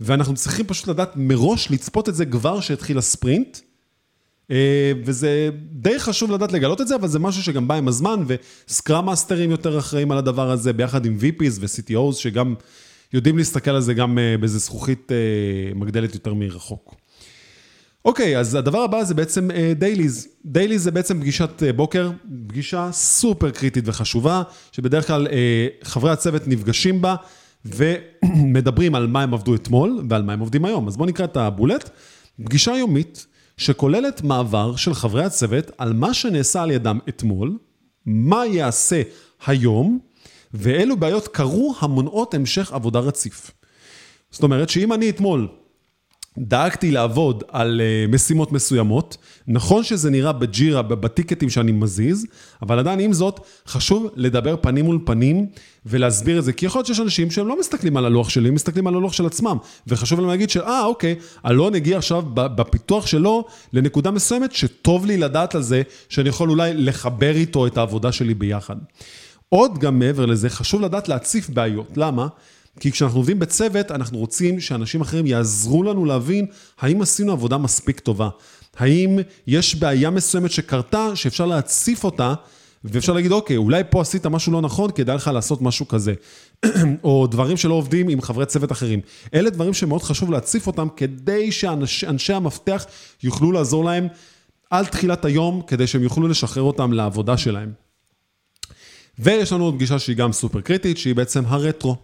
ואנחנו 0.00 0.34
צריכים 0.34 0.66
פשוט 0.66 0.88
לדעת 0.88 1.12
מראש 1.16 1.70
לצפות 1.70 2.08
את 2.08 2.14
זה 2.14 2.26
כבר 2.26 2.60
שהתחיל 2.60 2.98
הספרינט, 2.98 3.58
אה, 4.50 4.92
וזה 5.04 5.50
די 5.72 5.98
חשוב 5.98 6.30
לדעת 6.30 6.52
לגלות 6.52 6.80
את 6.80 6.88
זה, 6.88 6.94
אבל 6.94 7.08
זה 7.08 7.18
משהו 7.18 7.42
שגם 7.42 7.68
בא 7.68 7.74
עם 7.74 7.88
הזמן, 7.88 8.24
וסקראם 8.26 9.06
מאסטרים 9.06 9.50
יותר 9.50 9.78
אחראים 9.78 10.12
על 10.12 10.18
הדבר 10.18 10.50
הזה, 10.50 10.72
ביחד 10.72 11.06
עם 11.06 11.18
VPs 11.20 11.60
ו-CTOs, 11.60 12.14
שגם 12.14 12.54
יודעים 13.12 13.38
להסתכל 13.38 13.70
על 13.70 13.80
זה 13.80 13.94
גם 13.94 14.18
אה, 14.18 14.36
באיזה 14.40 14.58
זכוכית 14.58 15.12
אה, 15.12 15.74
מגדלת 15.74 16.14
יותר 16.14 16.34
מרחוק. 16.34 16.94
אוקיי, 18.04 18.38
אז 18.38 18.54
הדבר 18.54 18.78
הבא 18.78 19.04
זה 19.04 19.14
בעצם 19.14 19.48
דייליז. 19.78 20.28
דייליז 20.44 20.82
זה 20.82 20.90
בעצם 20.90 21.20
פגישת 21.20 21.62
בוקר, 21.76 22.10
פגישה 22.46 22.88
סופר 22.92 23.50
קריטית 23.50 23.84
וחשובה, 23.86 24.42
שבדרך 24.72 25.06
כלל 25.06 25.28
חברי 25.82 26.10
הצוות 26.10 26.48
נפגשים 26.48 27.02
בה 27.02 27.14
ומדברים 27.74 28.94
על 28.94 29.06
מה 29.06 29.22
הם 29.22 29.34
עבדו 29.34 29.54
אתמול 29.54 30.04
ועל 30.08 30.22
מה 30.22 30.32
הם 30.32 30.40
עובדים 30.40 30.64
היום. 30.64 30.88
אז 30.88 30.96
בואו 30.96 31.08
נקרא 31.08 31.24
את 31.24 31.36
הבולט. 31.36 31.90
פגישה 32.44 32.72
יומית 32.72 33.26
שכוללת 33.56 34.22
מעבר 34.22 34.76
של 34.76 34.94
חברי 34.94 35.24
הצוות 35.24 35.70
על 35.78 35.92
מה 35.92 36.14
שנעשה 36.14 36.62
על 36.62 36.70
ידם 36.70 36.98
אתמול, 37.08 37.58
מה 38.06 38.46
יעשה 38.46 39.02
היום, 39.46 39.98
ואילו 40.54 40.96
בעיות 40.96 41.28
קרו 41.28 41.74
המונעות 41.80 42.34
המשך 42.34 42.72
עבודה 42.72 42.98
רציף. 42.98 43.50
זאת 44.30 44.42
אומרת 44.42 44.68
שאם 44.68 44.92
אני 44.92 45.10
אתמול 45.10 45.48
דאגתי 46.38 46.90
לעבוד 46.90 47.44
על 47.48 47.80
uh, 47.80 48.14
משימות 48.14 48.52
מסוימות, 48.52 49.16
נכון 49.48 49.84
שזה 49.84 50.10
נראה 50.10 50.32
בג'ירה, 50.32 50.82
בטיקטים 50.82 51.50
שאני 51.50 51.72
מזיז, 51.72 52.26
אבל 52.62 52.78
עדיין 52.78 53.00
עם 53.00 53.12
זאת, 53.12 53.40
חשוב 53.66 54.06
לדבר 54.16 54.56
פנים 54.60 54.84
מול 54.84 54.98
פנים 55.04 55.46
ולהסביר 55.86 56.38
את 56.38 56.44
זה, 56.44 56.52
כי 56.52 56.66
יכול 56.66 56.78
להיות 56.78 56.86
שיש 56.86 57.00
אנשים 57.00 57.30
שהם 57.30 57.48
לא 57.48 57.58
מסתכלים 57.60 57.96
על 57.96 58.04
הלוח 58.04 58.28
שלי, 58.28 58.48
הם 58.48 58.54
מסתכלים 58.54 58.86
על 58.86 58.94
הלוח 58.94 59.12
של 59.12 59.26
עצמם, 59.26 59.56
וחשוב 59.86 60.20
להם 60.20 60.28
להגיד 60.28 60.50
שאה, 60.50 60.84
אוקיי, 60.84 61.14
אלון 61.46 61.74
הגיע 61.74 61.98
עכשיו 61.98 62.22
בפיתוח 62.34 63.06
שלו 63.06 63.44
לנקודה 63.72 64.10
מסוימת, 64.10 64.52
שטוב 64.52 65.06
לי 65.06 65.16
לדעת 65.16 65.54
על 65.54 65.62
זה, 65.62 65.82
שאני 66.08 66.28
יכול 66.28 66.50
אולי 66.50 66.74
לחבר 66.74 67.34
איתו 67.34 67.66
את 67.66 67.78
העבודה 67.78 68.12
שלי 68.12 68.34
ביחד. 68.34 68.76
עוד 69.48 69.78
גם 69.78 69.98
מעבר 69.98 70.26
לזה, 70.26 70.50
חשוב 70.50 70.80
לדעת 70.80 71.08
להציף 71.08 71.50
בעיות. 71.50 71.92
למה? 71.96 72.26
כי 72.80 72.92
כשאנחנו 72.92 73.18
עובדים 73.18 73.38
בצוות, 73.38 73.90
אנחנו 73.90 74.18
רוצים 74.18 74.60
שאנשים 74.60 75.00
אחרים 75.00 75.26
יעזרו 75.26 75.82
לנו 75.82 76.04
להבין 76.04 76.46
האם 76.80 77.02
עשינו 77.02 77.32
עבודה 77.32 77.58
מספיק 77.58 78.00
טובה. 78.00 78.28
האם 78.76 79.18
יש 79.46 79.74
בעיה 79.74 80.10
מסוימת 80.10 80.50
שקרתה, 80.50 81.10
שאפשר 81.14 81.46
להציף 81.46 82.04
אותה, 82.04 82.34
ואפשר 82.84 83.12
להגיד, 83.12 83.32
אוקיי, 83.32 83.56
אולי 83.56 83.82
פה 83.90 84.00
עשית 84.00 84.26
משהו 84.26 84.52
לא 84.52 84.60
נכון, 84.60 84.90
כדאי 84.90 85.16
לך 85.16 85.30
לעשות 85.34 85.62
משהו 85.62 85.88
כזה. 85.88 86.14
או 87.04 87.26
דברים 87.26 87.56
שלא 87.56 87.74
עובדים 87.74 88.08
עם 88.08 88.20
חברי 88.20 88.46
צוות 88.46 88.72
אחרים. 88.72 89.00
אלה 89.34 89.50
דברים 89.50 89.74
שמאוד 89.74 90.02
חשוב 90.02 90.30
להציף 90.30 90.66
אותם, 90.66 90.88
כדי 90.96 91.52
שאנשי 91.52 92.32
המפתח 92.32 92.86
יוכלו 93.22 93.52
לעזור 93.52 93.84
להם 93.84 94.08
על 94.70 94.86
תחילת 94.86 95.24
היום, 95.24 95.62
כדי 95.66 95.86
שהם 95.86 96.02
יוכלו 96.02 96.28
לשחרר 96.28 96.62
אותם 96.62 96.92
לעבודה 96.92 97.36
שלהם. 97.36 97.72
ויש 99.18 99.52
לנו 99.52 99.64
עוד 99.64 99.74
פגישה 99.74 99.98
שהיא 99.98 100.16
גם 100.16 100.32
סופר 100.32 100.60
קריטית, 100.60 100.98
שהיא 100.98 101.14
בעצם 101.14 101.44
הרטרו. 101.46 101.96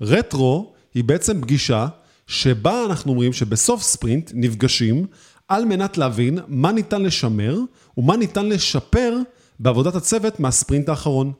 רטרו 0.00 0.72
היא 0.94 1.04
בעצם 1.04 1.40
פגישה 1.40 1.86
שבה 2.26 2.84
אנחנו 2.84 3.12
אומרים 3.12 3.32
שבסוף 3.32 3.82
ספרינט 3.82 4.30
נפגשים 4.34 5.06
על 5.48 5.64
מנת 5.64 5.98
להבין 5.98 6.38
מה 6.48 6.72
ניתן 6.72 7.02
לשמר 7.02 7.58
ומה 7.96 8.16
ניתן 8.16 8.46
לשפר 8.46 9.18
בעבודת 9.60 9.94
הצוות 9.94 10.40
מהספרינט 10.40 10.88
האחרון. 10.88 11.32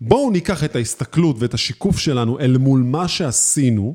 בואו 0.00 0.30
ניקח 0.30 0.64
את 0.64 0.76
ההסתכלות 0.76 1.36
ואת 1.38 1.54
השיקוף 1.54 1.98
שלנו 1.98 2.40
אל 2.40 2.56
מול 2.56 2.80
מה 2.80 3.08
שעשינו, 3.08 3.94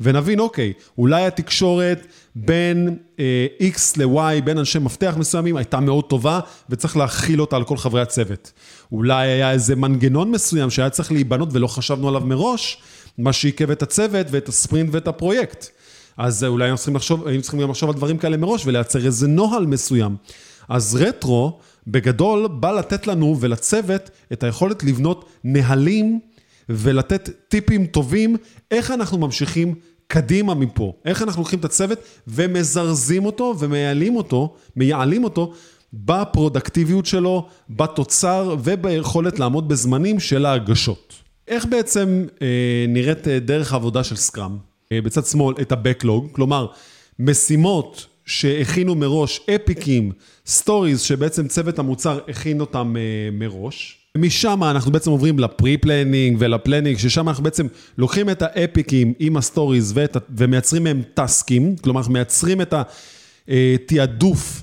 ונבין, 0.00 0.40
אוקיי, 0.40 0.72
אולי 0.98 1.26
התקשורת 1.26 2.06
בין 2.34 2.96
אה, 3.20 3.46
X 3.60 3.78
ל-Y, 3.96 4.42
בין 4.44 4.58
אנשי 4.58 4.78
מפתח 4.78 5.14
מסוימים, 5.18 5.56
הייתה 5.56 5.80
מאוד 5.80 6.04
טובה, 6.04 6.40
וצריך 6.70 6.96
להכיל 6.96 7.40
אותה 7.40 7.56
על 7.56 7.64
כל 7.64 7.76
חברי 7.76 8.02
הצוות. 8.02 8.52
אולי 8.92 9.28
היה 9.28 9.52
איזה 9.52 9.76
מנגנון 9.76 10.30
מסוים 10.30 10.70
שהיה 10.70 10.90
צריך 10.90 11.12
להיבנות 11.12 11.48
ולא 11.52 11.66
חשבנו 11.66 12.08
עליו 12.08 12.20
מראש, 12.20 12.82
מה 13.18 13.32
שעיכב 13.32 13.70
את 13.70 13.82
הצוות 13.82 14.26
ואת 14.30 14.48
הספרינט 14.48 14.88
ואת 14.92 15.08
הפרויקט. 15.08 15.66
אז 16.16 16.44
אולי 16.44 16.64
היינו 16.64 16.76
צריכים 16.76 16.96
לחשוב, 16.96 17.26
היינו 17.26 17.42
צריכים 17.42 17.60
גם 17.60 17.70
לחשוב 17.70 17.90
על 17.90 17.96
דברים 17.96 18.18
כאלה 18.18 18.36
מראש 18.36 18.66
ולייצר 18.66 19.06
איזה 19.06 19.28
נוהל 19.28 19.66
מסוים. 19.66 20.16
אז 20.68 20.96
רטרו, 21.00 21.58
בגדול, 21.86 22.46
בא 22.48 22.72
לתת 22.72 23.06
לנו 23.06 23.36
ולצוות 23.40 24.10
את 24.32 24.42
היכולת 24.42 24.84
לבנות 24.84 25.30
נהלים 25.44 26.20
ולתת 26.68 27.30
טיפים 27.48 27.86
טובים, 27.86 28.36
איך 28.70 28.90
אנחנו 28.90 29.18
ממשיכים 29.18 29.74
קדימה 30.06 30.54
מפה. 30.54 30.92
איך 31.04 31.22
אנחנו 31.22 31.42
לוקחים 31.42 31.58
את 31.58 31.64
הצוות 31.64 31.98
ומזרזים 32.28 33.24
אותו 33.24 33.54
ומייעלים 33.58 34.16
אותו, 34.16 34.54
מייעלים 34.76 35.24
אותו 35.24 35.52
בפרודקטיביות 35.92 37.06
שלו, 37.06 37.48
בתוצר 37.70 38.56
וביכולת 38.62 39.38
לעמוד 39.38 39.68
בזמנים 39.68 40.20
של 40.20 40.46
ההגשות. 40.46 41.23
איך 41.48 41.66
בעצם 41.66 42.26
אה, 42.42 42.46
נראית 42.88 43.28
אה, 43.28 43.38
דרך 43.38 43.72
העבודה 43.72 44.04
של 44.04 44.16
scrum? 44.16 44.56
אה, 44.92 45.00
בצד 45.00 45.24
שמאל 45.24 45.54
את 45.60 45.72
ה-Backlog, 45.72 46.32
כלומר, 46.32 46.66
משימות 47.18 48.06
שהכינו 48.26 48.94
מראש, 48.94 49.40
epic 49.54 49.87
ים, 49.87 50.12
stories, 50.46 51.00
שבעצם 51.00 51.48
צוות 51.48 51.78
המוצר 51.78 52.20
הכין 52.28 52.60
אותם 52.60 52.94
אה, 52.96 53.02
מראש. 53.32 53.98
משם 54.16 54.64
אנחנו 54.64 54.92
בעצם 54.92 55.10
עוברים 55.10 55.38
ל 55.38 55.45
pre-planning 55.45 56.36
ול 56.40 56.50
planning, 56.50 56.98
ששם 56.98 57.28
אנחנו 57.28 57.44
בעצם 57.44 57.66
לוקחים 57.98 58.30
את 58.30 58.42
ה 58.42 58.52
epic 58.52 58.92
ים 58.92 59.12
עם 59.18 59.36
ה 59.36 59.43
stories 59.43 59.92
ואת, 59.94 60.16
ומייצרים 60.36 60.84
מהם 60.84 61.02
task 61.14 61.49
ים, 61.49 61.76
כלומר 61.76 62.00
אנחנו 62.00 62.12
מייצרים 62.12 62.60
את 62.60 62.74
התעדוף 63.48 64.62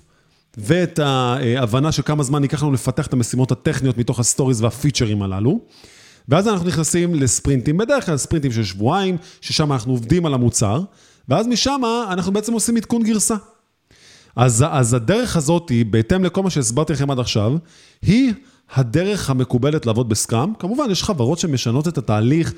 ואת 0.58 1.00
ההבנה 1.00 1.92
של 1.92 2.02
כמה 2.02 2.24
זמן 2.24 2.44
ייקח 2.44 2.64
לנו 2.64 2.72
לפתח 2.72 3.08
את 3.08 3.14
המשימות 3.14 3.52
הטכניות 3.52 3.98
מתוך 3.98 4.20
ה 4.20 4.25
stories 4.25 4.62
והפיצ'רים 4.62 5.22
הללו. 5.22 5.60
ואז 6.32 6.48
אנחנו 6.48 6.68
נכנסים 6.68 7.16
לספרינטים, 7.16 7.78
בדרך 7.78 8.06
כלל 8.06 8.18
ספרינטים 8.18 8.52
של 8.52 8.64
שבועיים, 8.64 9.18
ששם 9.42 9.72
אנחנו 9.72 9.92
עובדים 9.92 10.26
על 10.26 10.34
המוצר, 10.34 10.82
ואז 11.30 11.48
משם 11.48 11.82
אנחנו 12.12 12.32
בעצם 12.32 12.54
עושים 12.54 12.78
עדכון 12.78 13.04
גרסה. 13.04 13.36
אז, 14.36 14.66
אז 14.70 14.94
הדרך 14.94 15.36
הזאת, 15.36 15.70
היא, 15.70 15.86
בהתאם 15.86 16.24
לכל 16.24 16.44
מה 16.44 16.50
שהסברתי 16.50 16.94
לכם 16.94 17.12
עד 17.12 17.20
עכשיו, 17.20 17.54
היא 18.02 18.34
הדרך 18.74 19.30
המקובלת 19.30 19.86
לעבוד 19.86 20.10
בסקראם. 20.10 20.54
כמובן, 20.60 20.92
יש 20.92 21.04
חברות 21.04 21.40
שמשנות 21.40 21.88
את 21.88 21.98
התהליך, 21.98 22.54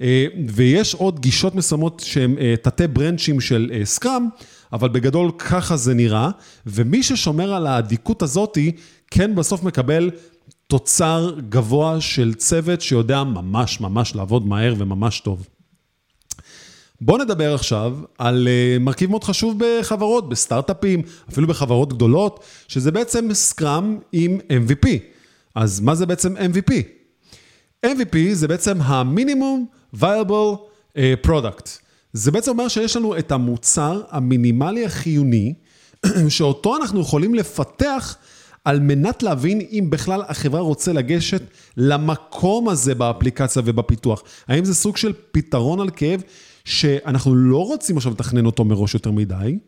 אה, 0.00 0.26
ויש 0.48 0.94
עוד 0.94 1.20
גישות 1.20 1.54
מסוימות 1.54 2.02
שהן 2.04 2.38
אה, 2.38 2.54
תתי 2.62 2.86
ברנצ'ים 2.86 3.40
של 3.40 3.70
אה, 3.74 3.84
סקראם, 3.84 4.28
אבל 4.72 4.88
בגדול 4.88 5.30
ככה 5.38 5.76
זה 5.76 5.94
נראה, 5.94 6.30
ומי 6.66 7.02
ששומר 7.02 7.54
על 7.54 7.66
האדיקות 7.66 8.22
הזאתי, 8.22 8.72
כן 9.10 9.34
בסוף 9.34 9.62
מקבל 9.62 10.10
תוצר 10.66 11.34
גבוה 11.48 12.00
של 12.00 12.34
צוות 12.34 12.80
שיודע 12.80 13.22
ממש 13.22 13.80
ממש 13.80 14.14
לעבוד 14.14 14.46
מהר 14.46 14.74
וממש 14.78 15.20
טוב. 15.20 15.46
בואו 17.00 17.18
נדבר 17.18 17.54
עכשיו 17.54 17.98
על 18.18 18.48
אה, 18.48 18.76
מרכיב 18.80 19.10
מאוד 19.10 19.24
חשוב 19.24 19.58
בחברות, 19.58 20.28
בסטארט-אפים, 20.28 21.02
אפילו 21.28 21.46
בחברות 21.46 21.92
גדולות, 21.92 22.44
שזה 22.68 22.90
בעצם 22.90 23.28
סקראם 23.32 23.98
עם 24.12 24.38
MVP. 24.50 24.88
אז 25.54 25.80
מה 25.80 25.94
זה 25.94 26.06
בעצם 26.06 26.36
MVP? 26.36 26.72
MVP 27.86 28.16
זה 28.32 28.48
בעצם 28.48 28.80
ה-minimum 28.80 29.96
viable 29.96 30.56
אה, 30.96 31.14
product. 31.26 31.68
זה 32.12 32.30
בעצם 32.30 32.50
אומר 32.50 32.68
שיש 32.68 32.96
לנו 32.96 33.18
את 33.18 33.32
המוצר 33.32 34.02
המינימלי 34.10 34.84
החיוני, 34.84 35.54
שאותו 36.28 36.76
אנחנו 36.76 37.00
יכולים 37.00 37.34
לפתח 37.34 38.16
על 38.64 38.80
מנת 38.80 39.22
להבין 39.22 39.60
אם 39.70 39.86
בכלל 39.90 40.22
החברה 40.28 40.60
רוצה 40.60 40.92
לגשת 40.92 41.42
למקום 41.76 42.68
הזה 42.68 42.94
באפליקציה 42.94 43.62
ובפיתוח. 43.64 44.22
האם 44.48 44.64
זה 44.64 44.74
סוג 44.74 44.96
של 44.96 45.12
פתרון 45.32 45.80
על 45.80 45.90
כאב 45.90 46.22
שאנחנו 46.64 47.34
לא 47.34 47.66
רוצים 47.66 47.96
עכשיו 47.96 48.12
לתכנן 48.12 48.46
אותו 48.46 48.64
מראש 48.64 48.94
יותר 48.94 49.10
מדי, 49.10 49.58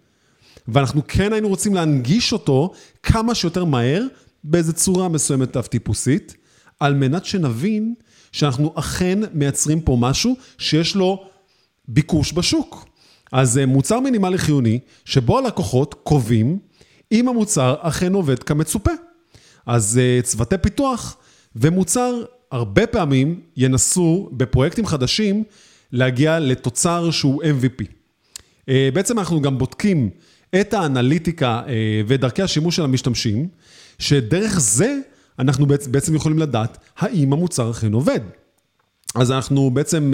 ואנחנו 0.68 1.02
כן 1.08 1.32
היינו 1.32 1.48
רוצים 1.48 1.74
להנגיש 1.74 2.32
אותו 2.32 2.72
כמה 3.02 3.34
שיותר 3.34 3.64
מהר, 3.64 4.02
באיזו 4.44 4.72
צורה 4.72 5.08
מסוימת 5.08 5.56
אב-טיפוסית, 5.56 6.36
על 6.80 6.94
מנת 6.94 7.24
שנבין 7.24 7.94
שאנחנו 8.32 8.72
אכן 8.74 9.18
מייצרים 9.32 9.80
פה 9.80 9.96
משהו 10.00 10.36
שיש 10.58 10.96
לו 10.96 11.24
ביקוש 11.88 12.32
בשוק. 12.32 12.88
אז 13.32 13.52
זה 13.52 13.66
מוצר 13.66 14.00
מינימלי 14.00 14.38
חיוני, 14.38 14.78
שבו 15.04 15.38
הלקוחות 15.38 15.94
קובעים 16.02 16.58
אם 17.12 17.28
המוצר 17.28 17.74
אכן 17.80 18.12
עובד 18.12 18.42
כמצופה. 18.42 18.90
אז 19.66 20.00
אה, 20.02 20.22
צוותי 20.22 20.58
פיתוח 20.58 21.16
ומוצר 21.56 22.22
הרבה 22.50 22.86
פעמים 22.86 23.40
ינסו 23.56 24.28
בפרויקטים 24.32 24.86
חדשים 24.86 25.44
להגיע 25.92 26.38
לתוצר 26.38 27.10
שהוא 27.10 27.42
MVP. 27.42 27.84
אה, 28.68 28.88
בעצם 28.94 29.18
אנחנו 29.18 29.40
גם 29.40 29.58
בודקים 29.58 30.10
את 30.60 30.74
האנליטיקה 30.74 31.62
אה, 31.68 32.02
ודרכי 32.06 32.42
השימוש 32.42 32.76
של 32.76 32.84
המשתמשים, 32.84 33.48
שדרך 33.98 34.60
זה 34.60 34.98
אנחנו 35.38 35.66
בעצם 35.66 36.14
יכולים 36.14 36.38
לדעת 36.38 36.78
האם 36.96 37.32
המוצר 37.32 37.70
אכן 37.70 37.92
עובד. 37.92 38.20
אז 39.14 39.30
אנחנו 39.30 39.70
בעצם 39.70 40.12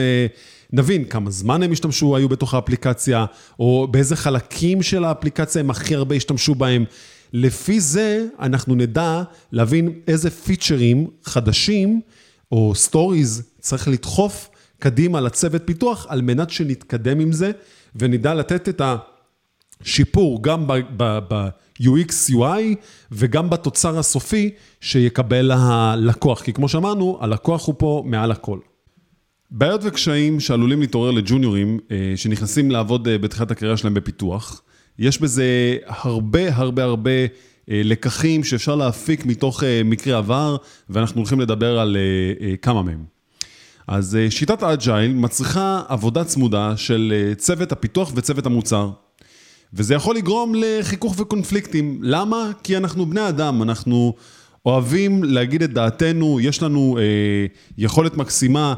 נבין 0.72 1.04
כמה 1.04 1.30
זמן 1.30 1.62
הם 1.62 1.72
השתמשו, 1.72 2.16
היו 2.16 2.28
בתוך 2.28 2.54
האפליקציה, 2.54 3.24
או 3.58 3.88
באיזה 3.90 4.16
חלקים 4.16 4.82
של 4.82 5.04
האפליקציה 5.04 5.60
הם 5.60 5.70
הכי 5.70 5.94
הרבה 5.94 6.14
השתמשו 6.14 6.54
בהם. 6.54 6.84
לפי 7.32 7.80
זה 7.80 8.26
אנחנו 8.40 8.74
נדע 8.74 9.22
להבין 9.52 9.92
איזה 10.08 10.30
פיצ'רים 10.30 11.06
חדשים, 11.24 12.00
או 12.52 12.72
stories, 12.74 13.42
צריך 13.60 13.88
לדחוף 13.88 14.50
קדימה 14.78 15.20
לצוות 15.20 15.62
פיתוח, 15.64 16.06
על 16.08 16.22
מנת 16.22 16.50
שנתקדם 16.50 17.20
עם 17.20 17.32
זה, 17.32 17.50
ונדע 17.96 18.34
לתת 18.34 18.68
את 18.68 18.82
השיפור 19.82 20.42
גם 20.42 20.66
ב-UX, 20.96 22.32
UI, 22.32 22.76
וגם 23.12 23.50
בתוצר 23.50 23.98
הסופי 23.98 24.50
שיקבל 24.80 25.50
הלקוח. 25.50 26.42
כי 26.42 26.52
כמו 26.52 26.68
שאמרנו, 26.68 27.18
הלקוח 27.20 27.66
הוא 27.66 27.74
פה 27.78 28.02
מעל 28.06 28.30
הכל. 28.30 28.58
בעיות 29.50 29.80
וקשיים 29.84 30.40
שעלולים 30.40 30.80
להתעורר 30.80 31.10
לג'וניורים 31.10 31.78
אה, 31.90 32.12
שנכנסים 32.16 32.70
לעבוד 32.70 33.08
אה, 33.08 33.18
בתחילת 33.18 33.50
הקריירה 33.50 33.76
שלהם 33.76 33.94
בפיתוח, 33.94 34.62
יש 34.98 35.20
בזה 35.20 35.76
הרבה 35.86 36.54
הרבה 36.54 36.84
הרבה 36.84 37.10
אה, 37.10 37.26
לקחים 37.84 38.44
שאפשר 38.44 38.74
להפיק 38.74 39.26
מתוך 39.26 39.62
מקרה 39.84 40.18
עבר, 40.18 40.56
ואנחנו 40.90 41.20
הולכים 41.20 41.40
לדבר 41.40 41.80
על 41.80 41.96
כמה 42.62 42.82
מהם. 42.82 43.04
אז 43.86 44.18
שיטת 44.30 44.62
האג'ייל 44.62 45.14
מצריכה 45.14 45.82
עבודה 45.88 46.24
צמודה 46.24 46.76
של 46.76 47.32
צוות 47.36 47.72
הפיתוח 47.72 48.12
וצוות 48.14 48.46
המוצר. 48.46 48.90
וזה 49.72 49.94
יכול 49.94 50.16
לגרום 50.16 50.52
לחיכוך 50.54 51.14
וקונפליקטים. 51.18 51.98
למה? 52.02 52.50
כי 52.62 52.76
אנחנו 52.76 53.06
בני 53.06 53.28
אדם, 53.28 53.62
אנחנו... 53.62 54.14
אוהבים 54.66 55.24
להגיד 55.24 55.62
את 55.62 55.72
דעתנו, 55.72 56.40
יש 56.40 56.62
לנו 56.62 56.98
אה, 56.98 57.02
יכולת 57.78 58.16
מקסימה 58.16 58.74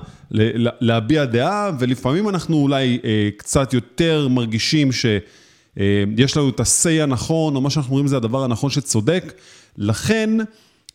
להביע 0.80 1.24
דעה, 1.24 1.70
ולפעמים 1.78 2.28
אנחנו 2.28 2.56
אולי 2.56 2.98
אה, 3.04 3.28
קצת 3.36 3.74
יותר 3.74 4.28
מרגישים 4.28 4.92
שיש 4.92 6.36
אה, 6.36 6.42
לנו 6.42 6.48
את 6.48 6.60
ה-say 6.60 7.02
הנכון, 7.02 7.56
או 7.56 7.60
מה 7.60 7.70
שאנחנו 7.70 7.90
אומרים 7.90 8.06
זה 8.06 8.16
הדבר 8.16 8.44
הנכון 8.44 8.70
שצודק. 8.70 9.32
לכן, 9.78 10.30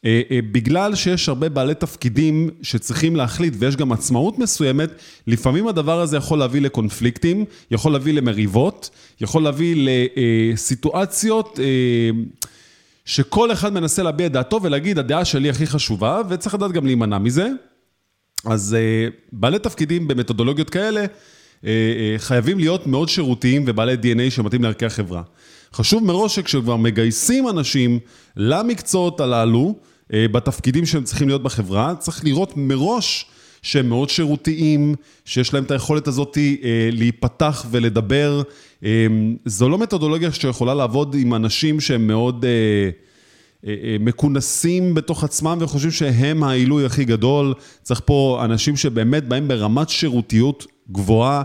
אה, 0.05 0.21
אה, 0.31 0.39
בגלל 0.51 0.95
שיש 0.95 1.29
הרבה 1.29 1.49
בעלי 1.49 1.75
תפקידים 1.75 2.49
שצריכים 2.61 3.15
להחליט 3.15 3.53
ויש 3.59 3.75
גם 3.75 3.91
עצמאות 3.91 4.39
מסוימת, 4.39 4.89
לפעמים 5.27 5.67
הדבר 5.67 6.01
הזה 6.01 6.17
יכול 6.17 6.39
להביא 6.39 6.61
לקונפליקטים, 6.61 7.45
יכול 7.71 7.91
להביא 7.91 8.13
למריבות, 8.13 8.89
יכול 9.21 9.43
להביא 9.43 9.87
לסיטואציות... 10.53 11.59
אה, 11.59 12.09
שכל 13.07 13.51
אחד 13.51 13.73
מנסה 13.73 14.03
להביע 14.03 14.27
את 14.27 14.31
דעתו 14.31 14.59
ולהגיד, 14.63 14.99
הדעה 14.99 15.25
שלי 15.25 15.49
הכי 15.49 15.67
חשובה, 15.67 16.21
וצריך 16.29 16.55
לדעת 16.55 16.71
גם 16.71 16.85
להימנע 16.85 17.17
מזה. 17.17 17.49
אז 18.45 18.75
uh, 18.77 19.13
בעלי 19.31 19.59
תפקידים 19.59 20.07
במתודולוגיות 20.07 20.69
כאלה, 20.69 21.05
uh, 21.05 21.63
uh, 21.63 21.65
חייבים 22.17 22.59
להיות 22.59 22.87
מאוד 22.87 23.09
שירותיים 23.09 23.63
ובעלי 23.67 23.93
DNA 23.93 24.31
שמתאים 24.31 24.63
לערכי 24.63 24.85
החברה. 24.85 25.21
חשוב 25.73 26.03
מראש 26.03 26.35
שכשכבר 26.35 26.75
מגייסים 26.75 27.49
אנשים 27.49 27.99
למקצועות 28.37 29.19
הללו, 29.19 29.75
בתפקידים 30.09 30.85
שהם 30.85 31.03
צריכים 31.03 31.27
להיות 31.27 31.43
בחברה, 31.43 31.95
צריך 31.95 32.25
לראות 32.25 32.53
מראש 32.55 33.25
שהם 33.61 33.89
מאוד 33.89 34.09
שירותיים, 34.09 34.95
שיש 35.25 35.53
להם 35.53 35.63
את 35.63 35.71
היכולת 35.71 36.07
הזאת 36.07 36.37
uh, 36.37 36.65
להיפתח 36.91 37.65
ולדבר. 37.71 38.41
אמ, 38.83 39.35
זו 39.45 39.69
לא 39.69 39.77
מתודולוגיה 39.77 40.31
שיכולה 40.31 40.73
לעבוד 40.73 41.15
עם 41.19 41.33
אנשים 41.33 41.79
שהם 41.79 42.07
מאוד 42.07 42.45
אה, 42.45 42.49
אה, 43.67 43.75
אה, 43.83 43.95
מכונסים 43.99 44.93
בתוך 44.93 45.23
עצמם 45.23 45.57
וחושבים 45.61 45.91
שהם 45.91 46.43
העילוי 46.43 46.85
הכי 46.85 47.05
גדול. 47.05 47.53
צריך 47.83 48.01
פה 48.05 48.41
אנשים 48.43 48.75
שבאמת 48.77 49.27
באים 49.27 49.47
ברמת 49.47 49.89
שירותיות 49.89 50.67
גבוהה 50.91 51.43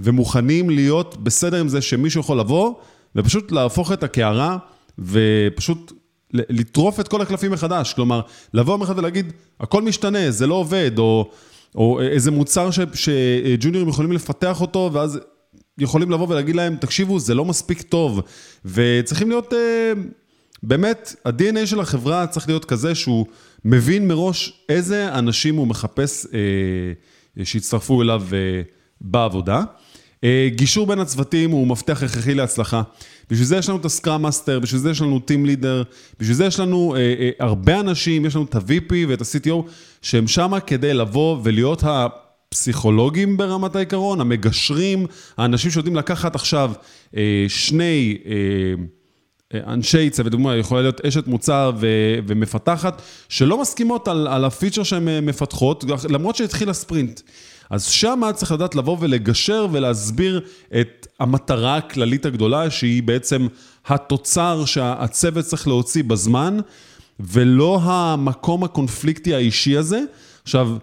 ומוכנים 0.00 0.70
להיות 0.70 1.16
בסדר 1.22 1.60
עם 1.60 1.68
זה 1.68 1.82
שמישהו 1.82 2.20
יכול 2.20 2.38
לבוא 2.38 2.74
ופשוט 3.16 3.52
להפוך 3.52 3.92
את 3.92 4.02
הקערה 4.02 4.56
ופשוט 4.98 5.92
לטרוף 6.32 7.00
את 7.00 7.08
כל 7.08 7.20
הקלפים 7.20 7.52
מחדש. 7.52 7.92
כלומר, 7.92 8.20
לבוא 8.54 8.84
אחד 8.84 8.98
ולהגיד, 8.98 9.32
הכל 9.60 9.82
משתנה, 9.82 10.30
זה 10.30 10.46
לא 10.46 10.54
עובד, 10.54 10.98
או, 10.98 11.30
או 11.74 12.00
איזה 12.00 12.30
מוצר 12.30 12.68
שג'וניורים 12.94 13.88
יכולים 13.88 14.12
לפתח 14.12 14.60
אותו, 14.60 14.90
ואז 14.92 15.20
יכולים 15.78 16.10
לבוא 16.10 16.28
ולהגיד 16.28 16.56
להם, 16.56 16.76
תקשיבו, 16.76 17.18
זה 17.18 17.34
לא 17.34 17.44
מספיק 17.44 17.82
טוב, 17.82 18.20
וצריכים 18.64 19.28
להיות, 19.28 19.52
אה, 19.52 19.92
באמת, 20.62 21.14
ה-DNA 21.24 21.66
של 21.66 21.80
החברה 21.80 22.26
צריך 22.26 22.48
להיות 22.48 22.64
כזה 22.64 22.94
שהוא 22.94 23.26
מבין 23.64 24.08
מראש 24.08 24.64
איזה 24.68 25.14
אנשים 25.14 25.56
הוא 25.56 25.66
מחפש 25.66 26.26
אה, 26.34 27.44
שיצטרפו 27.44 28.02
אליו 28.02 28.22
אה, 28.32 28.62
בעבודה. 29.00 29.62
אה, 30.24 30.48
גישור 30.54 30.86
בין 30.86 30.98
הצוותים 30.98 31.50
הוא 31.50 31.66
מפתח 31.66 32.02
הכרחי 32.02 32.34
להצלחה. 32.34 32.82
בשביל 33.30 33.46
זה 33.46 33.56
יש 33.56 33.68
לנו 33.68 33.78
את 33.78 33.84
ה 33.84 33.90
scrum 33.90 34.22
master, 34.22 34.60
בשביל 34.60 34.80
זה 34.80 34.90
יש 34.90 35.00
לנו 35.00 35.20
team 35.20 35.46
leader, 35.46 35.82
בשביל 36.20 36.36
זה 36.36 36.44
יש 36.44 36.60
לנו 36.60 36.94
אה, 36.94 37.00
אה, 37.00 37.30
הרבה 37.40 37.80
אנשים, 37.80 38.24
יש 38.24 38.36
לנו 38.36 38.44
את 38.44 38.54
ה-VP 38.54 38.92
ואת 39.08 39.20
ה-CTO, 39.20 39.62
שהם 40.04 40.28
שמה 40.28 40.60
כדי 40.60 40.94
לבוא 40.94 41.38
ולהיות 41.42 41.84
ה... 41.84 42.06
פסיכולוגים 42.48 43.36
ברמת 43.36 43.76
העיקרון, 43.76 44.20
המגשרים, 44.20 45.06
האנשים 45.36 45.70
שיודעים 45.70 45.96
לקחת 45.96 46.34
עכשיו 46.34 46.72
אה, 47.16 47.44
שני 47.48 48.18
אה, 48.26 48.34
אה, 49.54 49.72
אנשי 49.72 50.10
צוות, 50.10 50.32
דוגמא, 50.32 50.54
יכולה 50.54 50.82
להיות 50.82 51.00
אשת 51.00 51.26
מוצר 51.26 51.72
ו- 51.80 52.18
ומפתחת, 52.26 53.02
שלא 53.28 53.60
מסכימות 53.60 54.08
על, 54.08 54.28
על 54.28 54.44
הפיצ'ר 54.44 54.82
שהן 54.82 55.24
מפתחות, 55.26 55.84
למרות 56.08 56.36
שהתחיל 56.36 56.70
הספרינט. 56.70 57.20
אז 57.70 57.84
שם 57.84 58.20
צריך 58.34 58.52
לדעת 58.52 58.74
לבוא 58.74 58.96
ולגשר 59.00 59.66
ולהסביר 59.72 60.40
את 60.80 61.06
המטרה 61.20 61.76
הכללית 61.76 62.26
הגדולה, 62.26 62.70
שהיא 62.70 63.02
בעצם 63.02 63.46
התוצר 63.86 64.64
שהצוות 64.64 65.44
צריך 65.44 65.68
להוציא 65.68 66.04
בזמן, 66.04 66.58
ולא 67.20 67.80
המקום 67.82 68.64
הקונפליקטי 68.64 69.34
האישי 69.34 69.76
הזה. 69.76 70.00
עכשיו, 70.42 70.76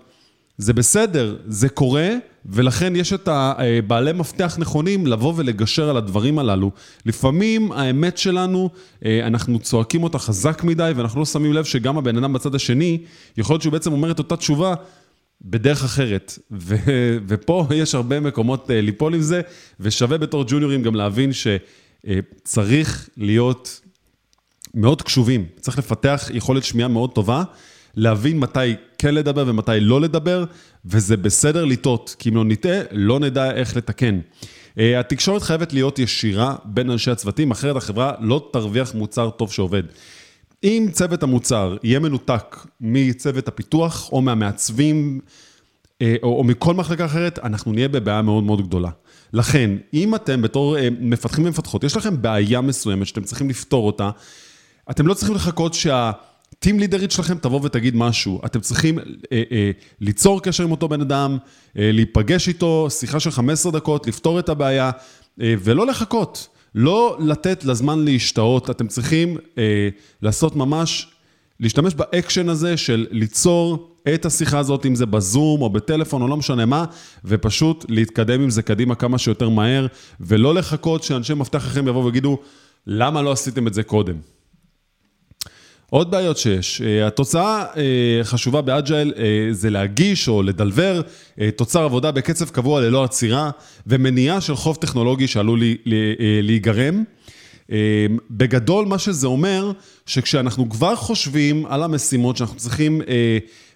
זה 0.58 0.74
בסדר, 0.74 1.38
זה 1.48 1.70
קורה, 1.70 2.10
ולכן 2.46 2.96
יש 2.96 3.14
את 3.14 3.28
הבעלי 3.32 4.14
מפתח 4.14 4.58
נכונים 4.60 5.08
לבוא 5.08 5.34
ולגשר 5.36 5.90
על 5.90 5.98
הדברים 5.98 6.40
הללו. 6.40 6.72
לפעמים 7.06 7.72
האמת 7.72 8.18
שלנו, 8.18 8.70
אה, 9.06 9.28
אנחנו 9.28 9.60
צועקים 9.60 10.04
אותה 10.04 10.20
חזק 10.20 10.64
מדי, 10.64 10.92
ואנחנו 10.96 11.20
לא 11.20 11.26
שמים 11.26 11.54
לב 11.54 11.64
שגם 11.64 11.98
הבן 11.98 12.18
אדם 12.18 12.34
בצד 12.34 12.56
השני, 12.56 13.04
יכול 13.38 13.54
להיות 13.54 13.62
שהוא 13.62 13.72
בעצם 13.72 13.92
אומר 13.92 14.12
את 14.12 14.20
אותה 14.20 14.36
תשובה 14.36 14.74
בדרך 15.42 15.84
אחרת. 15.84 16.40
ו- 16.52 17.18
ופה 17.28 17.68
יש 17.76 17.96
הרבה 17.96 18.20
מקומות 18.20 18.72
אה, 18.72 18.82
ליפול 18.82 19.16
עם 19.16 19.22
זה, 19.22 19.42
ושווה 19.80 20.18
בתור 20.18 20.44
ג'וניורים 20.48 20.84
גם 20.84 20.96
להבין 20.96 21.32
שצריך 21.34 23.10
להיות 23.18 23.82
מאוד 24.74 25.01
קשובים, 25.01 25.45
צריך 25.59 25.78
לפתח 25.78 26.30
יכולת 26.34 26.63
שמיעה 26.63 26.88
מאוד 26.88 27.11
טובה. 27.11 27.43
להבין 27.95 28.39
מתי 28.39 28.76
כן 28.97 29.15
לדבר 29.15 29.43
ומתי 29.47 29.80
לא 29.80 30.01
לדבר, 30.01 30.45
וזה 30.86 31.17
בסדר 31.17 31.65
לטעות, 31.65 32.15
כי 32.19 32.30
אם 32.30 32.36
לא 32.36 32.45
נטעה, 32.45 32.80
לא 32.91 33.19
נדע 33.19 33.51
איך 33.51 33.78
לתקן. 33.78 34.19
אה, 34.80 34.99
התקשורת 34.99 35.41
חייבת 35.41 35.74
להיות 35.74 35.99
ישירה 35.99 36.55
בין 36.65 36.89
אנשי 36.89 37.11
הצוותים, 37.11 37.51
אחרת 37.51 37.76
החברה 37.76 38.13
לא 38.19 38.49
תרוויח 38.53 38.95
מוצר 38.95 39.30
טוב 39.30 39.51
שעובד. 39.51 39.84
אם 40.63 40.88
צוות 40.91 41.24
המוצר 41.24 41.78
יהיה 41.84 41.99
מנותק 41.99 42.55
מצוות 42.82 43.47
הפיתוח 43.47 44.09
או 44.11 44.22
מהמעצבים 44.22 45.19
אה, 46.01 46.15
או, 46.24 46.38
או 46.38 46.43
מכל 46.43 46.74
מחלקה 46.74 47.05
אחרת, 47.05 47.39
אנחנו 47.43 47.74
נהיה 47.74 47.88
בבעיה 47.88 48.22
מאוד 48.22 48.43
מאוד 48.43 48.67
גדולה. 48.67 48.89
לכן, 49.34 49.72
אם 49.93 50.15
אתם 50.15 50.41
בתור 50.41 50.78
אה, 50.78 50.88
מפתחים 50.99 51.45
ומפתחות, 51.45 51.84
יש 51.84 51.97
לכם 51.97 52.22
בעיה 52.22 52.61
מסוימת 52.61 53.07
שאתם 53.07 53.24
צריכים 53.24 53.49
לפתור 53.49 53.88
אותה, 53.88 54.09
אתם 54.90 55.08
לא 55.08 55.14
צריכים 55.14 55.36
לחכות 55.36 55.74
שה... 55.74 56.12
טים 56.60 56.80
לידרית 56.80 57.12
שלכם 57.12 57.38
תבוא 57.38 57.60
ותגיד 57.64 57.96
משהו. 57.96 58.42
אתם 58.46 58.60
צריכים 58.60 59.00
אה, 59.00 59.04
אה, 59.52 59.72
ליצור 60.02 60.42
קשר 60.42 60.64
עם 60.64 60.72
אותו 60.72 60.88
בן 60.88 61.02
אדם, 61.02 61.38
אה, 61.78 61.92
להיפגש 61.94 62.48
איתו, 62.48 62.88
שיחה 62.90 63.20
של 63.20 63.32
15 63.32 63.72
דקות, 63.72 64.08
לפתור 64.08 64.40
את 64.40 64.50
הבעיה, 64.50 64.92
אה, 65.42 65.54
ולא 65.60 65.88
לחכות. 65.88 66.48
לא 66.76 67.18
לתת 67.20 67.66
לזמן 67.66 68.06
להשתהות, 68.06 68.70
אתם 68.70 68.88
צריכים 68.88 69.38
אה, 69.58 69.90
לעשות 70.22 70.56
ממש, 70.56 71.08
להשתמש 71.60 71.94
באקשן 71.94 72.50
הזה 72.50 72.78
של 72.78 73.08
ליצור 73.12 73.90
את 74.14 74.26
השיחה 74.26 74.60
הזאת, 74.60 74.86
אם 74.86 74.96
זה 74.96 75.06
בזום 75.06 75.62
או 75.62 75.70
בטלפון 75.70 76.22
או 76.22 76.28
לא 76.28 76.38
משנה 76.38 76.66
מה, 76.66 76.86
ופשוט 77.26 77.86
להתקדם 77.90 78.42
עם 78.42 78.50
זה 78.50 78.62
קדימה 78.62 78.96
כמה 78.96 79.18
שיותר 79.18 79.50
מהר, 79.50 79.88
ולא 80.20 80.56
לחכות 80.56 81.04
שאנשי 81.04 81.34
מפתח 81.34 81.66
אחרים 81.66 81.88
יבואו 81.88 82.06
ויגידו, 82.06 82.38
למה 82.88 83.22
לא 83.22 83.32
עשיתם 83.32 83.68
את 83.68 83.74
זה 83.74 83.84
קודם? 83.84 84.16
עוד 85.94 86.12
בעיות 86.12 86.38
שיש. 86.38 86.82
אה, 86.82 87.08
התוצאה 87.08 87.66
אה, 87.78 88.24
חשובה 88.24 88.62
ב 88.62 88.70
agile 88.70 89.14
אה, 89.18 89.24
זה 89.52 89.70
להגיש 89.70 90.28
או 90.28 90.44
לדלבר 90.44 91.02
תוצר 91.56 91.84
עבודה 91.84 92.12
בקצב 92.12 92.50
קבוע 92.50 92.82
ללא 92.82 93.04
עצירה 93.04 93.50
ומניעה 93.88 94.42
של 94.42 94.56
חוב 94.56 94.76
טכנולוגי 94.76 95.28
שעלול 95.28 95.62
להיגרם. 96.44 97.04
בגדול, 98.32 98.86
מה 98.86 98.98
שזה 98.98 99.28
אומר, 99.28 99.72
שכשאנחנו 100.06 100.70
כבר 100.70 100.96
חושבים 100.96 101.66
על 101.66 101.84
המשימות 101.84 102.38
שאנחנו 102.38 102.58
צריכים 102.58 103.02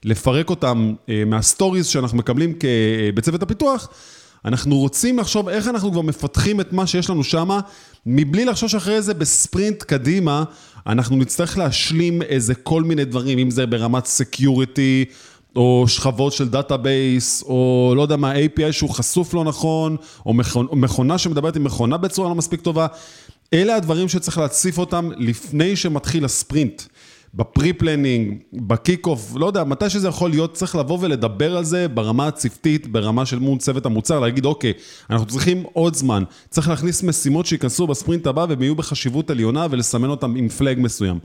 לפרק 0.04 0.50
אותן 0.50 0.94
מה 1.26 1.39
stories 1.39 1.88
שאנחנו 1.88 2.18
מקבלים 2.18 2.54
בצוות 3.14 3.44
הפיתוח, 3.44 3.90
אנחנו 4.46 4.78
רוצים 4.78 5.20
לחשוב 5.20 5.50
איך 5.50 5.68
אנחנו 5.68 5.92
כבר 5.92 6.02
מפתחים 6.02 6.62
את 6.62 6.74
מה 6.74 6.88
שיש 6.88 7.10
לנו 7.10 7.24
שם, 7.24 7.50
מבלי 8.06 8.46
לחשוב 8.46 8.70
שאחרי 8.70 9.02
זה 9.02 9.14
בספרינט 9.14 9.84
קדימה, 9.84 10.44
אנחנו 10.88 11.16
נצטרך 11.16 11.58
להשלים 11.58 12.22
איזה 12.22 12.56
כל 12.56 12.84
מיני 12.84 13.06
דברים, 13.06 13.40
אם 13.40 13.52
זה 13.52 13.66
ברמת 13.66 14.06
security, 14.06 15.06
או 15.56 15.86
שכבות 15.88 16.34
של 16.34 16.50
database, 16.50 17.44
או 17.44 17.94
לא 17.96 18.02
יודע 18.02 18.16
מה, 18.16 18.34
API 18.36 18.72
שהוא 18.72 18.90
חשוף 18.90 19.34
לא 19.34 19.44
נכון, 19.44 19.98
או 20.26 20.34
מכונה 20.76 21.18
שמדברת 21.18 21.56
עם 21.56 21.64
מכונה 21.64 21.98
בצורה 21.98 22.30
לא 22.30 22.36
מספיק 22.36 22.62
טובה. 22.62 22.88
אלה 23.54 23.76
הדברים 23.76 24.10
שצריך 24.10 24.38
להציף 24.38 24.78
אותם 24.78 25.10
לפני 25.18 25.76
שמתחיל 25.76 26.26
הספרינט. 26.26 26.82
ב 27.36 27.43
pre-planning, 27.43 28.38
ב 28.54 28.62
kick-off, 28.62 29.36
לא 29.36 29.46
יודע, 29.46 29.64
מתי 29.64 29.90
שזה 29.90 30.08
יכול 30.08 30.30
להיות, 30.30 30.54
צריך 30.54 30.76
לבוא 30.76 30.98
ולדבר 31.02 31.58
על 31.58 31.64
זה 31.64 31.88
ברמה 31.88 32.28
הצוותית, 32.28 32.88
ברמה 32.88 33.26
של 33.26 33.40
מול 33.40 33.58
צוות 33.58 33.86
המוצר, 33.86 34.20
להגיד, 34.20 34.46
אוקיי, 34.46 34.74
אנחנו 35.10 35.26
צריכים 35.26 35.64
עוד 35.74 35.96
זמן, 35.96 36.24
צריך 36.50 36.70
להכניס 36.70 37.04
משימות 37.04 37.46
שייכנסו 37.46 37.88
בספרינט 37.88 38.28
הבא 38.28 38.46
והם 38.50 38.62
יהיו 38.62 38.76
בחשיבות 38.76 39.30
עליונה 39.30 39.68
ולסמן 39.70 40.10
אותם 40.10 40.36
עם 40.36 40.50
flag 40.50 40.80
מסוים. 40.80 41.20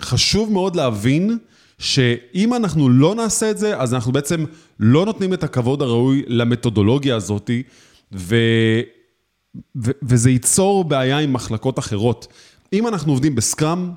חשוב 0.00 0.52
מאוד 0.52 0.76
להבין 0.76 1.38
שאם 1.78 2.54
אנחנו 2.54 2.88
לא 2.88 3.14
נעשה 3.14 3.50
את 3.50 3.58
זה, 3.58 3.76
אז 3.76 3.94
אנחנו 3.94 4.12
בעצם 4.12 4.44
לא 4.80 5.06
נותנים 5.06 5.34
את 5.34 5.44
הכבוד 5.44 5.82
הראוי 5.82 6.22
למתודולוגיה 6.26 7.16
הזאתי, 7.16 7.62
ו... 8.12 8.36
ו... 9.84 9.90
וזה 10.02 10.30
ייצור 10.30 10.84
בעיה 10.84 11.18
עם 11.18 11.32
מחלקות 11.32 11.78
אחרות. 11.78 12.26
אם 12.72 12.86
אנחנו 12.86 13.12
עובדים 13.12 13.34
בסקראם, 13.34 13.90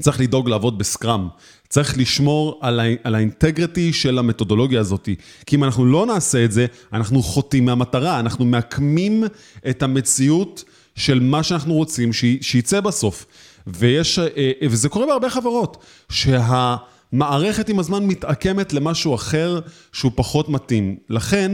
צריך 0.00 0.20
לדאוג 0.20 0.48
לעבוד 0.48 0.78
בסקראם. 0.78 1.28
צריך 1.68 1.98
לשמור 1.98 2.58
על, 2.62 2.80
ה- 2.80 2.84
על 3.04 3.14
האינטגריטי 3.14 3.92
של 3.92 4.18
המתודולוגיה 4.18 4.80
הזאת. 4.80 5.08
כי 5.46 5.56
אם 5.56 5.64
אנחנו 5.64 5.86
לא 5.86 6.06
נעשה 6.06 6.44
את 6.44 6.52
זה, 6.52 6.66
אנחנו 6.92 7.22
חוטאים 7.22 7.64
מהמטרה, 7.64 8.20
אנחנו 8.20 8.44
מעקמים 8.44 9.24
את 9.70 9.82
המציאות 9.82 10.64
של 10.94 11.20
מה 11.20 11.42
שאנחנו 11.42 11.74
רוצים 11.74 12.10
שייצא 12.40 12.80
בסוף. 12.80 13.26
ויש, 13.66 14.18
אה, 14.18 14.26
אה, 14.36 14.68
וזה 14.70 14.88
קורה 14.88 15.06
בהרבה 15.06 15.30
חברות, 15.30 15.76
שהמערכת 16.08 17.68
עם 17.68 17.78
הזמן 17.78 18.06
מתעקמת 18.06 18.72
למשהו 18.72 19.14
אחר 19.14 19.60
שהוא 19.92 20.12
פחות 20.14 20.48
מתאים. 20.48 20.96
לכן, 21.08 21.52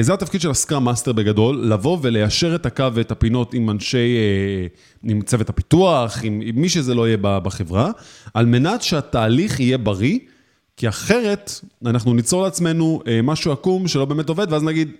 זה 0.00 0.14
התפקיד 0.14 0.40
של 0.40 0.50
ה 0.50 0.56
scrum 0.56 0.84
master 0.84 1.12
בגדול, 1.12 1.56
לבוא 1.56 1.98
וליישר 2.02 2.54
את 2.54 2.66
הקו 2.66 2.86
ואת 2.94 3.10
הפינות 3.10 3.54
עם 3.54 3.70
אנשי, 3.70 4.16
אה, 4.16 4.66
עם 5.10 5.22
צוות 5.22 5.48
הפיתוח, 5.48 6.18
עם, 6.22 6.40
עם 6.44 6.60
מי 6.60 6.68
שזה 6.68 6.94
לא 6.94 7.06
יהיה 7.06 7.16
בחברה, 7.20 7.90
על 8.34 8.46
מנת 8.46 8.82
שהתהליך 8.82 9.60
יהיה 9.60 9.78
בריא, 9.78 10.18
כי 10.76 10.88
אחרת 10.88 11.52
אנחנו 11.86 12.14
ניצור 12.14 12.42
לעצמנו 12.42 13.02
אה, 13.06 13.20
משהו 13.22 13.52
עקום 13.52 13.88
שלא 13.88 14.04
באמת 14.04 14.28
עובד, 14.28 14.52
ואז 14.52 14.62
נגיד, 14.62 14.90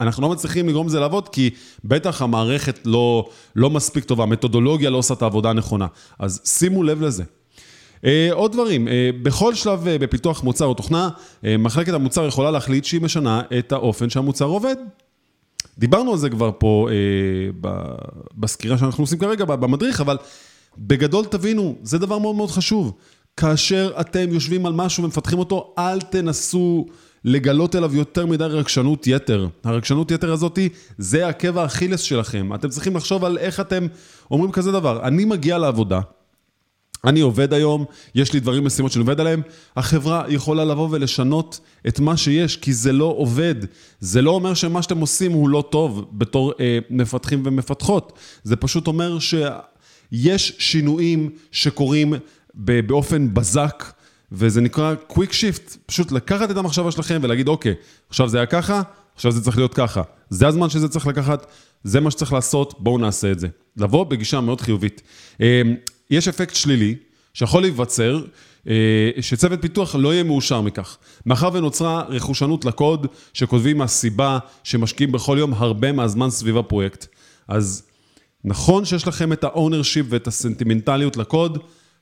אנחנו 0.00 0.22
לא 0.22 0.28
מצליחים 0.28 0.68
לגרום 0.68 0.86
לזה 0.86 1.00
לעבוד, 1.00 1.28
כי 1.28 1.50
בטח 1.84 2.22
המערכת 2.22 2.78
לא, 2.84 3.28
לא 3.56 3.70
מספיק 3.70 4.04
טובה, 4.04 4.22
המתודולוגיה 4.22 4.90
לא 4.90 4.96
עושה 4.96 5.14
את 5.14 5.22
העבודה 5.22 5.50
הנכונה. 5.50 5.86
אז 6.18 6.40
שימו 6.44 6.82
לב 6.82 7.02
לזה. 7.02 7.24
אה, 8.04 8.28
עוד 8.32 8.52
דברים, 8.52 8.88
אה, 8.88 9.10
בכל 9.22 9.54
שלב 9.54 9.88
אה, 9.88 9.98
בפיתוח 9.98 10.44
מוצר 10.44 10.64
או 10.64 10.74
תוכנה, 10.74 11.08
מחלקת 11.42 11.92
המוצר 11.92 12.26
יכולה 12.26 12.50
להחליט 12.50 12.84
שהיא 12.84 13.00
משנה 13.00 13.42
את 13.58 13.72
האופן 13.72 14.10
שהמוצר 14.10 14.44
עובד. 14.44 14.76
דיברנו 15.78 16.12
על 16.12 16.18
זה 16.18 16.30
כבר 16.30 16.50
פה 16.58 16.88
בסקירה 18.36 18.78
שאנחנו 18.78 19.04
עושים 19.04 19.18
כרגע, 19.18 19.44
במדריך, 19.44 20.00
אבל 20.00 20.16
בגדול 20.78 21.24
תבינו, 21.24 21.76
זה 21.82 21.98
דבר 21.98 22.18
מאוד 22.18 22.36
מאוד 22.36 22.50
חשוב. 22.50 22.92
כאשר 23.36 23.92
אתם 24.00 24.32
יושבים 24.32 24.66
על 24.66 24.72
משהו 24.72 25.04
ומפתחים 25.04 25.38
אותו, 25.38 25.74
אל 25.78 26.00
תנסו 26.00 26.86
לגלות 27.24 27.76
אליו 27.76 27.96
יותר 27.96 28.26
מדי 28.26 28.44
רגשנות 28.44 29.06
יתר. 29.06 29.46
הרגשנות 29.64 30.10
יתר 30.10 30.32
הזאתי, 30.32 30.68
זה 30.98 31.28
עקב 31.28 31.58
האכילס 31.58 32.00
שלכם. 32.00 32.54
אתם 32.54 32.68
צריכים 32.68 32.96
לחשוב 32.96 33.24
על 33.24 33.38
איך 33.38 33.60
אתם 33.60 33.86
אומרים 34.30 34.52
כזה 34.52 34.72
דבר. 34.72 35.02
אני 35.02 35.24
מגיע 35.24 35.58
לעבודה, 35.58 36.00
אני 37.04 37.20
עובד 37.20 37.52
היום, 37.52 37.84
יש 38.14 38.32
לי 38.32 38.40
דברים, 38.40 38.64
משימות 38.64 38.92
שאני 38.92 39.00
עובד 39.00 39.20
עליהם, 39.20 39.42
החברה 39.76 40.24
יכולה 40.28 40.64
לבוא 40.64 40.88
ולשנות 40.90 41.60
את 41.88 42.00
מה 42.00 42.16
שיש, 42.16 42.56
כי 42.56 42.72
זה 42.72 42.92
לא 42.92 43.14
עובד. 43.18 43.54
זה 44.00 44.22
לא 44.22 44.30
אומר 44.30 44.54
שמה 44.54 44.82
שאתם 44.82 44.98
עושים 44.98 45.32
הוא 45.32 45.48
לא 45.48 45.64
טוב 45.70 46.08
בתור 46.12 46.52
אה, 46.60 46.78
מפתחים 46.90 47.42
ומפתחות. 47.46 48.18
זה 48.42 48.56
פשוט 48.56 48.86
אומר 48.86 49.18
שיש 49.18 50.52
שינויים 50.58 51.30
שקורים 51.52 52.14
באופן 52.54 53.34
בזק, 53.34 53.92
וזה 54.32 54.60
נקרא 54.60 54.94
quick 55.10 55.30
shift, 55.30 55.76
פשוט 55.86 56.12
לקחת 56.12 56.50
את 56.50 56.56
המחשבה 56.56 56.90
שלכם 56.90 57.20
ולהגיד, 57.22 57.48
אוקיי, 57.48 57.74
עכשיו 58.08 58.28
זה 58.28 58.36
היה 58.36 58.46
ככה, 58.46 58.82
עכשיו 59.14 59.32
זה 59.32 59.40
צריך 59.40 59.56
להיות 59.56 59.74
ככה. 59.74 60.02
זה 60.30 60.46
הזמן 60.46 60.70
שזה 60.70 60.88
צריך 60.88 61.06
לקחת, 61.06 61.46
זה 61.84 62.00
מה 62.00 62.10
שצריך 62.10 62.32
לעשות, 62.32 62.74
בואו 62.78 62.98
נעשה 62.98 63.32
את 63.32 63.38
זה. 63.38 63.48
לבוא 63.76 64.04
בגישה 64.04 64.40
מאוד 64.40 64.60
חיובית. 64.60 65.02
יש 66.10 66.28
אפקט 66.28 66.54
שלילי 66.54 66.94
שיכול 67.34 67.62
להיווצר, 67.62 68.24
אה, 68.68 69.10
שצוות 69.20 69.62
פיתוח 69.62 69.94
לא 69.94 70.12
יהיה 70.12 70.22
מאושר 70.22 70.60
מכך. 70.60 70.96
מאחר 71.26 71.50
ונוצרה 71.52 72.02
רכושנות 72.08 72.64
לקוד, 72.64 73.06
שכותבים 73.32 73.78
מהסיבה 73.78 74.38
שמשקיעים 74.64 75.12
בכל 75.12 75.36
יום 75.40 75.54
הרבה 75.54 75.92
מהזמן 75.92 76.30
סביב 76.30 76.56
הפרויקט. 76.56 77.06
אז 77.48 77.82
נכון 78.44 78.84
שיש 78.84 79.06
לכם 79.06 79.32
את 79.32 79.44
ה-ownership 79.44 80.04
ואת 80.08 80.26
הסנטימנטליות 80.26 81.16
לקוד, 81.16 81.58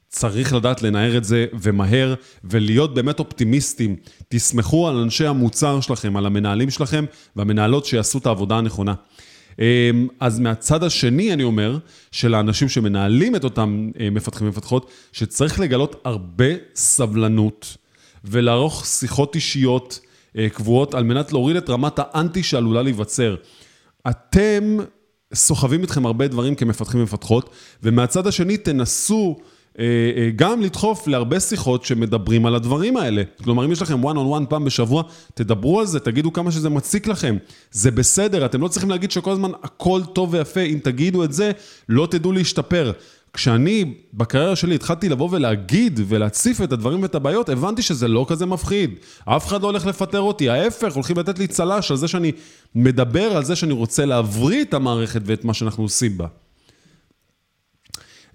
צריך 0.09 0.53
לדעת 0.53 0.83
לנער 0.83 1.17
את 1.17 1.25
זה 1.25 1.47
ומהר, 1.61 2.15
ולהיות 2.45 2.95
באמת 2.95 3.19
אופטימיסטים. 3.19 3.97
תסמכו 4.29 4.89
על 4.89 4.97
אנשי 4.97 5.27
המוצר 5.27 5.81
שלכם, 5.81 6.17
על 6.17 6.27
המנהלים 6.27 6.71
שלכם 6.71 7.05
והמנהלות 7.37 7.87
שיעשו 7.87 8.19
את 8.19 8.27
העבודה 8.27 8.59
הנכונה. 8.59 8.95
אמ, 9.59 10.09
אז 10.21 10.39
מהצד 10.39 10.83
השני, 10.83 11.33
אני 11.33 11.43
אומר, 11.43 11.79
של 12.13 12.35
האנשים 12.35 12.69
שמנהלים 12.69 13.37
את 13.37 13.45
אותם 13.45 13.91
אה, 14.01 14.11
מפתחים 14.11 14.47
ומפתחות, 14.47 14.91
שצריך 15.13 15.61
לגלות 15.61 16.01
הרבה 16.05 16.45
סבלנות 16.75 17.77
ולערוך 18.25 18.87
שיחות 18.87 19.35
אישיות 19.35 20.01
אה, 20.39 20.49
קבועות 20.49 20.95
על 20.95 21.05
מנת 21.05 21.33
להוריד 21.33 21.57
את 21.57 21.71
רמת 21.71 21.99
האנטי 21.99 22.43
שעלולה 22.43 22.83
להיווצר. 22.83 23.35
אתם 24.09 24.77
סוחבים 25.35 25.83
איתכם 25.83 26.07
הרבה 26.07 26.29
דברים 26.29 26.55
כמפתחים 26.55 27.01
ומפתחות, 27.01 27.51
ומהצד 27.83 28.27
השני 28.27 28.57
תנסו 28.57 29.37
גם 30.37 30.61
לדחוף 30.61 31.09
להרבה 31.09 31.41
שיחות 31.41 31.85
שמדברים 31.85 32.47
על 32.47 32.55
הדברים 32.55 32.97
האלה. 32.97 33.23
כלומר, 33.45 33.65
אם 33.65 33.73
יש 33.73 33.83
לכם 33.83 34.05
one 34.05 34.17
on 34.17 34.43
one 34.43 34.47
פעם 34.49 34.65
בשבוע, 34.65 35.03
תדברו 35.35 35.81
על 35.81 35.87
זה, 35.87 36.01
תגידו 36.01 36.33
כמה 36.33 36.51
שזה 36.51 36.71
מציק 36.71 37.07
לכם. 37.07 37.37
זה 37.71 37.91
בסדר, 37.91 38.47
אתם 38.47 38.61
לא 38.61 38.69
צריכים 38.69 38.91
להגיד 38.91 39.11
שכל 39.11 39.31
הזמן 39.31 39.51
הכל 39.63 40.01
טוב 40.13 40.35
ויפה, 40.35 40.61
אם 40.61 40.79
תגידו 40.83 41.25
את 41.25 41.33
זה, 41.33 41.51
לא 41.89 42.09
תדעו 42.11 42.33
להשתפר. 42.33 42.93
כשאני 43.33 43.95
בקריירה 44.15 44.57
שלי 44.57 44.75
התחלתי 44.75 45.09
לבוא 45.09 45.29
ולהגיד 45.31 46.01
ולהציף 46.09 46.63
את 46.63 46.73
הדברים 46.73 47.03
ואת 47.03 47.15
הבעיות, 47.15 47.49
הבנתי 47.49 47.83
שזה 47.83 48.09
לא 48.09 48.27
כזה 48.29 48.47
מפחיד. 48.47 48.91
אף 49.25 49.47
אחד 49.47 49.63
לא 49.63 49.67
הולך 49.67 49.87
לפטר 49.87 50.21
אותי, 50.21 50.51
ההפך, 50.51 50.95
הולכים 50.95 51.19
לתת 51.19 51.39
לי 51.39 51.47
צל"ש 51.47 51.91
על 51.91 51.97
זה 51.97 52.09
שאני 52.09 52.33
מדבר 52.75 53.37
על 53.37 53.45
זה 53.45 53.57
שאני 53.57 53.73
רוצה 53.73 54.05
להבריא 54.05 54.63
את 54.63 54.75
המערכת 54.75 55.21
ואת 55.25 55.45
מה 55.45 55.55
שאנחנו 55.55 55.83
עושים 55.83 56.19
בה. 56.19 56.27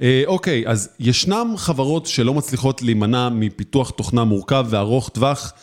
אה, 0.02 0.24
אוקיי, 0.28 0.64
אז 0.68 0.90
ישנם 1.00 1.54
חברות 1.58 2.06
שלא 2.06 2.34
מצליחות 2.34 2.82
להימנע 2.82 3.30
מפיתוח 3.30 3.90
תוכנה 3.90 4.24
מורכב 4.24 4.66
וארוך 4.70 5.10
טווח. 5.10 5.54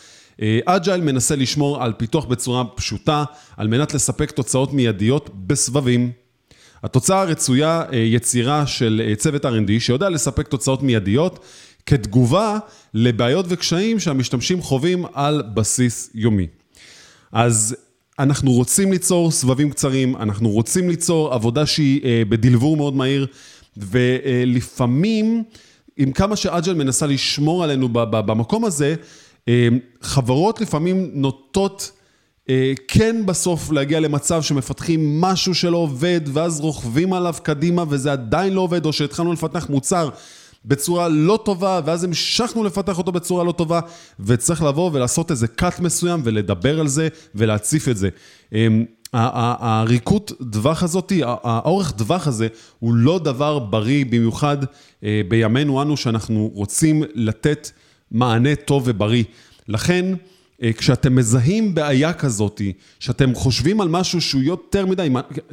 אג'ייל 0.65 1.01
מנסה 1.01 1.35
לשמור 1.35 1.83
על 1.83 1.93
פיתוח 1.93 2.25
בצורה 2.25 2.63
פשוטה, 2.65 3.23
על 3.57 3.67
מנת 3.67 3.93
לספק 3.93 4.31
תוצאות 4.31 4.73
מיידיות 4.73 5.29
בסבבים. 5.47 6.11
התוצאה 6.83 7.21
הרצויה, 7.21 7.83
יצירה 7.91 8.67
של 8.67 9.13
צוות 9.17 9.45
R&D 9.45 9.79
שיודע 9.79 10.09
לספק 10.09 10.47
תוצאות 10.47 10.83
מיידיות 10.83 11.45
כתגובה 11.85 12.57
לבעיות 12.93 13.45
וקשיים 13.49 13.99
שהמשתמשים 13.99 14.61
חווים 14.61 15.05
על 15.13 15.43
בסיס 15.53 16.09
יומי. 16.15 16.47
אז 17.31 17.75
אנחנו 18.19 18.51
רוצים 18.51 18.91
ליצור 18.91 19.31
סבבים 19.31 19.69
קצרים, 19.69 20.15
אנחנו 20.15 20.49
רוצים 20.49 20.89
ליצור 20.89 21.33
עבודה 21.33 21.65
שהיא 21.65 22.25
בדלבור 22.29 22.77
מאוד 22.77 22.95
מהיר, 22.95 23.27
ולפעמים, 23.77 25.43
עם 25.97 26.11
כמה 26.11 26.35
שאג'ל 26.35 26.73
מנסה 26.73 27.05
לשמור 27.05 27.63
עלינו 27.63 27.89
במקום 27.93 28.65
הזה, 28.65 28.95
חברות 30.01 30.61
לפעמים 30.61 31.11
נוטות 31.13 31.91
כן 32.87 33.25
בסוף 33.25 33.71
להגיע 33.71 33.99
למצב 33.99 34.41
שמפתחים 34.41 35.21
משהו 35.21 35.55
שלא 35.55 35.77
עובד, 35.77 36.21
ואז 36.33 36.59
רוכבים 36.59 37.13
עליו 37.13 37.33
קדימה 37.43 37.83
וזה 37.89 38.11
עדיין 38.11 38.53
לא 38.53 38.61
עובד, 38.61 38.85
או 38.85 38.93
שהתחלנו 38.93 39.33
לפתח 39.33 39.69
מוצר 39.69 40.09
בצורה 40.65 41.07
לא 41.07 41.39
טובה, 41.45 41.81
ואז 41.85 42.03
המשכנו 42.03 42.63
לפתח 42.63 42.97
אותו 42.97 43.11
בצורה 43.11 43.43
לא 43.43 43.51
טובה, 43.51 43.79
וצריך 44.19 44.63
לבוא 44.63 44.91
ולעשות 44.93 45.31
איזה 45.31 45.47
cut 45.61 45.81
מסוים 45.81 46.21
ולדבר 46.23 46.79
על 46.79 46.87
זה 46.87 47.07
ולהציף 47.35 47.87
את 47.87 47.97
זה. 47.97 48.09
הריקות 49.13 50.31
טווח 50.51 50.83
הזאת, 50.83 51.13
האורך 51.23 51.91
טווח 51.91 52.27
הזה, 52.27 52.47
הוא 52.79 52.93
לא 52.93 53.19
דבר 53.23 53.59
בריא, 53.59 54.05
במיוחד 54.05 54.57
בימינו 55.27 55.81
אנו, 55.81 55.97
שאנחנו 55.97 56.51
רוצים 56.53 57.03
לתת 57.13 57.69
מענה 58.11 58.55
טוב 58.55 58.83
ובריא. 58.85 59.23
לכן, 59.67 60.05
כשאתם 60.77 61.15
מזהים 61.15 61.75
בעיה 61.75 62.13
כזאת, 62.13 62.61
שאתם 62.99 63.35
חושבים 63.35 63.81
על 63.81 63.87
משהו 63.87 64.21
שהוא 64.21 64.41
יותר 64.41 64.85
מדי, 64.85 65.09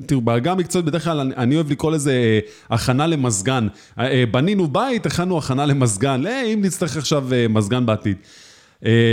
תראו, 0.06 0.20
בעגה 0.20 0.52
המקצועית 0.52 0.86
בדרך 0.86 1.04
כלל 1.04 1.32
אני 1.36 1.54
אוהב 1.54 1.70
לקרוא 1.70 1.92
לזה 1.92 2.40
הכנה 2.70 3.06
למזגן. 3.06 3.68
בנינו 4.30 4.66
בית, 4.66 5.06
הכנו 5.06 5.38
הכנה 5.38 5.66
למזגן, 5.66 6.26
אם 6.26 6.60
נצטרך 6.62 6.96
עכשיו 6.96 7.28
מזגן 7.48 7.86
בעתיד, 7.86 8.16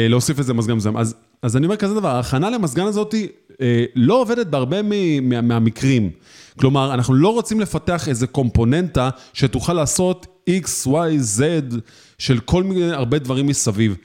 להוסיף 0.10 0.39
איזה 0.39 0.54
מזגן 0.54 0.74
מזגן. 0.74 0.98
אז, 0.98 1.16
אז 1.41 1.58
אני 1.58 1.66
אומר 1.66 1.76
כזה 1.76 1.94
דבר, 1.94 2.10
ההכנה 2.10 2.50
למזגן 2.50 2.86
הזאת 2.86 3.16
לא 3.95 4.22
עובדת 4.22 4.47
בהרבה 4.47 4.82
מהמקרים. 5.22 6.10
כלומר, 6.60 6.93
אנחנו 6.93 7.14
לא 7.14 7.34
רוצים 7.34 7.60
לפתח 7.60 8.10
איזה 8.10 8.28
קומפוננטה 8.28 9.10
שתוכל 9.34 9.74
לעשות 9.74 10.28
X, 10.49 10.88
Y, 10.88 11.38
Z 11.38 11.41
של 12.18 12.39
כל 12.39 12.64
מיני, 12.64 12.91
הרבה 12.91 13.20
דברים 13.20 13.47
מסביב. 13.47 13.95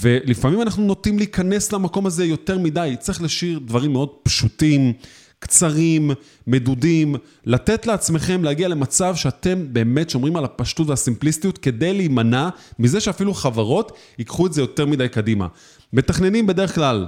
ולפעמים 0.00 0.62
אנחנו 0.62 0.82
נוטים 0.86 1.18
להיכנס 1.18 1.72
למקום 1.72 2.06
הזה 2.06 2.24
יותר 2.24 2.58
מדי, 2.58 2.94
צריך 3.00 3.22
לשיר 3.22 3.58
דברים 3.58 3.92
מאוד 3.92 4.08
פשוטים, 4.22 4.92
קצרים, 5.38 6.10
מדודים, 6.46 7.14
לתת 7.46 7.86
לעצמכם 7.86 8.44
להגיע 8.44 8.68
למצב 8.68 9.16
שאתם 9.16 9.66
באמת 9.72 10.10
שומרים 10.10 10.36
על 10.36 10.44
הפשטות 10.44 10.88
והסימפליסטיות 10.88 11.58
כדי 11.58 11.92
להימנע 11.92 12.48
מזה 12.78 13.00
שאפילו 13.00 13.34
חברות 13.34 13.92
ייקחו 14.18 14.46
את 14.46 14.52
זה 14.52 14.60
יותר 14.60 14.86
מדי 14.86 15.08
קדימה. 15.08 15.46
מתכננים 15.92 16.46
בדרך 16.46 16.74
כלל 16.74 17.06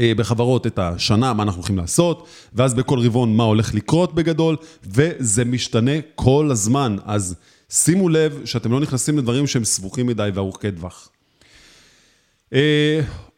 בחברות 0.00 0.66
את 0.66 0.78
השנה, 0.78 1.32
מה 1.32 1.42
אנחנו 1.42 1.58
הולכים 1.60 1.78
לעשות, 1.78 2.26
ואז 2.52 2.74
בכל 2.74 2.98
רבעון 2.98 3.36
מה 3.36 3.44
הולך 3.44 3.74
לקרות 3.74 4.14
בגדול, 4.14 4.56
וזה 4.84 5.44
משתנה 5.44 5.92
כל 6.14 6.48
הזמן. 6.50 6.96
אז 7.04 7.34
שימו 7.70 8.08
לב 8.08 8.40
שאתם 8.44 8.72
לא 8.72 8.80
נכנסים 8.80 9.18
לדברים 9.18 9.46
שהם 9.46 9.64
סבוכים 9.64 10.06
מדי 10.06 10.30
וארוכי 10.34 10.68
טווח. 10.72 11.08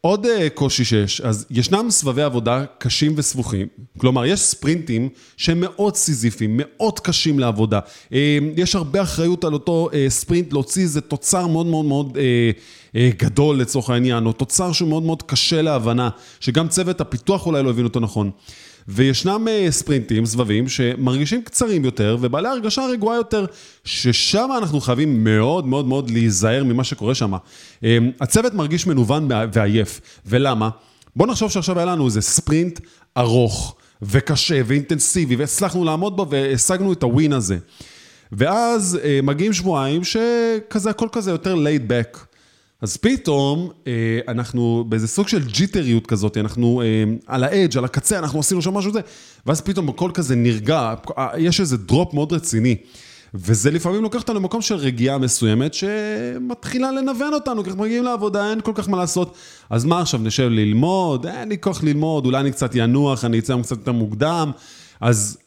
עוד 0.01 0.27
קושי 0.53 0.85
שיש, 0.85 1.21
אז 1.21 1.45
ישנם 1.49 1.87
סבבי 1.89 2.21
עבודה 2.21 2.65
קשים 2.77 3.13
וסבוכים, 3.15 3.67
כלומר 3.97 4.25
יש 4.25 4.39
ספרינטים 4.39 5.09
שהם 5.37 5.59
מאוד 5.59 5.95
סיזיפיים, 5.95 6.51
מאוד 6.53 6.99
קשים 6.99 7.39
לעבודה, 7.39 7.79
יש 8.57 8.75
הרבה 8.75 9.01
אחריות 9.01 9.43
על 9.43 9.53
אותו 9.53 9.89
ספרינט 10.09 10.53
להוציא 10.53 10.83
איזה 10.83 11.01
תוצר 11.01 11.47
מאוד 11.47 11.65
מאוד 11.65 11.85
מאוד 11.85 12.17
גדול 12.97 13.59
לצורך 13.59 13.89
העניין, 13.89 14.25
או 14.25 14.33
תוצר 14.33 14.71
שהוא 14.71 14.89
מאוד 14.89 15.03
מאוד 15.03 15.23
קשה 15.23 15.61
להבנה, 15.61 16.09
שגם 16.39 16.67
צוות 16.67 17.01
הפיתוח 17.01 17.45
אולי 17.45 17.63
לא 17.63 17.69
הבין 17.69 17.85
אותו 17.85 17.99
נכון. 17.99 18.31
וישנם 18.87 19.47
ספרינטים, 19.69 20.25
סבבים, 20.25 20.69
שמרגישים 20.69 21.41
קצרים 21.41 21.85
יותר 21.85 22.17
ובעלי 22.21 22.47
הרגשה 22.47 22.85
רגועה 22.85 23.15
יותר, 23.15 23.45
ששם 23.83 24.49
אנחנו 24.57 24.81
חייבים 24.81 25.23
מאוד 25.23 25.67
מאוד 25.67 25.85
מאוד 25.85 26.09
להיזהר 26.09 26.63
ממה 26.63 26.83
שקורה 26.83 27.15
שם. 27.15 27.33
הצוות 28.21 28.53
מרגיש 28.53 28.87
מנוון 28.87 29.27
ועייף, 29.53 30.01
ולמה? 30.25 30.69
בואו 31.15 31.29
נחשוב 31.29 31.51
שעכשיו 31.51 31.77
היה 31.77 31.85
לנו 31.85 32.05
איזה 32.05 32.21
ספרינט 32.21 32.79
ארוך 33.17 33.75
וקשה 34.01 34.61
ואינטנסיבי, 34.65 35.35
והצלחנו 35.35 35.85
לעמוד 35.85 36.17
בו 36.17 36.29
והשגנו 36.29 36.93
את 36.93 37.03
הווין 37.03 37.33
הזה. 37.33 37.57
ואז 38.31 38.99
מגיעים 39.23 39.53
שבועיים 39.53 40.01
שכזה, 40.03 40.89
הכל 40.89 41.07
כזה 41.11 41.31
יותר 41.31 41.55
laid 41.55 41.91
back. 41.91 42.28
אז 42.81 42.97
פתאום 42.97 43.69
אנחנו 44.27 44.85
באיזה 44.89 45.07
סוג 45.07 45.27
של 45.27 45.47
ג'יטריות 45.47 46.07
כזאת, 46.07 46.37
אנחנו 46.37 46.81
על 47.27 47.43
האדג', 47.43 47.77
על 47.77 47.85
הקצה, 47.85 48.19
אנחנו 48.19 48.39
עשינו 48.39 48.61
שם 48.61 48.73
משהו 48.73 48.91
זה, 48.91 48.99
ואז 49.45 49.61
פתאום 49.61 49.89
הכל 49.89 50.11
כזה 50.13 50.35
נרגע, 50.35 50.93
יש 51.37 51.59
איזה 51.59 51.77
דרופ 51.77 52.13
מאוד 52.13 52.33
רציני. 52.33 52.75
וזה 53.33 53.71
לפעמים 53.71 54.03
לוקח 54.03 54.21
אותנו 54.21 54.39
למקום 54.39 54.61
של 54.61 54.75
רגיעה 54.75 55.17
מסוימת 55.17 55.73
שמתחילה 55.73 56.91
לנוון 56.91 57.33
אותנו, 57.33 57.63
כי 57.63 57.69
אנחנו 57.69 57.83
מגיעים 57.83 58.03
לעבודה, 58.03 58.49
אין 58.49 58.61
כל 58.61 58.71
כך 58.75 58.89
מה 58.89 58.97
לעשות. 58.97 59.35
אז 59.69 59.85
מה 59.85 60.01
עכשיו, 60.01 60.19
נשב 60.19 60.47
ללמוד? 60.49 61.25
אין 61.25 61.49
לי 61.49 61.57
כוח 61.57 61.83
ללמוד, 61.83 62.25
אולי 62.25 62.39
אני 62.39 62.51
קצת 62.51 62.71
ינוח, 62.75 63.25
אני 63.25 63.39
אצא 63.39 63.61
קצת 63.61 63.77
יותר 63.77 63.91
מוקדם. 63.91 64.51
אז 65.01 65.37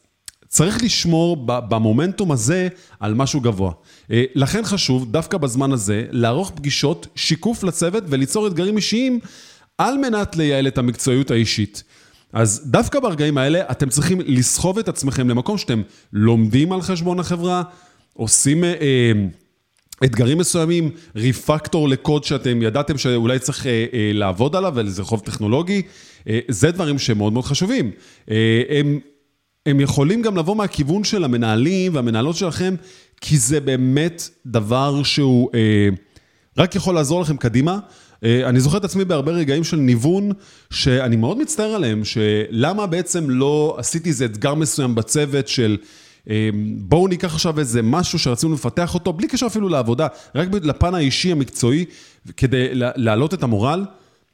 צריך 0.53 0.83
לשמור 0.83 1.37
במומנטום 1.45 2.31
הזה 2.31 2.67
על 2.99 3.13
משהו 3.13 3.41
גבוה. 3.41 3.71
לכן 4.09 4.63
חשוב, 4.63 5.11
דווקא 5.11 5.37
בזמן 5.37 5.71
הזה, 5.71 6.05
לערוך 6.11 6.51
פגישות, 6.55 7.07
שיקוף 7.15 7.63
לצוות 7.63 8.03
וליצור 8.07 8.47
אתגרים 8.47 8.77
אישיים 8.77 9.19
על 9.77 9.97
מנת 9.97 10.35
לייעל 10.35 10.67
את 10.67 10.77
המקצועיות 10.77 11.31
האישית. 11.31 11.83
אז 12.33 12.61
דווקא 12.65 12.99
ברגעים 12.99 13.37
האלה 13.37 13.61
אתם 13.71 13.89
צריכים 13.89 14.21
לסחוב 14.25 14.79
את 14.79 14.87
עצמכם 14.87 15.29
למקום 15.29 15.57
שאתם 15.57 15.81
לומדים 16.13 16.71
על 16.71 16.81
חשבון 16.81 17.19
החברה, 17.19 17.63
עושים 18.13 18.63
אה, 18.63 19.11
אתגרים 20.03 20.37
מסוימים, 20.37 20.91
ריפקטור 21.15 21.89
לקוד 21.89 22.23
שאתם 22.23 22.61
ידעתם 22.61 22.97
שאולי 22.97 23.39
צריך 23.39 23.67
אה, 23.67 23.85
אה, 23.93 24.11
לעבוד 24.13 24.55
עליו, 24.55 24.73
וזה 24.75 25.03
חוב 25.03 25.19
טכנולוגי, 25.19 25.81
אה, 26.29 26.39
זה 26.47 26.71
דברים 26.71 26.99
שמאוד 26.99 27.33
מאוד 27.33 27.45
חשובים. 27.45 27.91
אה, 28.31 28.61
הם... 28.69 28.99
הם 29.65 29.79
יכולים 29.79 30.21
גם 30.21 30.37
לבוא 30.37 30.55
מהכיוון 30.55 31.03
של 31.03 31.23
המנהלים 31.23 31.95
והמנהלות 31.95 32.35
שלכם, 32.35 32.75
כי 33.21 33.37
זה 33.37 33.59
באמת 33.59 34.29
דבר 34.45 35.03
שהוא 35.03 35.49
אה, 35.53 35.89
רק 36.57 36.75
יכול 36.75 36.95
לעזור 36.95 37.21
לכם 37.21 37.37
קדימה. 37.37 37.79
אה, 38.23 38.49
אני 38.49 38.59
זוכר 38.59 38.77
את 38.77 38.83
עצמי 38.83 39.05
בהרבה 39.05 39.31
רגעים 39.31 39.63
של 39.63 39.77
ניוון, 39.77 40.31
שאני 40.69 41.15
מאוד 41.15 41.37
מצטער 41.37 41.69
עליהם, 41.69 42.01
שלמה 42.05 42.87
בעצם 42.87 43.29
לא 43.29 43.75
עשיתי 43.77 44.09
איזה 44.09 44.25
אתגר 44.25 44.55
מסוים 44.55 44.95
בצוות 44.95 45.47
של... 45.47 45.77
אה, 46.29 46.49
בואו 46.77 47.07
ניקח 47.07 47.33
עכשיו 47.33 47.59
איזה 47.59 47.81
משהו 47.81 48.19
שרצינו 48.19 48.53
לפתח 48.53 48.93
אותו, 48.93 49.13
בלי 49.13 49.27
קשר 49.27 49.45
אפילו 49.45 49.69
לעבודה, 49.69 50.07
רק 50.35 50.47
לפן 50.63 50.95
האישי 50.95 51.31
המקצועי, 51.31 51.85
כדי 52.37 52.67
להעלות 52.73 53.33
את 53.33 53.43
המורל. 53.43 53.85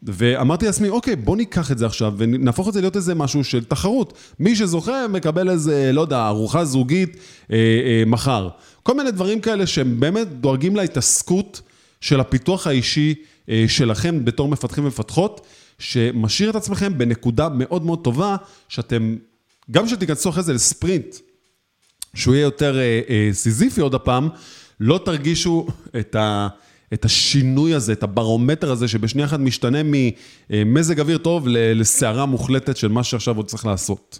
ואמרתי 0.03 0.65
לעצמי, 0.65 0.89
אוקיי, 0.89 1.15
בוא 1.15 1.37
ניקח 1.37 1.71
את 1.71 1.77
זה 1.77 1.85
עכשיו 1.85 2.13
ונהפוך 2.17 2.67
את 2.67 2.73
זה 2.73 2.81
להיות 2.81 2.95
איזה 2.95 3.15
משהו 3.15 3.43
של 3.43 3.63
תחרות. 3.63 4.13
מי 4.39 4.55
שזוכה 4.55 5.07
מקבל 5.07 5.49
איזה, 5.49 5.91
לא 5.93 6.01
יודע, 6.01 6.27
ארוחה 6.27 6.65
זוגית 6.65 7.17
אה, 7.51 7.57
אה, 7.57 8.03
מחר. 8.05 8.49
כל 8.83 8.93
מיני 8.93 9.11
דברים 9.11 9.41
כאלה 9.41 9.67
שהם 9.67 9.99
באמת 9.99 10.27
דואגים 10.27 10.75
להתעסקות 10.75 11.61
של 12.01 12.19
הפיתוח 12.19 12.67
האישי 12.67 13.15
אה, 13.49 13.65
שלכם 13.67 14.25
בתור 14.25 14.47
מפתחים 14.47 14.83
ומפתחות, 14.83 15.47
שמשאיר 15.79 16.49
את 16.49 16.55
עצמכם 16.55 16.97
בנקודה 16.97 17.49
מאוד 17.49 17.85
מאוד 17.85 18.03
טובה, 18.03 18.35
שאתם, 18.69 19.15
גם 19.71 19.85
כשתיכנסו 19.85 20.29
אחרי 20.29 20.43
זה 20.43 20.53
לספרינט, 20.53 21.15
שהוא 22.15 22.35
יהיה 22.35 22.43
יותר 22.43 22.79
אה, 22.79 23.01
אה, 23.09 23.29
סיזיפי 23.33 23.81
עוד 23.81 23.95
הפעם, 23.95 24.29
לא 24.79 24.99
תרגישו 25.05 25.67
את 25.99 26.15
ה... 26.15 26.47
את 26.93 27.05
השינוי 27.05 27.73
הזה, 27.73 27.93
את 27.93 28.03
הברומטר 28.03 28.71
הזה, 28.71 28.87
שבשנייה 28.87 29.27
אחת 29.27 29.39
משתנה 29.39 29.79
ממזג 30.49 30.99
אוויר 30.99 31.17
טוב 31.17 31.47
לסערה 31.47 32.25
מוחלטת 32.25 32.77
של 32.77 32.87
מה 32.87 33.03
שעכשיו 33.03 33.37
עוד 33.37 33.45
צריך 33.45 33.65
לעשות. 33.65 34.19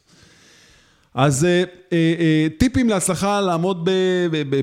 אז 1.13 1.45
אה, 1.45 1.63
אה, 1.93 2.47
טיפים 2.57 2.89
להצלחה 2.89 3.41
לעמוד 3.41 3.89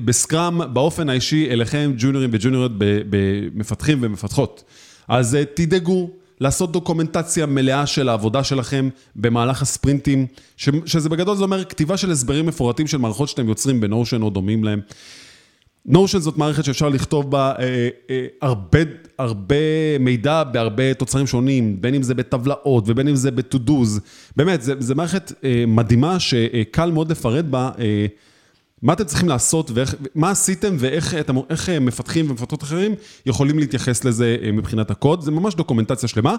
בסקראם 0.05 0.73
באופן 0.73 1.09
האישי 1.09 1.47
אליכם, 1.49 1.93
ג'וניורים 1.97 2.29
וג'וניוריות, 2.33 2.71
במפתחים 2.77 3.99
ומפתחות. 4.01 4.63
אז 5.07 5.35
אה, 5.35 5.43
תדאגו 5.53 6.09
לעשות 6.39 6.71
דוקומנטציה 6.71 7.45
מלאה 7.45 7.85
של 7.85 8.09
העבודה 8.09 8.43
שלכם 8.43 8.89
במהלך 9.15 9.61
הספרינטים, 9.61 10.27
שזה 10.85 11.09
בגדול 11.09 11.35
זה 11.35 11.43
אומר 11.43 11.65
כתיבה 11.65 11.97
של 11.97 12.11
הסברים 12.11 12.45
מפורטים 12.45 12.87
של 12.87 12.97
מערכות 12.97 13.29
שאתם 13.29 13.49
יוצרים 13.49 13.81
בנושן 13.81 14.21
או 14.21 14.29
דומים 14.29 14.63
להם. 14.63 14.81
נושן 15.87 16.19
זאת 16.19 16.37
מערכת 16.37 16.65
שאפשר 16.65 16.89
לכתוב 16.89 17.31
בה 17.31 17.53
אה, 17.59 17.89
אה, 18.09 18.25
הרבה, 18.41 18.79
הרבה 19.17 19.55
מידע 19.99 20.43
בהרבה 20.43 20.93
תוצרים 20.93 21.27
שונים, 21.27 21.81
בין 21.81 21.95
אם 21.95 22.03
זה 22.03 22.15
בטבלאות 22.15 22.83
ובין 22.87 23.07
אם 23.07 23.15
זה 23.15 23.31
ב-to-do's. 23.31 23.99
באמת, 24.35 24.61
זו 24.61 24.95
מערכת 24.95 25.31
אה, 25.43 25.63
מדהימה 25.67 26.19
שקל 26.19 26.91
מאוד 26.91 27.11
לפרט 27.11 27.45
בה 27.45 27.71
מה 28.81 28.93
אתם 28.93 29.03
צריכים 29.03 29.29
לעשות 29.29 29.71
ומה 29.73 30.29
עשיתם 30.29 30.75
ואיך 30.79 31.69
מפתחים 31.81 32.29
ומפתחות 32.29 32.63
אחרים 32.63 32.95
יכולים 33.25 33.59
להתייחס 33.59 34.03
לזה 34.05 34.37
מבחינת 34.53 34.91
הקוד. 34.91 35.21
זה 35.21 35.31
ממש 35.31 35.55
דוקומנטציה 35.55 36.09
שלמה. 36.09 36.35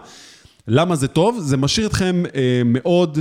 למה 0.69 0.97
זה 0.97 1.09
טוב? 1.09 1.39
זה 1.41 1.57
משאיר 1.57 1.87
אתכם 1.87 2.23
מאוד... 2.65 3.19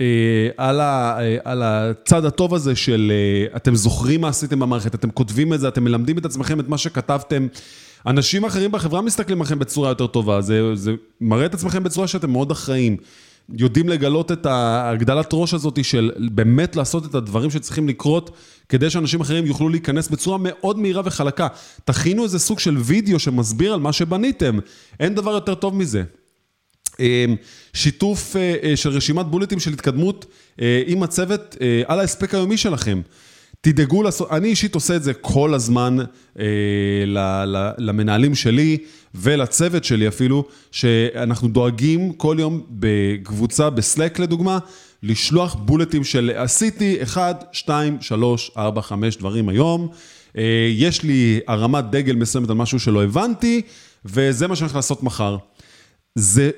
אה, 0.00 0.48
על, 0.56 0.80
ה, 0.80 1.18
אה, 1.20 1.36
על 1.44 1.62
הצד 1.62 2.24
הטוב 2.24 2.54
הזה 2.54 2.76
של 2.76 3.12
אה, 3.14 3.56
אתם 3.56 3.74
זוכרים 3.74 4.20
מה 4.20 4.28
עשיתם 4.28 4.60
במערכת, 4.60 4.94
אתם 4.94 5.10
כותבים 5.10 5.52
את 5.54 5.60
זה, 5.60 5.68
אתם 5.68 5.84
מלמדים 5.84 6.18
את 6.18 6.24
עצמכם 6.24 6.60
את 6.60 6.68
מה 6.68 6.78
שכתבתם. 6.78 7.46
אנשים 8.06 8.44
אחרים 8.44 8.72
בחברה 8.72 9.00
מסתכלים 9.00 9.40
עליכם 9.40 9.58
בצורה 9.58 9.88
יותר 9.88 10.06
טובה, 10.06 10.40
זה, 10.40 10.76
זה 10.76 10.92
מראה 11.20 11.46
את 11.46 11.54
עצמכם 11.54 11.82
בצורה 11.82 12.06
שאתם 12.06 12.30
מאוד 12.30 12.50
אחראים. 12.50 12.96
יודעים 13.56 13.88
לגלות 13.88 14.32
את 14.32 14.46
הגדלת 14.50 15.28
ראש 15.32 15.54
הזאת 15.54 15.84
של 15.84 16.10
באמת 16.32 16.76
לעשות 16.76 17.06
את 17.06 17.14
הדברים 17.14 17.50
שצריכים 17.50 17.88
לקרות 17.88 18.30
כדי 18.68 18.90
שאנשים 18.90 19.20
אחרים 19.20 19.46
יוכלו 19.46 19.68
להיכנס 19.68 20.08
בצורה 20.08 20.38
מאוד 20.40 20.78
מהירה 20.78 21.02
וחלקה. 21.04 21.48
תכינו 21.84 22.24
איזה 22.24 22.38
סוג 22.38 22.58
של 22.58 22.76
וידאו 22.78 23.18
שמסביר 23.18 23.74
על 23.74 23.80
מה 23.80 23.92
שבניתם. 23.92 24.58
אין 25.00 25.14
דבר 25.14 25.30
יותר 25.30 25.54
טוב 25.54 25.74
מזה. 25.74 26.02
אמ, 27.00 27.36
שיתוף 27.72 28.36
אה, 28.36 28.54
אה, 28.62 28.76
של 28.76 28.90
רשימת 28.90 29.26
בולטים 29.26 29.60
של 29.60 29.72
התקדמות 29.72 30.26
אה, 30.60 30.82
עם 30.86 31.02
הצוות 31.02 31.56
על 31.86 32.00
ההספק 32.00 32.34
היומי 32.34 32.56
שלכם. 32.56 33.00
תדאגו 33.60 34.02
לעשות, 34.02 34.30
אני 34.30 34.48
אישית 34.48 34.74
עושה 34.74 34.96
את 34.96 35.02
זה 35.02 35.14
כל 35.14 35.54
הזמן 35.54 35.96
למנהלים 37.78 38.34
שלי 38.34 38.78
ולצוות 39.14 39.84
שלי 39.84 40.08
אפילו, 40.08 40.44
שאנחנו 40.72 41.48
דואגים 41.48 42.12
כל 42.12 42.36
יום 42.38 42.62
בקבוצה 42.70 43.70
בסלק 43.70 44.18
לדוגמה, 44.18 44.58
לשלוח 45.02 45.54
בולטים 45.54 46.04
של 46.04 46.30
עשיתי 46.36 47.02
1, 47.02 47.44
2, 47.52 47.98
3, 48.00 48.50
4, 48.56 48.82
5 48.82 49.16
דברים 49.16 49.48
היום. 49.48 49.88
יש 50.74 51.02
לי 51.02 51.40
הרמת 51.46 51.84
דגל 51.90 52.16
מסוימת 52.16 52.50
על 52.50 52.56
משהו 52.56 52.80
שלא 52.80 53.04
הבנתי, 53.04 53.62
וזה 54.04 54.46
מה 54.46 54.56
שאני 54.56 54.66
הולך 54.66 54.76
לעשות 54.76 55.02
מחר. 55.02 55.36
זה 56.14 56.50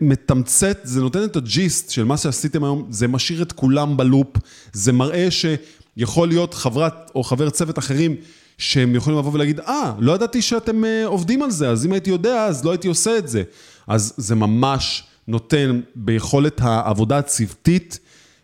מתמצת, 0.00 0.78
זה 0.82 1.00
נותן 1.00 1.24
את 1.24 1.36
הג'יסט 1.36 1.90
של 1.90 2.04
מה 2.04 2.16
שעשיתם 2.16 2.64
היום, 2.64 2.86
זה 2.90 3.08
משאיר 3.08 3.42
את 3.42 3.52
כולם 3.52 3.96
בלופ, 3.96 4.36
זה 4.72 4.92
מראה 4.92 5.28
שיכול 5.30 6.28
להיות 6.28 6.54
חברת 6.54 7.10
או 7.14 7.24
חבר 7.24 7.50
צוות 7.50 7.78
אחרים 7.78 8.16
שהם 8.58 8.94
יכולים 8.94 9.18
לבוא 9.18 9.32
ולהגיד, 9.32 9.60
אה, 9.60 9.92
ah, 9.98 10.00
לא 10.00 10.12
ידעתי 10.12 10.42
שאתם 10.42 10.84
uh, 10.84 10.86
עובדים 11.06 11.42
על 11.42 11.50
זה, 11.50 11.70
אז 11.70 11.86
אם 11.86 11.92
הייתי 11.92 12.10
יודע, 12.10 12.44
אז 12.44 12.64
לא 12.64 12.70
הייתי 12.70 12.88
עושה 12.88 13.18
את 13.18 13.28
זה. 13.28 13.42
אז 13.86 14.14
זה 14.16 14.34
ממש 14.34 15.04
נותן 15.28 15.80
ביכולת 15.94 16.60
העבודה 16.60 17.18
הצוותית, 17.18 17.98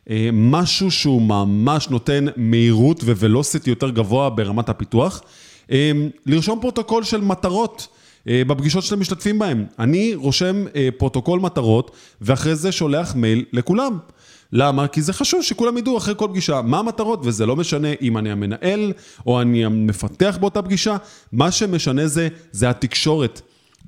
uh, 0.05 0.11
משהו 0.33 0.91
שהוא 0.91 1.23
ממש 1.23 1.89
נותן 1.89 2.27
מהירות 2.37 3.03
velocity 3.03 3.71
יותר 3.71 3.91
גבוה 3.91 4.31
ברמת 4.31 4.69
הפיתוח. 4.69 5.23
Uh, 5.67 5.73
לרשום 6.27 6.61
פרוטוקול 6.61 7.05
של 7.05 7.21
מטרות. 7.21 7.89
אה, 8.29 8.43
בפגישות 8.47 8.85
שאתם 8.85 9.01
משתתפים 9.01 9.39
בהן. 9.39 9.65
אני 9.79 10.15
רושם 10.15 10.65
אה, 10.77 10.89
פרוטוקול 10.99 11.41
מטרות, 11.41 11.91
ואחרי 12.21 12.57
זה 12.57 12.73
שולח 12.73 13.15
מייל 13.15 13.45
לכולם. 13.53 13.99
למה? 14.53 14.89
כי 14.89 15.03
זה 15.03 15.13
חשוב 15.13 15.43
שכולם 15.43 15.79
ידעו 15.79 15.99
אחרי 15.99 16.15
כל 16.17 16.29
פגישה 16.31 16.63
מה 16.63 16.79
המטרות, 16.79 17.21
וזה 17.25 17.47
לא 17.47 17.57
משנה 17.57 17.89
אם 18.01 18.19
אני 18.19 18.31
המנהל 18.31 18.93
או 19.27 19.41
אני 19.41 19.65
המפתח 19.65 20.39
באותה 20.41 20.63
פגישה, 20.63 20.97
מה 21.33 21.51
שמשנה 21.51 22.07
זה, 22.07 22.29
זה 22.53 22.71
התקשורת. 22.71 23.41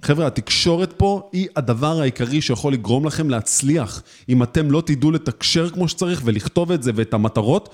חבר'ה, 0.03 0.27
התקשורת 0.27 0.93
פה 0.97 1.29
היא 1.33 1.49
הדבר 1.57 2.01
העיקרי 2.01 2.41
שיכול 2.41 2.73
לגרום 2.73 3.07
לכם 3.07 3.31
להצליח. 3.31 4.03
אם 4.29 4.43
אתם 4.43 4.71
לא 4.71 4.83
תדעו 4.87 5.11
לתקשר 5.11 5.71
כמו 5.71 5.89
שצריך 5.89 6.23
ולכתוב 6.25 6.73
את 6.73 6.83
זה 6.83 6.93
ואת 6.95 7.15
המטרות, 7.15 7.69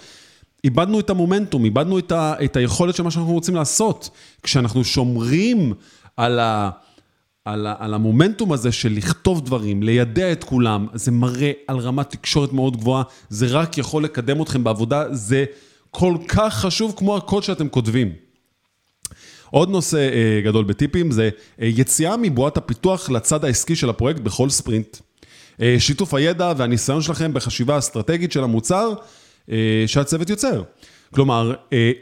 איבדנו 0.65 1.01
את 1.01 1.11
המומנטום, 1.11 1.65
איבדנו 1.65 1.99
את, 1.99 2.13
ה, 2.13 2.35
את 2.45 2.57
היכולת 2.57 2.95
של 2.95 3.03
מה 3.03 3.11
שאנחנו 3.11 3.33
רוצים 3.33 3.55
לעשות. 3.55 4.11
כשאנחנו 4.43 4.85
שומרים 4.85 5.75
על, 6.17 6.39
ה, 6.39 6.71
על, 7.45 7.67
ה, 7.67 7.75
על 7.79 7.95
המומנטום 7.95 8.53
הזה 8.53 8.73
של 8.73 8.93
לכתוב 8.93 9.45
דברים, 9.45 9.83
לידע 9.83 10.33
את 10.33 10.45
כולם, 10.45 10.87
זה 10.95 11.11
מראה 11.11 11.53
על 11.67 11.77
רמת 11.79 12.11
תקשורת 12.11 12.53
מאוד 12.53 12.77
גבוהה, 12.77 13.03
זה 13.29 13.47
רק 13.47 13.79
יכול 13.79 14.05
לקדם 14.05 14.43
אתכם 14.43 14.65
בעבודה, 14.65 15.05
זה 15.15 15.45
כל 15.91 16.17
כך 16.29 16.55
חשוב 16.55 16.95
כמו 16.97 17.17
הקוד 17.17 17.43
שאתם 17.43 17.69
כותבים. 17.69 18.13
עוד 19.51 19.71
נושא 19.71 19.97
אה, 19.97 20.41
גדול 20.45 20.65
בטיפים 20.65 21.11
זה 21.11 21.31
אה, 21.61 21.67
יציאה 21.67 22.17
מבועת 22.17 22.57
הפיתוח 22.57 23.11
לצד 23.11 23.45
העסקי 23.45 23.77
של 23.77 23.91
הפרויקט 23.91 24.21
בכל 24.21 24.51
ספרינט. 24.51 24.97
אה, 25.61 25.77
שיתוף 25.79 26.15
הידע 26.15 26.53
והניסיון 26.57 27.03
שלכם 27.03 27.35
בחשיבה 27.35 27.75
האסטרטגית 27.75 28.33
של 28.33 28.45
המוצר 28.45 28.93
שהצוות 29.87 30.31
יוצר. 30.31 30.63
כלומר, 31.15 31.55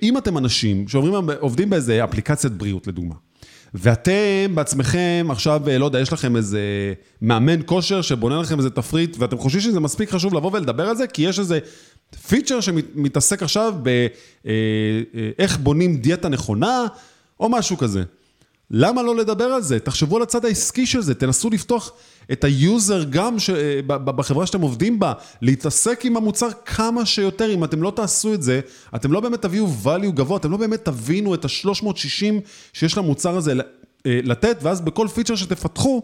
אם 0.02 0.18
אתם 0.18 0.38
אנשים 0.38 0.88
שעובדים 0.88 1.70
באיזה 1.70 2.04
אפליקציית 2.04 2.52
בריאות 2.52 2.86
לדוגמה, 2.86 3.14
ואתם 3.74 4.54
בעצמכם 4.54 5.26
עכשיו, 5.30 5.62
לא 5.78 5.84
יודע, 5.84 6.00
יש 6.00 6.12
לכם 6.12 6.36
איזה 6.36 6.60
מאמן 7.22 7.60
כושר 7.66 8.02
שבונה 8.02 8.40
לכם 8.40 8.58
איזה 8.58 8.70
תפריט, 8.70 9.16
ואתם 9.18 9.38
חושבים 9.38 9.62
שזה 9.62 9.80
מספיק 9.80 10.10
חשוב 10.10 10.34
לבוא 10.34 10.50
ולדבר 10.52 10.88
על 10.88 10.96
זה, 10.96 11.06
כי 11.06 11.22
יש 11.22 11.38
איזה 11.38 11.58
פיצ'ר 12.28 12.60
שמתעסק 12.60 13.42
עכשיו 13.42 13.74
באיך 13.82 15.52
אה, 15.52 15.58
בונים 15.62 15.96
דיאטה 15.96 16.28
נכונה, 16.28 16.86
או 17.40 17.48
משהו 17.48 17.76
כזה. 17.76 18.02
למה 18.70 19.02
לא 19.02 19.16
לדבר 19.16 19.44
על 19.44 19.62
זה? 19.62 19.78
תחשבו 19.80 20.16
על 20.16 20.22
הצד 20.22 20.44
העסקי 20.44 20.86
של 20.86 21.00
זה, 21.00 21.14
תנסו 21.14 21.50
לפתוח 21.50 21.92
את 22.32 22.44
ה 22.44 22.56
user 22.56 23.04
גם 23.04 23.38
ש... 23.38 23.50
בחברה 23.86 24.46
שאתם 24.46 24.60
עובדים 24.60 24.98
בה, 24.98 25.12
להתעסק 25.42 26.04
עם 26.04 26.16
המוצר 26.16 26.48
כמה 26.64 27.06
שיותר, 27.06 27.54
אם 27.54 27.64
אתם 27.64 27.82
לא 27.82 27.92
תעשו 27.96 28.34
את 28.34 28.42
זה, 28.42 28.60
אתם 28.96 29.12
לא 29.12 29.20
באמת 29.20 29.42
תביאו 29.42 29.66
value 29.84 30.10
גבוה, 30.10 30.36
אתם 30.36 30.50
לא 30.50 30.56
באמת 30.56 30.84
תבינו 30.84 31.34
את 31.34 31.44
ה-360 31.44 32.34
שיש 32.72 32.98
למוצר 32.98 33.36
הזה 33.36 33.52
אה, 34.06 34.20
לתת, 34.24 34.58
ואז 34.62 34.80
בכל 34.80 35.08
פיצ'ר 35.08 35.36
שתפתחו, 35.36 36.02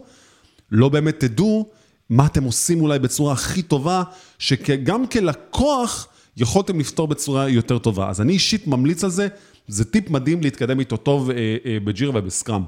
לא 0.71 0.89
באמת 0.89 1.19
תדעו 1.19 1.69
מה 2.09 2.25
אתם 2.25 2.43
עושים 2.43 2.81
אולי 2.81 2.99
בצורה 2.99 3.33
הכי 3.33 3.61
טובה, 3.61 4.03
שגם 4.39 5.07
כלקוח 5.07 6.07
יכולתם 6.37 6.79
לפתור 6.79 7.07
בצורה 7.07 7.49
יותר 7.49 7.77
טובה. 7.77 8.09
אז 8.09 8.21
אני 8.21 8.33
אישית 8.33 8.67
ממליץ 8.67 9.03
על 9.03 9.09
זה, 9.09 9.27
זה 9.67 9.85
טיפ 9.85 10.09
מדהים 10.09 10.41
להתקדם 10.41 10.79
איתו 10.79 10.97
טוב 10.97 11.29
אה, 11.29 11.57
אה, 11.65 11.77
בג'ירה 11.79 12.11
ובסקראם. 12.15 12.63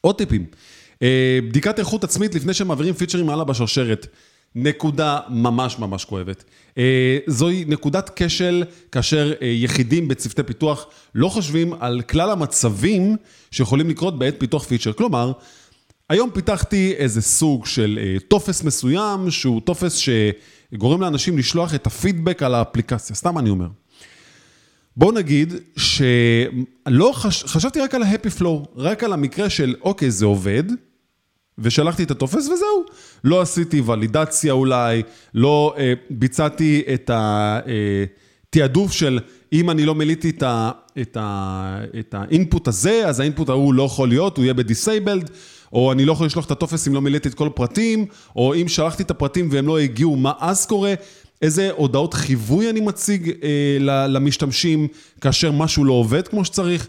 עוד 0.00 0.18
טיפים. 0.18 0.46
אה, 1.02 1.38
בדיקת 1.48 1.78
איכות 1.78 2.04
עצמית 2.04 2.34
לפני 2.34 2.54
שמעבירים 2.54 2.94
פיצ'רים 2.94 3.30
הלאה 3.30 3.44
בשרשרת. 3.44 4.06
נקודה 4.54 5.20
ממש 5.28 5.78
ממש 5.78 6.04
כואבת. 6.04 6.44
אה, 6.78 7.18
זוהי 7.26 7.64
נקודת 7.68 8.10
כשל 8.16 8.64
כאשר 8.92 9.32
אה, 9.42 9.46
יחידים 9.46 10.08
בצוותי 10.08 10.42
פיתוח 10.42 10.86
לא 11.14 11.28
חושבים 11.28 11.72
על 11.80 12.02
כלל 12.02 12.30
המצבים 12.30 13.16
שיכולים 13.50 13.90
לקרות 13.90 14.18
בעת 14.18 14.34
פיתוח 14.38 14.64
פיצ'ר. 14.64 14.92
כלומר, 14.92 15.32
היום 16.08 16.30
פיתחתי 16.30 16.94
איזה 16.96 17.22
סוג 17.22 17.66
של 17.66 17.98
טופס 18.28 18.64
מסוים, 18.64 19.30
שהוא 19.30 19.60
טופס 19.60 20.00
שגורם 20.72 21.00
לאנשים 21.00 21.38
לשלוח 21.38 21.74
את 21.74 21.86
הפידבק 21.86 22.42
על 22.42 22.54
האפליקציה, 22.54 23.16
סתם 23.16 23.38
אני 23.38 23.50
אומר. 23.50 23.68
בואו 24.96 25.12
נגיד 25.12 25.52
שלא, 25.76 27.12
חש... 27.14 27.44
חשבתי 27.44 27.80
רק 27.80 27.94
על 27.94 28.02
ה-happy 28.02 28.40
flow, 28.40 28.68
רק 28.76 29.04
על 29.04 29.12
המקרה 29.12 29.50
של 29.50 29.74
אוקיי, 29.80 30.10
זה 30.10 30.26
עובד, 30.26 30.64
ושלחתי 31.58 32.02
את 32.02 32.10
הטופס 32.10 32.48
וזהו. 32.48 32.84
לא 33.24 33.40
עשיתי 33.40 33.80
ולידציה 33.80 34.52
אולי, 34.52 35.02
לא 35.34 35.74
אה, 35.78 35.92
ביצעתי 36.10 36.82
את 36.94 37.10
התעדוף 37.14 38.90
אה, 38.90 38.96
של 38.96 39.18
אם 39.52 39.70
אני 39.70 39.84
לא 39.84 39.94
מילאתי 39.94 40.30
את, 40.30 40.42
את, 41.00 41.16
את 41.98 42.14
ה 42.14 42.23
input 42.23 42.68
הזה, 42.68 43.08
אז 43.08 43.20
ה 43.20 43.25
input 43.25 43.48
ההוא 43.48 43.74
לא 43.74 43.82
יכול 43.82 44.08
להיות, 44.08 44.36
הוא 44.36 44.44
יהיה 44.44 44.54
ב-disabled, 44.54 45.30
או 45.72 45.92
אני 45.92 46.04
לא 46.04 46.12
יכול 46.12 46.26
לשלוח 46.26 46.46
את 46.46 46.50
הטופס 46.50 46.88
אם 46.88 46.94
לא 46.94 47.00
מילאתי 47.00 47.28
את 47.28 47.34
כל 47.34 47.46
הפרטים, 47.46 48.06
או 48.36 48.54
אם 48.54 48.68
שלחתי 48.68 49.02
את 49.02 49.10
הפרטים 49.10 49.48
והם 49.52 49.66
לא 49.66 49.78
הגיעו, 49.78 50.16
מה 50.16 50.32
אז 50.38 50.66
קורה? 50.66 50.94
איזה 51.42 51.70
הודעות 51.76 52.14
חיווי 52.14 52.70
אני 52.70 52.80
מציג 52.80 53.32
אה, 53.42 54.06
למשתמשים 54.08 54.88
כאשר 55.20 55.52
משהו 55.52 55.84
לא 55.84 55.92
עובד 55.92 56.28
כמו 56.28 56.44
שצריך. 56.44 56.88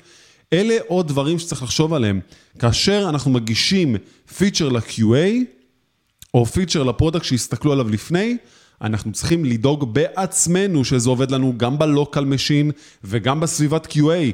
אלה 0.53 0.77
עוד 0.87 1.07
דברים 1.07 1.39
שצריך 1.39 1.63
לחשוב 1.63 1.93
עליהם. 1.93 2.19
כאשר 2.59 3.05
אנחנו 3.09 3.31
מגישים 3.31 3.95
פיצ'ר 4.37 4.69
ל-QA, 4.69 5.43
או 6.33 6.45
פיצ'ר 6.45 6.83
ל 6.83 6.88
product 6.88 7.25
שהסתכלו 7.25 7.71
עליו 7.71 7.89
לפני, 7.89 8.37
אנחנו 8.81 9.11
צריכים 9.11 9.45
לדאוג 9.45 9.93
בעצמנו 9.93 10.85
שזה 10.85 11.09
עובד 11.09 11.31
לנו 11.31 11.53
גם 11.57 11.79
ב 11.79 11.87
local 11.87 12.25
machine 12.25 12.71
וגם 13.03 13.39
בסביבת 13.39 13.85
QA. 13.85 14.31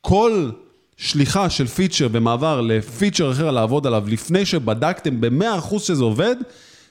כל 0.00 0.50
שליחה 0.96 1.50
של 1.50 1.66
פיצ'ר 1.66 2.08
במעבר 2.08 2.60
לפיצ'ר 2.60 3.32
אחר 3.32 3.50
לעבוד 3.50 3.86
עליו 3.86 4.04
לפני 4.08 4.46
שבדקתם 4.46 5.20
ב-100% 5.20 5.78
שזה 5.78 6.04
עובד, 6.04 6.36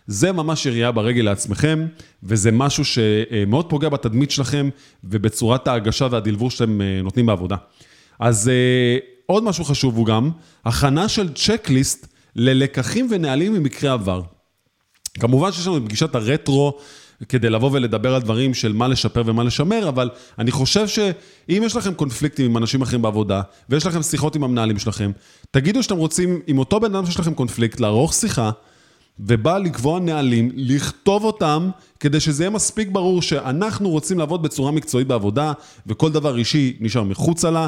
זה 0.08 0.32
ממש 0.32 0.66
ירייה 0.66 0.92
ברגל 0.92 1.22
לעצמכם, 1.22 1.86
וזה 2.24 2.52
משהו 2.52 2.86
שמאוד 2.86 3.70
פוגע 3.70 3.90
בתדמית 3.90 4.32
שלכם 4.32 4.70
ובצורת 5.04 5.68
ההגשה 5.68 6.08
והדלבור 6.12 6.52
שאתם 6.52 6.82
אה, 6.82 7.02
נותנים 7.04 7.26
בעבודה. 7.26 7.56
אז 8.20 8.50
אה, 8.50 8.98
עוד 9.26 9.44
משהו 9.44 9.64
חשוב 9.64 9.98
הוא 9.98 10.06
גם, 10.06 10.32
הכנה 10.66 11.10
של 11.10 11.34
checklist 11.34 12.08
ללקחים 12.36 13.08
ונהלים 13.12 13.54
ממקרה 13.54 13.94
עבר. 13.94 14.22
כמובן 15.20 15.52
שיש 15.52 15.68
לנו 15.68 15.78
את 15.78 15.82
פגישת 15.86 16.16
הרטרו, 16.16 16.78
כדי 17.30 17.50
לבוא 17.50 17.70
ולדבר 17.74 18.16
על 18.16 18.22
דברים 18.22 18.54
של 18.54 18.74
מה 18.74 18.88
לשפר 18.88 19.24
ומה 19.26 19.44
לשמר, 19.44 19.90
אבל 19.90 20.10
אני 20.40 20.52
חושב 20.52 20.88
שאם 20.88 21.62
יש 21.66 21.76
לכם 21.76 21.94
קונפליקטים 21.94 22.46
עם 22.46 22.58
אנשים 22.58 22.82
אחרים 22.82 23.02
בעבודה, 23.02 23.42
ויש 23.70 23.86
לכם 23.86 24.02
שיחות 24.02 24.36
עם 24.36 24.44
המנהלים 24.44 24.80
שלכם, 24.80 25.12
תגידו 25.52 25.84
שאתם 25.84 25.98
רוצים, 25.98 26.42
עם 26.48 26.58
אותו 26.58 26.80
בן 26.80 26.96
אדם 26.96 27.06
שיש 27.06 27.20
לכם 27.20 27.34
קונפליקט, 27.34 27.80
לערוך 27.80 28.14
שיחה, 28.14 28.52
ובא 29.20 29.58
לקבוע 29.58 30.00
נהלים, 30.00 30.52
לכתוב 30.56 31.24
אותם, 31.24 31.70
כדי 32.00 32.20
שזה 32.20 32.44
יהיה 32.44 32.50
מספיק 32.50 32.88
ברור 32.92 33.22
שאנחנו 33.22 33.90
רוצים 33.90 34.20
לעבוד 34.20 34.44
בצורה 34.44 34.72
מקצועית 34.72 35.08
בעבודה, 35.08 35.54
וכל 35.88 36.12
דבר 36.12 36.38
אישי 36.38 36.78
נשאר 36.80 37.04
מחוצה 37.04 37.52
לה. 37.52 37.68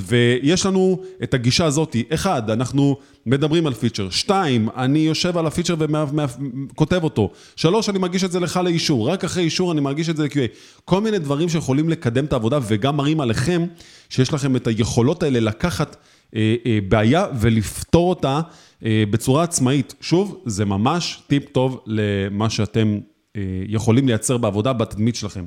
ויש 0.00 0.66
לנו 0.66 1.02
את 1.22 1.34
הגישה 1.34 1.64
הזאת, 1.64 1.96
אחד, 2.14 2.50
אנחנו 2.50 2.96
מדברים 3.26 3.66
על 3.66 3.74
פיצ'ר, 3.74 4.10
שתיים, 4.10 4.68
אני 4.76 4.98
יושב 4.98 5.36
על 5.38 5.46
הפיצ'ר 5.46 5.74
וכותב 5.78 7.04
אותו, 7.04 7.30
שלוש, 7.56 7.88
אני 7.88 7.98
מגיש 7.98 8.24
את 8.24 8.32
זה 8.32 8.40
לך 8.40 8.60
לאישור, 8.64 9.10
רק 9.10 9.24
אחרי 9.24 9.42
אישור 9.42 9.72
אני 9.72 9.80
מגיש 9.80 10.08
את 10.08 10.16
זה 10.16 10.24
ל-QA. 10.24 10.56
כל 10.84 11.00
מיני 11.00 11.18
דברים 11.18 11.48
שיכולים 11.48 11.88
לקדם 11.88 12.24
את 12.24 12.32
העבודה 12.32 12.58
וגם 12.62 12.96
מראים 12.96 13.20
עליכם 13.20 13.66
שיש 14.08 14.32
לכם 14.32 14.56
את 14.56 14.66
היכולות 14.66 15.22
האלה 15.22 15.40
לקחת 15.40 15.96
אה, 16.36 16.54
אה, 16.66 16.78
בעיה 16.88 17.26
ולפתור 17.40 18.10
אותה 18.10 18.40
אה, 18.84 19.04
בצורה 19.10 19.42
עצמאית. 19.42 19.94
שוב, 20.00 20.42
זה 20.46 20.64
ממש 20.64 21.22
טיפ 21.26 21.48
טוב 21.52 21.80
למה 21.86 22.50
שאתם 22.50 22.98
אה, 23.36 23.42
יכולים 23.68 24.06
לייצר 24.06 24.36
בעבודה, 24.36 24.72
בתדמית 24.72 25.14
שלכם. 25.14 25.46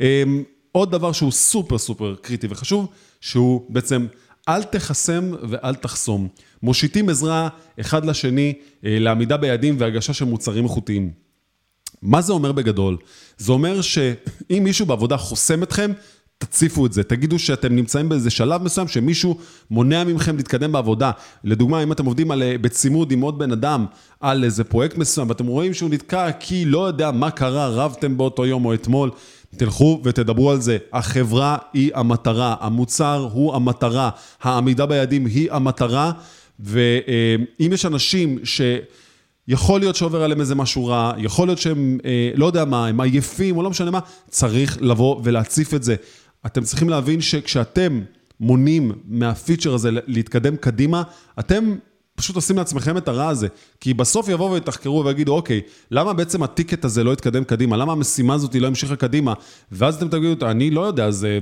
אה, 0.00 0.22
עוד 0.72 0.90
דבר 0.90 1.12
שהוא 1.12 1.30
סופר 1.30 1.78
סופר 1.78 2.14
קריטי 2.22 2.46
וחשוב, 2.50 2.88
שהוא 3.20 3.66
בעצם 3.68 4.06
אל 4.48 4.62
תחסם 4.62 5.32
ואל 5.48 5.74
תחסום. 5.74 6.28
מושיטים 6.62 7.08
עזרה 7.08 7.48
אחד 7.80 8.04
לשני 8.04 8.54
אה, 8.84 8.98
לעמידה 8.98 9.36
ביעדים 9.36 9.76
והגשה 9.78 10.12
של 10.12 10.24
מוצרים 10.24 10.64
איכותיים. 10.64 11.10
מה 12.02 12.22
זה 12.22 12.32
אומר 12.32 12.52
בגדול? 12.52 12.96
זה 13.38 13.52
אומר 13.52 13.80
שאם 13.80 14.60
מישהו 14.64 14.86
בעבודה 14.86 15.16
חוסם 15.16 15.62
אתכם, 15.62 15.92
תציפו 16.38 16.86
את 16.86 16.92
זה, 16.92 17.02
תגידו 17.02 17.38
שאתם 17.38 17.76
נמצאים 17.76 18.08
באיזה 18.08 18.30
שלב 18.30 18.62
מסוים 18.62 18.88
שמישהו 18.88 19.38
מונע 19.70 20.04
מכם 20.04 20.36
להתקדם 20.36 20.72
בעבודה. 20.72 21.10
לדוגמה, 21.44 21.82
אם 21.82 21.92
אתם 21.92 22.04
עובדים 22.04 22.30
על, 22.30 22.42
אה, 22.42 22.58
בצימוד 22.58 23.12
עם 23.12 23.20
עוד 23.20 23.38
בן 23.38 23.52
אדם 23.52 23.86
על 24.20 24.44
איזה 24.44 24.64
פרויקט 24.64 24.98
מסוים, 24.98 25.28
ואתם 25.28 25.46
רואים 25.46 25.74
שהוא 25.74 25.90
נתקע 25.90 26.32
כי 26.32 26.64
לא 26.64 26.86
יודע 26.86 27.10
מה 27.10 27.30
קרה, 27.30 27.68
רבתם 27.68 28.16
באותו 28.16 28.46
יום 28.46 28.64
או 28.64 28.74
אתמול, 28.74 29.10
תלכו 29.56 30.00
ותדברו 30.04 30.50
על 30.50 30.60
זה. 30.60 30.78
החברה 30.92 31.56
היא 31.72 31.90
המטרה, 31.94 32.56
המוצר 32.60 33.28
הוא 33.32 33.54
המטרה, 33.54 34.10
העמידה 34.42 34.86
ביעדים 34.86 35.26
היא 35.26 35.52
המטרה, 35.52 36.12
ואם 36.60 37.72
יש 37.72 37.86
אנשים 37.86 38.38
ש... 38.44 38.60
יכול 39.48 39.80
להיות 39.80 39.96
שעובר 39.96 40.22
עליהם 40.22 40.40
איזה 40.40 40.54
משהו 40.54 40.86
רע, 40.86 41.12
יכול 41.18 41.48
להיות 41.48 41.58
שהם, 41.58 41.98
אה, 42.04 42.30
לא 42.34 42.46
יודע 42.46 42.64
מה, 42.64 42.86
הם 42.86 43.00
עייפים 43.00 43.56
או 43.56 43.62
לא 43.62 43.70
משנה 43.70 43.90
מה, 43.90 43.98
צריך 44.30 44.78
לבוא 44.80 45.20
ולהציף 45.24 45.74
את 45.74 45.82
זה. 45.82 45.96
אתם 46.46 46.62
צריכים 46.62 46.88
להבין 46.88 47.20
שכשאתם 47.20 48.00
מונעים 48.40 48.92
מהפיצ'ר 49.04 49.74
הזה 49.74 49.90
להתקדם 50.06 50.56
קדימה, 50.56 51.02
אתם 51.38 51.74
פשוט 52.18 52.36
עושים 52.36 52.56
לעצמכם 52.56 52.96
את 52.96 53.08
הרע 53.08 53.28
הזה. 53.28 53.48
כי 53.80 53.94
בסוף 53.94 54.28
יבואו 54.28 54.52
ויתחקרו 54.52 55.04
ויגידו, 55.04 55.34
אוקיי, 55.34 55.60
למה 55.90 56.12
בעצם 56.12 56.42
הטיקט 56.42 56.84
הזה 56.84 57.04
לא 57.04 57.12
התקדם 57.12 57.44
קדימה? 57.44 57.76
למה 57.76 57.92
המשימה 57.92 58.34
הזאת 58.34 58.54
לא 58.54 58.66
המשיכה 58.66 58.96
קדימה? 58.96 59.34
ואז 59.72 59.96
אתם 59.96 60.08
תגידו, 60.08 60.46
אני 60.46 60.70
לא 60.70 60.80
יודע, 60.80 61.10
זה, 61.10 61.38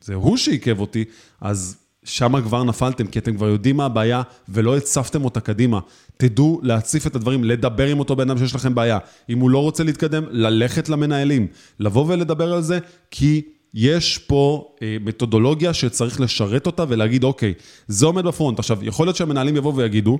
זה 0.00 0.14
הוא 0.14 0.36
שעיכב 0.36 0.80
אותי, 0.80 1.04
אז 1.40 1.76
שם 2.04 2.40
כבר 2.40 2.64
נפלתם, 2.64 3.06
כי 3.06 3.18
אתם 3.18 3.36
כבר 3.36 3.48
יודעים 3.48 3.76
מה 3.76 3.84
הבעיה 3.84 4.22
ולא 4.48 4.76
הצפתם 4.76 5.24
אותה 5.24 5.40
קדימה. 5.40 5.80
תדעו 6.16 6.60
להציף 6.62 7.06
את 7.06 7.16
הדברים, 7.16 7.44
לדבר 7.44 7.86
עם 7.86 7.98
אותו 7.98 8.16
בן 8.16 8.30
אדם 8.30 8.38
שיש 8.38 8.54
לכם 8.54 8.74
בעיה. 8.74 8.98
אם 9.28 9.38
הוא 9.38 9.50
לא 9.50 9.58
רוצה 9.58 9.84
להתקדם, 9.84 10.24
ללכת 10.30 10.88
למנהלים. 10.88 11.46
לבוא 11.80 12.04
ולדבר 12.08 12.52
על 12.52 12.62
זה, 12.62 12.78
כי 13.10 13.42
יש 13.74 14.18
פה 14.18 14.74
אה, 14.82 14.96
מתודולוגיה 15.00 15.74
שצריך 15.74 16.20
לשרת 16.20 16.66
אותה 16.66 16.84
ולהגיד, 16.88 17.24
אוקיי, 17.24 17.54
זה 17.88 18.06
עומד 18.06 18.24
בפרונט. 18.24 18.58
עכשיו, 18.58 18.78
יכול 18.82 19.06
להיות 19.06 19.16
שהמנהלים 19.16 19.56
יבואו 19.56 19.76
ויגידו, 19.76 20.18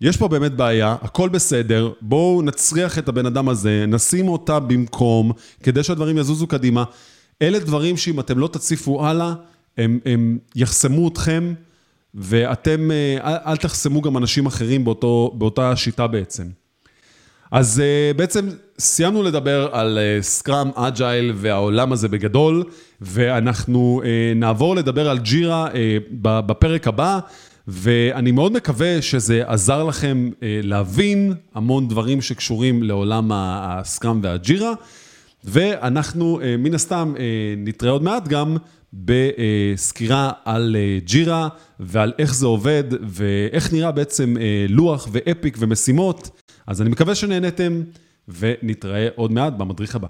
יש 0.00 0.16
פה 0.16 0.28
באמת 0.28 0.52
בעיה, 0.52 0.96
הכל 1.02 1.28
בסדר, 1.28 1.92
בואו 2.00 2.42
נצריח 2.42 2.98
את 2.98 3.08
הבן 3.08 3.26
אדם 3.26 3.48
הזה, 3.48 3.84
נשים 3.88 4.28
אותה 4.28 4.60
במקום, 4.60 5.32
כדי 5.62 5.82
שהדברים 5.82 6.18
יזוזו 6.18 6.46
קדימה. 6.46 6.84
אלה 7.42 7.58
דברים 7.58 7.96
שאם 7.96 8.20
אתם 8.20 8.38
לא 8.38 8.48
תציפו 8.48 9.06
הלאה, 9.06 9.34
הם, 9.78 9.98
הם 10.04 10.38
יחסמו 10.54 11.08
אתכם, 11.08 11.54
ואתם, 12.14 12.90
אה, 12.90 13.18
אל, 13.24 13.36
אל 13.46 13.56
תחסמו 13.56 14.02
גם 14.02 14.16
אנשים 14.16 14.46
אחרים 14.46 14.84
באותו, 14.84 15.34
באותה 15.38 15.76
שיטה 15.76 16.06
בעצם. 16.06 16.44
אז 17.50 17.82
uh, 17.82 18.16
בעצם 18.16 18.48
סיימנו 18.78 19.22
לדבר 19.22 19.68
על 19.72 19.98
סקראם, 20.20 20.70
uh, 20.70 20.72
אג'ייל 20.74 21.32
והעולם 21.34 21.92
הזה 21.92 22.08
בגדול, 22.08 22.64
ואנחנו 23.00 24.02
uh, 24.02 24.06
נעבור 24.38 24.76
לדבר 24.76 25.10
על 25.10 25.18
ג'ירה 25.18 25.68
uh, 25.68 25.72
בפרק 26.20 26.88
הבא, 26.88 27.18
ואני 27.68 28.32
מאוד 28.32 28.52
מקווה 28.52 29.02
שזה 29.02 29.42
עזר 29.46 29.84
לכם 29.84 30.30
uh, 30.32 30.38
להבין 30.62 31.34
המון 31.54 31.88
דברים 31.88 32.20
שקשורים 32.20 32.82
לעולם 32.82 33.30
הסקראם 33.34 34.20
והג'ירה, 34.22 34.72
ואנחנו 35.44 36.40
uh, 36.40 36.44
מן 36.58 36.74
הסתם 36.74 37.14
uh, 37.16 37.18
נתראה 37.56 37.92
עוד 37.92 38.02
מעט 38.02 38.28
גם 38.28 38.56
בסקירה 38.92 40.32
על 40.44 40.76
ג'ירה 41.04 41.48
ועל 41.80 42.12
איך 42.18 42.34
זה 42.34 42.46
עובד 42.46 42.84
ואיך 43.02 43.72
נראה 43.72 43.92
בעצם 43.92 44.34
לוח 44.68 45.08
ואפיק 45.12 45.56
ומשימות. 45.60 46.30
אז 46.66 46.82
אני 46.82 46.90
מקווה 46.90 47.14
שנהנתם, 47.14 47.82
ונתראה 48.28 49.08
עוד 49.14 49.32
מעט 49.32 49.52
במדריך 49.52 49.96
הבא. 49.96 50.08